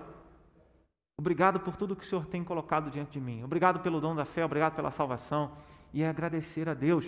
obrigado 1.18 1.60
por 1.60 1.76
tudo 1.76 1.96
que 1.96 2.04
o 2.04 2.08
Senhor 2.08 2.26
tem 2.26 2.44
colocado 2.44 2.90
diante 2.90 3.12
de 3.12 3.22
mim, 3.22 3.44
obrigado 3.44 3.80
pelo 3.80 4.02
dom 4.02 4.16
da 4.16 4.26
fé, 4.26 4.44
obrigado 4.44 4.76
pela 4.76 4.90
salvação, 4.90 5.52
e 5.94 6.02
é 6.02 6.10
agradecer 6.10 6.68
a 6.68 6.74
Deus 6.74 7.08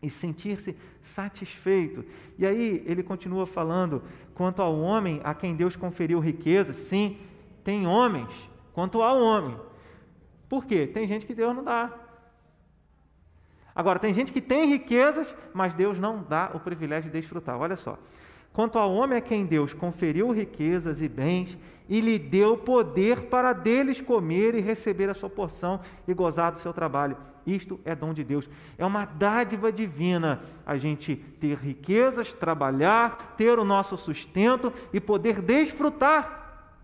e 0.00 0.08
sentir-se 0.08 0.76
satisfeito. 1.00 2.04
E 2.38 2.46
aí 2.46 2.82
ele 2.86 3.02
continua 3.02 3.46
falando 3.46 4.02
quanto 4.34 4.62
ao 4.62 4.78
homem 4.80 5.20
a 5.24 5.34
quem 5.34 5.54
Deus 5.54 5.76
conferiu 5.76 6.18
riqueza, 6.18 6.72
sim, 6.72 7.18
tem 7.62 7.86
homens, 7.86 8.30
quanto 8.72 9.02
ao 9.02 9.20
homem. 9.20 9.58
Por 10.48 10.64
quê? 10.64 10.86
Tem 10.86 11.06
gente 11.06 11.26
que 11.26 11.34
Deus 11.34 11.54
não 11.54 11.62
dá. 11.62 11.92
Agora, 13.74 13.98
tem 13.98 14.12
gente 14.14 14.32
que 14.32 14.40
tem 14.40 14.66
riquezas, 14.68 15.34
mas 15.52 15.74
Deus 15.74 15.98
não 15.98 16.22
dá 16.22 16.50
o 16.54 16.58
privilégio 16.58 17.10
de 17.10 17.20
desfrutar. 17.20 17.56
Olha 17.58 17.76
só. 17.76 17.98
Quanto 18.58 18.76
ao 18.76 18.92
homem 18.92 19.16
a 19.16 19.20
quem 19.20 19.46
Deus 19.46 19.72
conferiu 19.72 20.32
riquezas 20.32 21.00
e 21.00 21.08
bens 21.08 21.56
e 21.88 22.00
lhe 22.00 22.18
deu 22.18 22.56
poder 22.56 23.26
para 23.26 23.52
deles 23.52 24.00
comer 24.00 24.52
e 24.56 24.60
receber 24.60 25.08
a 25.08 25.14
sua 25.14 25.30
porção 25.30 25.80
e 26.08 26.12
gozar 26.12 26.50
do 26.50 26.58
seu 26.58 26.72
trabalho. 26.72 27.16
Isto 27.46 27.78
é 27.84 27.94
dom 27.94 28.12
de 28.12 28.24
Deus. 28.24 28.50
É 28.76 28.84
uma 28.84 29.04
dádiva 29.04 29.70
divina 29.70 30.42
a 30.66 30.76
gente 30.76 31.14
ter 31.14 31.56
riquezas, 31.56 32.32
trabalhar, 32.32 33.36
ter 33.36 33.60
o 33.60 33.64
nosso 33.64 33.96
sustento 33.96 34.72
e 34.92 35.00
poder 35.00 35.40
desfrutar. 35.40 36.74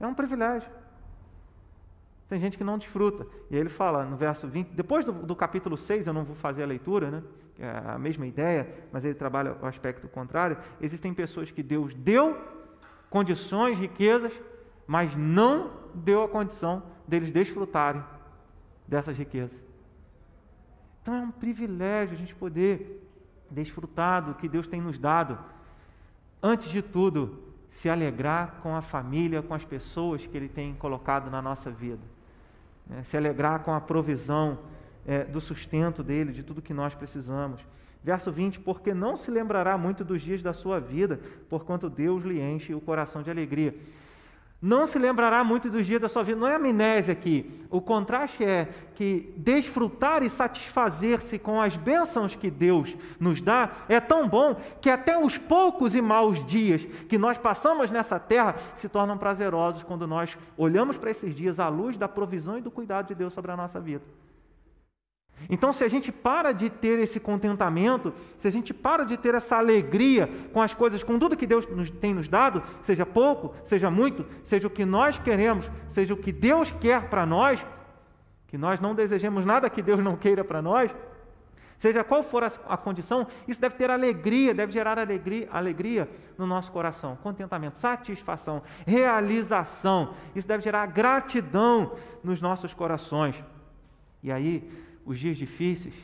É 0.00 0.06
um 0.06 0.14
privilégio. 0.14 0.70
Tem 2.28 2.38
gente 2.40 2.58
que 2.58 2.64
não 2.64 2.76
desfruta. 2.76 3.26
E 3.50 3.54
aí 3.54 3.60
ele 3.60 3.68
fala 3.68 4.04
no 4.04 4.16
verso 4.16 4.48
20, 4.48 4.70
depois 4.70 5.04
do, 5.04 5.12
do, 5.12 5.36
capítulo 5.36 5.76
6, 5.76 6.08
eu 6.08 6.12
não 6.12 6.24
vou 6.24 6.34
fazer 6.34 6.64
a 6.64 6.66
leitura, 6.66 7.10
né? 7.10 7.22
É 7.58 7.90
a 7.94 7.98
mesma 7.98 8.26
ideia, 8.26 8.68
mas 8.92 9.04
ele 9.04 9.14
trabalha 9.14 9.56
o 9.62 9.66
aspecto 9.66 10.08
contrário. 10.08 10.58
Existem 10.80 11.14
pessoas 11.14 11.50
que 11.50 11.62
Deus 11.62 11.94
deu 11.94 12.36
condições, 13.08 13.78
riquezas, 13.78 14.32
mas 14.86 15.16
não 15.16 15.70
deu 15.94 16.22
a 16.22 16.28
condição 16.28 16.82
deles 17.06 17.32
desfrutarem 17.32 18.04
dessas 18.86 19.16
riquezas. 19.16 19.58
Então 21.00 21.14
é 21.14 21.20
um 21.20 21.30
privilégio 21.30 22.14
a 22.14 22.18
gente 22.18 22.34
poder 22.34 23.08
desfrutar 23.48 24.22
do 24.22 24.34
que 24.34 24.48
Deus 24.48 24.66
tem 24.66 24.80
nos 24.80 24.98
dado. 24.98 25.38
Antes 26.42 26.68
de 26.68 26.82
tudo, 26.82 27.42
se 27.70 27.88
alegrar 27.88 28.56
com 28.62 28.74
a 28.74 28.82
família, 28.82 29.40
com 29.42 29.54
as 29.54 29.64
pessoas 29.64 30.26
que 30.26 30.36
Ele 30.36 30.48
tem 30.48 30.74
colocado 30.74 31.30
na 31.30 31.40
nossa 31.40 31.70
vida 31.70 32.15
né, 32.86 33.02
se 33.02 33.16
alegrar 33.16 33.62
com 33.62 33.72
a 33.72 33.80
provisão 33.80 34.58
é, 35.06 35.24
do 35.24 35.40
sustento 35.40 36.02
dele, 36.02 36.32
de 36.32 36.42
tudo 36.42 36.62
que 36.62 36.74
nós 36.74 36.94
precisamos. 36.94 37.60
Verso 38.02 38.30
20: 38.30 38.60
Porque 38.60 38.94
não 38.94 39.16
se 39.16 39.30
lembrará 39.30 39.76
muito 39.76 40.04
dos 40.04 40.22
dias 40.22 40.42
da 40.42 40.52
sua 40.52 40.78
vida, 40.78 41.20
porquanto 41.48 41.90
Deus 41.90 42.24
lhe 42.24 42.40
enche 42.40 42.74
o 42.74 42.80
coração 42.80 43.22
de 43.22 43.30
alegria 43.30 43.74
não 44.66 44.84
se 44.84 44.98
lembrará 44.98 45.44
muito 45.44 45.70
dos 45.70 45.86
dias 45.86 46.00
da 46.00 46.08
sua 46.08 46.24
vida. 46.24 46.40
Não 46.40 46.48
é 46.48 46.56
amnésia 46.56 47.12
aqui. 47.12 47.64
O 47.70 47.80
contraste 47.80 48.44
é 48.44 48.68
que 48.96 49.32
desfrutar 49.36 50.24
e 50.24 50.28
satisfazer-se 50.28 51.38
com 51.38 51.60
as 51.62 51.76
bênçãos 51.76 52.34
que 52.34 52.50
Deus 52.50 52.96
nos 53.20 53.40
dá 53.40 53.70
é 53.88 54.00
tão 54.00 54.28
bom 54.28 54.56
que 54.80 54.90
até 54.90 55.16
os 55.16 55.38
poucos 55.38 55.94
e 55.94 56.02
maus 56.02 56.44
dias 56.44 56.84
que 57.08 57.16
nós 57.16 57.38
passamos 57.38 57.92
nessa 57.92 58.18
terra 58.18 58.56
se 58.74 58.88
tornam 58.88 59.16
prazerosos 59.16 59.84
quando 59.84 60.04
nós 60.04 60.36
olhamos 60.58 60.96
para 60.96 61.12
esses 61.12 61.32
dias 61.32 61.60
à 61.60 61.68
luz 61.68 61.96
da 61.96 62.08
provisão 62.08 62.58
e 62.58 62.60
do 62.60 62.70
cuidado 62.70 63.06
de 63.06 63.14
Deus 63.14 63.32
sobre 63.32 63.52
a 63.52 63.56
nossa 63.56 63.78
vida. 63.78 64.02
Então, 65.48 65.72
se 65.72 65.84
a 65.84 65.88
gente 65.88 66.10
para 66.10 66.52
de 66.52 66.68
ter 66.68 66.98
esse 66.98 67.20
contentamento, 67.20 68.12
se 68.38 68.48
a 68.48 68.50
gente 68.50 68.74
para 68.74 69.04
de 69.04 69.16
ter 69.16 69.34
essa 69.34 69.56
alegria 69.56 70.28
com 70.52 70.60
as 70.60 70.74
coisas, 70.74 71.02
com 71.02 71.18
tudo 71.18 71.36
que 71.36 71.46
Deus 71.46 71.66
nos, 71.66 71.90
tem 71.90 72.14
nos 72.14 72.28
dado, 72.28 72.62
seja 72.82 73.06
pouco, 73.06 73.54
seja 73.64 73.90
muito, 73.90 74.26
seja 74.42 74.66
o 74.66 74.70
que 74.70 74.84
nós 74.84 75.18
queremos, 75.18 75.70
seja 75.86 76.14
o 76.14 76.16
que 76.16 76.32
Deus 76.32 76.72
quer 76.80 77.08
para 77.08 77.24
nós, 77.24 77.64
que 78.48 78.58
nós 78.58 78.80
não 78.80 78.94
desejemos 78.94 79.44
nada 79.44 79.70
que 79.70 79.82
Deus 79.82 80.00
não 80.00 80.16
queira 80.16 80.44
para 80.44 80.62
nós, 80.62 80.94
Seja 81.78 82.02
qual 82.02 82.22
for 82.22 82.42
a, 82.42 82.50
a 82.68 82.76
condição, 82.76 83.26
isso 83.46 83.60
deve 83.60 83.74
ter 83.74 83.90
alegria, 83.90 84.54
deve 84.54 84.72
gerar 84.72 84.98
alegria, 84.98 85.48
alegria 85.52 86.08
no 86.38 86.46
nosso 86.46 86.72
coração, 86.72 87.16
contentamento, 87.22 87.76
satisfação, 87.76 88.62
realização. 88.86 90.14
Isso 90.34 90.48
deve 90.48 90.62
gerar 90.62 90.86
gratidão 90.86 91.92
nos 92.24 92.40
nossos 92.40 92.72
corações. 92.72 93.42
E 94.22 94.32
aí, 94.32 94.68
os 95.06 95.18
dias 95.18 95.36
difíceis 95.36 95.94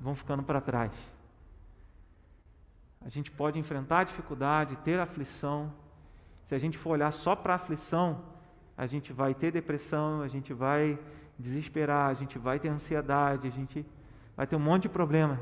vão 0.00 0.14
ficando 0.14 0.42
para 0.42 0.62
trás. 0.62 0.92
A 3.02 3.10
gente 3.10 3.30
pode 3.30 3.58
enfrentar 3.58 4.00
a 4.00 4.04
dificuldade, 4.04 4.74
ter 4.76 4.98
aflição. 4.98 5.72
Se 6.42 6.54
a 6.54 6.58
gente 6.58 6.78
for 6.78 6.90
olhar 6.90 7.10
só 7.10 7.36
para 7.36 7.52
a 7.52 7.56
aflição, 7.56 8.24
a 8.76 8.86
gente 8.86 9.12
vai 9.12 9.34
ter 9.34 9.52
depressão, 9.52 10.22
a 10.22 10.28
gente 10.28 10.54
vai 10.54 10.98
desesperar, 11.38 12.08
a 12.08 12.14
gente 12.14 12.38
vai 12.38 12.58
ter 12.58 12.68
ansiedade, 12.68 13.46
a 13.46 13.50
gente 13.50 13.84
vai 14.34 14.46
ter 14.46 14.56
um 14.56 14.60
monte 14.60 14.82
de 14.82 14.88
problema. 14.88 15.38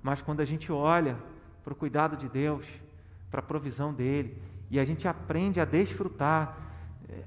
Mas 0.00 0.22
quando 0.22 0.40
a 0.40 0.44
gente 0.44 0.70
olha 0.70 1.18
para 1.64 1.72
o 1.72 1.76
cuidado 1.76 2.16
de 2.16 2.28
Deus, 2.28 2.64
para 3.30 3.40
a 3.40 3.42
provisão 3.42 3.92
dele, 3.92 4.40
e 4.70 4.78
a 4.78 4.84
gente 4.84 5.08
aprende 5.08 5.60
a 5.60 5.64
desfrutar, 5.64 6.69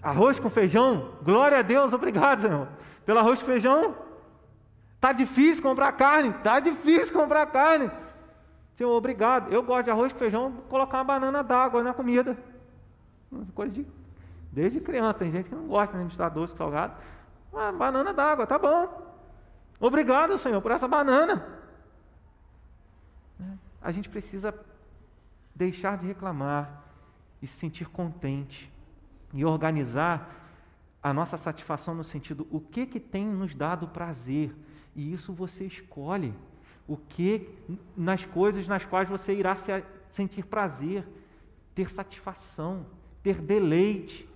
arroz 0.02 0.40
com 0.40 0.50
feijão, 0.50 1.12
glória 1.22 1.60
a 1.60 1.62
Deus, 1.62 1.94
obrigado, 1.94 2.42
Senhor, 2.42 2.68
pelo 3.06 3.20
arroz 3.20 3.42
com 3.42 3.48
feijão. 3.48 3.96
Tá 5.00 5.12
difícil 5.12 5.62
comprar 5.62 5.92
carne, 5.94 6.34
tá 6.44 6.60
difícil 6.60 7.14
comprar 7.14 7.46
carne. 7.48 7.92
Senhor, 8.76 8.92
obrigado. 8.92 9.52
Eu 9.52 9.62
gosto 9.62 9.86
de 9.86 9.92
arroz 9.92 10.14
com 10.14 10.20
feijão, 10.20 10.52
colocar 10.70 10.98
uma 11.00 11.04
banana 11.04 11.44
d'água 11.44 11.84
na 11.84 11.94
comida. 11.94 12.38
Coisa 13.54 13.76
de 13.76 13.86
Desde 14.54 14.80
criança, 14.80 15.18
tem 15.18 15.32
gente 15.32 15.50
que 15.50 15.56
não 15.56 15.66
gosta 15.66 15.98
de 15.98 16.04
misturar 16.04 16.30
doce 16.30 16.54
com 16.54 16.60
salgado. 16.60 16.94
Uma 17.52 17.72
banana 17.72 18.14
d'água, 18.14 18.46
tá 18.46 18.60
bom. 18.60 19.02
Obrigado, 19.80 20.38
Senhor, 20.38 20.62
por 20.62 20.70
essa 20.70 20.88
banana. 20.88 21.44
A 23.82 23.92
gente 23.92 24.08
precisa 24.10 24.54
deixar 25.56 25.98
de 25.98 26.06
reclamar 26.06 26.84
e 27.42 27.48
se 27.48 27.58
sentir 27.58 27.90
contente 27.90 28.72
e 29.34 29.44
organizar 29.44 30.42
a 31.02 31.14
nossa 31.14 31.36
satisfação 31.36 31.94
no 31.96 32.04
sentido 32.04 32.48
o 32.50 32.60
que 32.60 32.86
que 32.86 33.00
tem 33.00 33.26
nos 33.26 33.54
dado 33.54 33.88
prazer 33.88 34.56
e 34.96 35.12
isso 35.12 35.34
você 35.34 35.66
escolhe 35.66 36.34
o 36.88 36.98
que 36.98 37.50
nas 37.96 38.26
coisas 38.26 38.68
nas 38.68 38.86
quais 38.86 39.10
você 39.10 39.34
irá 39.34 39.56
se 39.56 39.72
sentir 40.14 40.46
prazer, 40.46 41.08
ter 41.74 41.90
satisfação, 41.90 42.86
ter 43.22 43.42
deleite. 43.42 44.30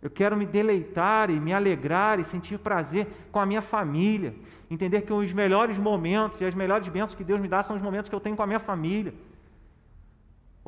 Eu 0.00 0.08
quero 0.08 0.36
me 0.36 0.46
deleitar 0.46 1.30
e 1.30 1.40
me 1.40 1.52
alegrar 1.52 2.20
e 2.20 2.24
sentir 2.24 2.58
prazer 2.58 3.08
com 3.32 3.40
a 3.40 3.46
minha 3.46 3.60
família. 3.60 4.34
Entender 4.70 5.02
que 5.02 5.12
os 5.12 5.32
melhores 5.32 5.76
momentos 5.76 6.40
e 6.40 6.44
as 6.44 6.54
melhores 6.54 6.86
bênçãos 6.88 7.14
que 7.14 7.24
Deus 7.24 7.40
me 7.40 7.48
dá 7.48 7.62
são 7.62 7.74
os 7.74 7.82
momentos 7.82 8.08
que 8.08 8.14
eu 8.14 8.20
tenho 8.20 8.36
com 8.36 8.42
a 8.42 8.46
minha 8.46 8.60
família. 8.60 9.12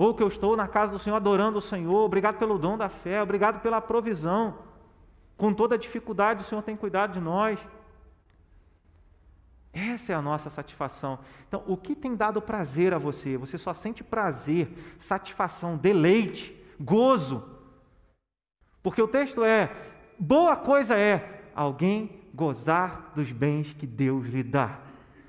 Ou 0.01 0.15
que 0.15 0.23
eu 0.23 0.29
estou 0.29 0.57
na 0.57 0.67
casa 0.67 0.93
do 0.93 0.99
Senhor 0.99 1.17
adorando 1.17 1.59
o 1.59 1.63
Senhor. 1.63 2.05
Obrigado 2.05 2.39
pelo 2.39 2.59
dom 2.59 2.79
da 2.79 2.89
fé, 2.89 3.23
obrigado 3.23 3.61
pela 3.61 3.81
provisão. 3.81 4.57
Com 5.37 5.53
toda 5.53 5.77
dificuldade, 5.77 6.43
o 6.43 6.47
Senhor 6.47 6.63
tem 6.63 6.77
cuidado 6.77 7.13
de 7.13 7.21
nós. 7.21 7.59
Essa 9.73 10.13
é 10.13 10.15
a 10.15 10.23
nossa 10.23 10.49
satisfação. 10.49 11.19
Então, 11.47 11.63
o 11.67 11.77
que 11.77 11.95
tem 11.95 12.17
dado 12.17 12.41
prazer 12.41 12.95
a 12.95 12.99
você? 12.99 13.37
Você 13.37 13.59
só 13.59 13.75
sente 13.75 14.03
prazer, 14.03 14.73
satisfação, 14.99 15.77
deleite, 15.77 16.57
gozo 16.81 17.61
porque 18.83 19.01
o 19.01 19.09
texto 19.09 19.45
é: 19.45 19.71
boa 20.19 20.57
coisa 20.57 20.99
é 20.99 21.51
alguém 21.55 22.21
gozar 22.35 23.13
dos 23.15 23.31
bens 23.33 23.73
que 23.73 23.87
Deus 23.87 24.27
lhe 24.27 24.43
dá. 24.43 24.81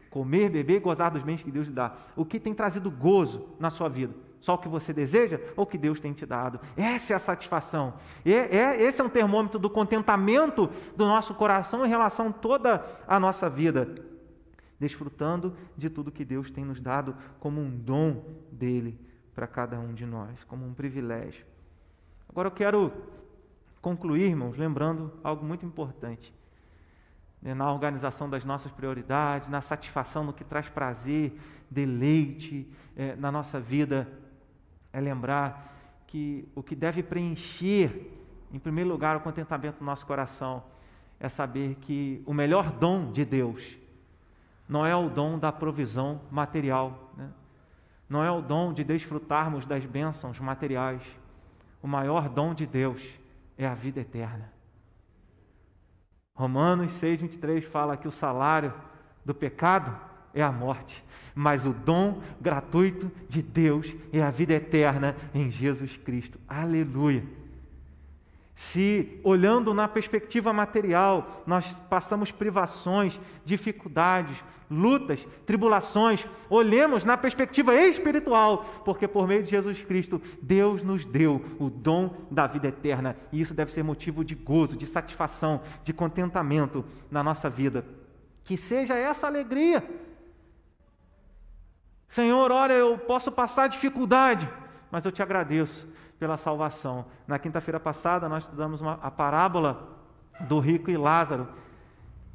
Comer, 0.09 0.49
beber, 0.49 0.81
gozar 0.81 1.11
dos 1.11 1.23
bens 1.23 1.41
que 1.41 1.51
Deus 1.51 1.67
lhe 1.67 1.73
dá. 1.73 1.95
O 2.15 2.25
que 2.25 2.39
tem 2.39 2.53
trazido 2.53 2.91
gozo 2.91 3.47
na 3.59 3.69
sua 3.69 3.89
vida? 3.89 4.13
Só 4.41 4.55
o 4.55 4.57
que 4.57 4.67
você 4.67 4.91
deseja 4.91 5.39
ou 5.55 5.63
o 5.63 5.67
que 5.67 5.77
Deus 5.77 5.99
tem 5.99 6.11
te 6.11 6.25
dado? 6.25 6.59
Essa 6.75 7.13
é 7.13 7.15
a 7.15 7.19
satisfação. 7.19 7.93
É, 8.25 8.57
é, 8.57 8.81
esse 8.81 8.99
é 8.99 9.03
um 9.03 9.09
termômetro 9.09 9.59
do 9.59 9.69
contentamento 9.69 10.67
do 10.95 11.05
nosso 11.05 11.35
coração 11.35 11.85
em 11.85 11.89
relação 11.89 12.29
a 12.29 12.33
toda 12.33 12.83
a 13.07 13.19
nossa 13.19 13.47
vida. 13.47 13.93
Desfrutando 14.79 15.55
de 15.77 15.91
tudo 15.91 16.11
que 16.11 16.25
Deus 16.25 16.49
tem 16.49 16.65
nos 16.65 16.81
dado 16.81 17.15
como 17.39 17.61
um 17.61 17.69
dom 17.69 18.23
dele 18.51 18.99
para 19.35 19.45
cada 19.45 19.79
um 19.79 19.93
de 19.93 20.07
nós, 20.07 20.43
como 20.45 20.65
um 20.65 20.73
privilégio. 20.73 21.45
Agora 22.27 22.47
eu 22.47 22.51
quero 22.51 22.91
concluir, 23.79 24.23
irmãos, 24.23 24.57
lembrando 24.57 25.13
algo 25.23 25.45
muito 25.45 25.67
importante. 25.67 26.33
Né, 27.39 27.53
na 27.53 27.71
organização 27.71 28.27
das 28.27 28.43
nossas 28.43 28.71
prioridades, 28.71 29.49
na 29.49 29.61
satisfação 29.61 30.23
no 30.23 30.33
que 30.33 30.43
traz 30.43 30.67
prazer, 30.67 31.39
deleite 31.69 32.67
é, 32.95 33.15
na 33.15 33.31
nossa 33.31 33.59
vida, 33.59 34.07
é 34.93 34.99
lembrar 34.99 35.71
que 36.07 36.47
o 36.53 36.61
que 36.61 36.75
deve 36.75 37.01
preencher, 37.01 38.11
em 38.51 38.59
primeiro 38.59 38.89
lugar, 38.89 39.15
o 39.15 39.21
contentamento 39.21 39.79
do 39.79 39.85
nosso 39.85 40.05
coração, 40.05 40.63
é 41.19 41.29
saber 41.29 41.75
que 41.75 42.21
o 42.25 42.33
melhor 42.33 42.71
dom 42.71 43.11
de 43.11 43.23
Deus 43.23 43.77
não 44.67 44.85
é 44.85 44.95
o 44.95 45.09
dom 45.09 45.37
da 45.37 45.51
provisão 45.51 46.21
material, 46.31 47.11
né? 47.17 47.29
não 48.09 48.23
é 48.23 48.31
o 48.31 48.41
dom 48.41 48.73
de 48.73 48.83
desfrutarmos 48.83 49.65
das 49.65 49.85
bênçãos 49.85 50.39
materiais. 50.39 51.01
O 51.81 51.87
maior 51.87 52.29
dom 52.29 52.53
de 52.53 52.65
Deus 52.65 53.01
é 53.57 53.67
a 53.67 53.73
vida 53.73 53.99
eterna. 53.99 54.51
Romanos 56.33 56.91
6, 56.93 57.21
23 57.21 57.63
fala 57.65 57.97
que 57.97 58.07
o 58.07 58.11
salário 58.11 58.73
do 59.23 59.33
pecado 59.33 59.95
é 60.33 60.41
a 60.41 60.51
morte, 60.51 61.03
mas 61.33 61.65
o 61.65 61.73
dom 61.73 62.21
gratuito 62.39 63.11
de 63.27 63.41
Deus 63.41 63.95
é 64.11 64.21
a 64.21 64.31
vida 64.31 64.53
eterna 64.53 65.15
em 65.33 65.49
Jesus 65.49 65.97
Cristo. 65.97 66.39
Aleluia. 66.47 67.23
Se, 68.53 69.19
olhando 69.23 69.73
na 69.73 69.87
perspectiva 69.87 70.53
material, 70.53 71.43
nós 71.47 71.79
passamos 71.89 72.31
privações, 72.31 73.19
dificuldades, 73.43 74.43
lutas, 74.69 75.27
tribulações, 75.45 76.25
olhemos 76.49 77.03
na 77.03 77.17
perspectiva 77.17 77.75
espiritual, 77.75 78.63
porque 78.85 79.07
por 79.07 79.27
meio 79.27 79.41
de 79.43 79.49
Jesus 79.49 79.81
Cristo, 79.81 80.21
Deus 80.41 80.83
nos 80.83 81.05
deu 81.05 81.43
o 81.59 81.69
dom 81.69 82.13
da 82.29 82.45
vida 82.45 82.67
eterna, 82.67 83.17
e 83.31 83.41
isso 83.41 83.53
deve 83.53 83.71
ser 83.71 83.83
motivo 83.83 84.23
de 84.23 84.35
gozo, 84.35 84.77
de 84.77 84.85
satisfação, 84.85 85.61
de 85.83 85.91
contentamento 85.91 86.85
na 87.09 87.23
nossa 87.23 87.49
vida. 87.49 87.85
Que 88.43 88.55
seja 88.57 88.95
essa 88.95 89.27
alegria. 89.27 89.83
Senhor, 92.11 92.51
olha, 92.51 92.73
eu 92.73 92.97
posso 92.97 93.31
passar 93.31 93.69
dificuldade, 93.69 94.49
mas 94.91 95.05
eu 95.05 95.13
te 95.13 95.23
agradeço 95.23 95.87
pela 96.19 96.35
salvação. 96.35 97.05
Na 97.25 97.39
quinta-feira 97.39 97.79
passada, 97.79 98.27
nós 98.27 98.43
estudamos 98.43 98.81
uma, 98.81 98.99
a 99.01 99.09
parábola 99.09 99.97
do 100.41 100.59
rico 100.59 100.91
e 100.91 100.97
Lázaro. 100.97 101.47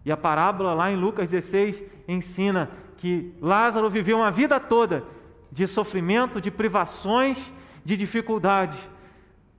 E 0.03 0.11
a 0.11 0.17
parábola 0.17 0.73
lá 0.73 0.91
em 0.91 0.97
Lucas 0.97 1.31
16 1.31 1.83
ensina 2.09 2.71
que 2.97 3.37
Lázaro 3.39 3.91
viveu 3.91 4.17
uma 4.17 4.31
vida 4.31 4.59
toda 4.59 5.05
de 5.53 5.67
sofrimento, 5.67 6.41
de 6.41 6.51
privações, 6.51 7.53
de 7.85 7.99
dificuldades, 7.99 8.79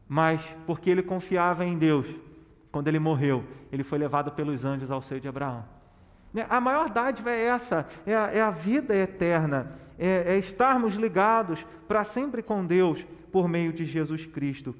mas 0.09 0.41
porque 0.65 0.89
ele 0.89 1.03
confiava 1.03 1.63
em 1.63 1.77
Deus, 1.77 2.07
quando 2.71 2.87
ele 2.87 2.97
morreu, 2.97 3.43
ele 3.71 3.83
foi 3.83 3.99
levado 3.99 4.31
pelos 4.31 4.65
anjos 4.65 4.89
ao 4.89 4.99
seio 4.99 5.21
de 5.21 5.27
Abraão. 5.27 5.63
A 6.49 6.59
maior 6.59 6.89
dádiva 6.89 7.29
é 7.29 7.45
essa, 7.45 7.87
é 8.03 8.15
a, 8.15 8.31
é 8.31 8.41
a 8.41 8.49
vida 8.49 8.95
eterna, 8.95 9.85
é, 9.97 10.35
é 10.35 10.37
estarmos 10.37 10.95
ligados 10.95 11.65
para 11.87 12.03
sempre 12.03 12.41
com 12.41 12.65
Deus 12.65 13.05
por 13.31 13.47
meio 13.47 13.73
de 13.73 13.85
Jesus 13.85 14.25
Cristo. 14.25 14.75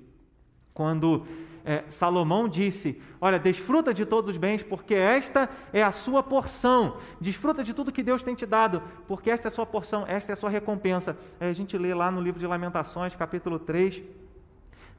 Quando 0.73 1.25
é, 1.67 1.83
Salomão 1.89 2.47
disse: 2.47 3.01
Olha, 3.19 3.37
desfruta 3.37 3.93
de 3.93 4.05
todos 4.05 4.29
os 4.29 4.37
bens, 4.37 4.63
porque 4.63 4.95
esta 4.95 5.49
é 5.73 5.83
a 5.83 5.91
sua 5.91 6.23
porção. 6.23 6.95
Desfruta 7.19 7.61
de 7.61 7.73
tudo 7.73 7.91
que 7.91 8.01
Deus 8.01 8.23
tem 8.23 8.33
te 8.33 8.45
dado, 8.45 8.81
porque 9.05 9.29
esta 9.29 9.47
é 9.47 9.49
a 9.49 9.51
sua 9.51 9.65
porção, 9.65 10.05
esta 10.07 10.31
é 10.31 10.33
a 10.33 10.35
sua 10.37 10.49
recompensa. 10.49 11.17
É, 11.41 11.49
a 11.49 11.53
gente 11.53 11.77
lê 11.77 11.93
lá 11.93 12.09
no 12.09 12.21
livro 12.21 12.39
de 12.39 12.47
Lamentações, 12.47 13.13
capítulo 13.15 13.59
3. 13.59 14.01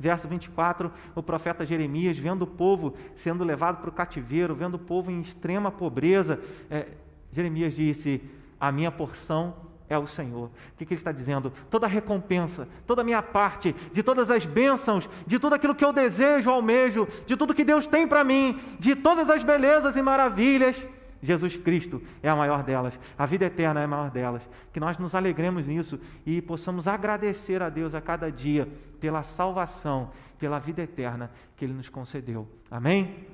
Verso 0.01 0.29
24, 0.29 0.93
o 1.17 1.23
profeta 1.25 1.67
Jeremias, 1.67 2.17
vendo 2.17 2.43
o 2.43 2.47
povo 2.47 2.95
sendo 3.17 3.43
levado 3.43 3.81
para 3.81 3.91
o 3.91 3.93
cativeiro, 3.93 4.55
vendo 4.55 4.75
o 4.75 4.79
povo 4.79 5.11
em 5.11 5.21
extrema 5.21 5.73
pobreza, 5.73 6.39
é, 6.71 6.87
Jeremias 7.33 7.75
disse: 7.75 8.23
A 8.61 8.71
minha 8.71 8.93
porção 8.93 9.57
é 9.89 9.99
o 9.99 10.07
Senhor. 10.07 10.47
O 10.47 10.51
que, 10.77 10.85
que 10.85 10.95
ele 10.95 11.01
está 11.01 11.13
dizendo? 11.13 11.53
Toda 11.71 11.87
a 11.87 11.89
recompensa, 11.89 12.69
toda 12.87 13.03
a 13.03 13.05
minha 13.05 13.23
parte, 13.23 13.75
de 13.93 14.03
todas 14.03 14.31
as 14.31 14.45
bênçãos, 14.45 15.09
de 15.27 15.39
tudo 15.39 15.55
aquilo 15.55 15.75
que 15.75 15.85
eu 15.85 15.93
desejo, 15.93 16.51
almejo, 16.51 17.09
de 17.27 17.37
tudo 17.37 17.55
que 17.55 17.65
Deus 17.65 17.87
tem 17.87 18.07
para 18.07 18.25
mim, 18.25 18.59
de 18.79 18.95
todas 18.95 19.31
as 19.31 19.43
belezas 19.43 19.97
e 19.97 20.03
maravilhas, 20.03 20.87
Jesus 21.23 21.57
Cristo 21.57 22.01
é 22.23 22.29
a 22.29 22.37
maior 22.37 22.63
delas, 22.63 22.99
a 23.17 23.27
vida 23.27 23.47
eterna 23.47 23.81
é 23.81 23.85
a 23.85 23.89
maior 23.89 24.11
delas. 24.11 24.49
Que 24.73 24.79
nós 24.79 24.99
nos 24.99 25.15
alegremos 25.15 25.67
nisso 25.67 25.99
e 26.25 26.41
possamos 26.41 26.87
agradecer 26.87 27.63
a 27.63 27.69
Deus 27.69 27.95
a 27.95 28.01
cada 28.01 28.31
dia 28.31 28.69
pela 29.01 29.23
salvação, 29.23 30.11
pela 30.39 30.59
vida 30.59 30.83
eterna 30.83 31.31
que 31.57 31.65
Ele 31.65 31.75
nos 31.75 31.89
concedeu. 31.89 32.49
Amém? 32.71 33.27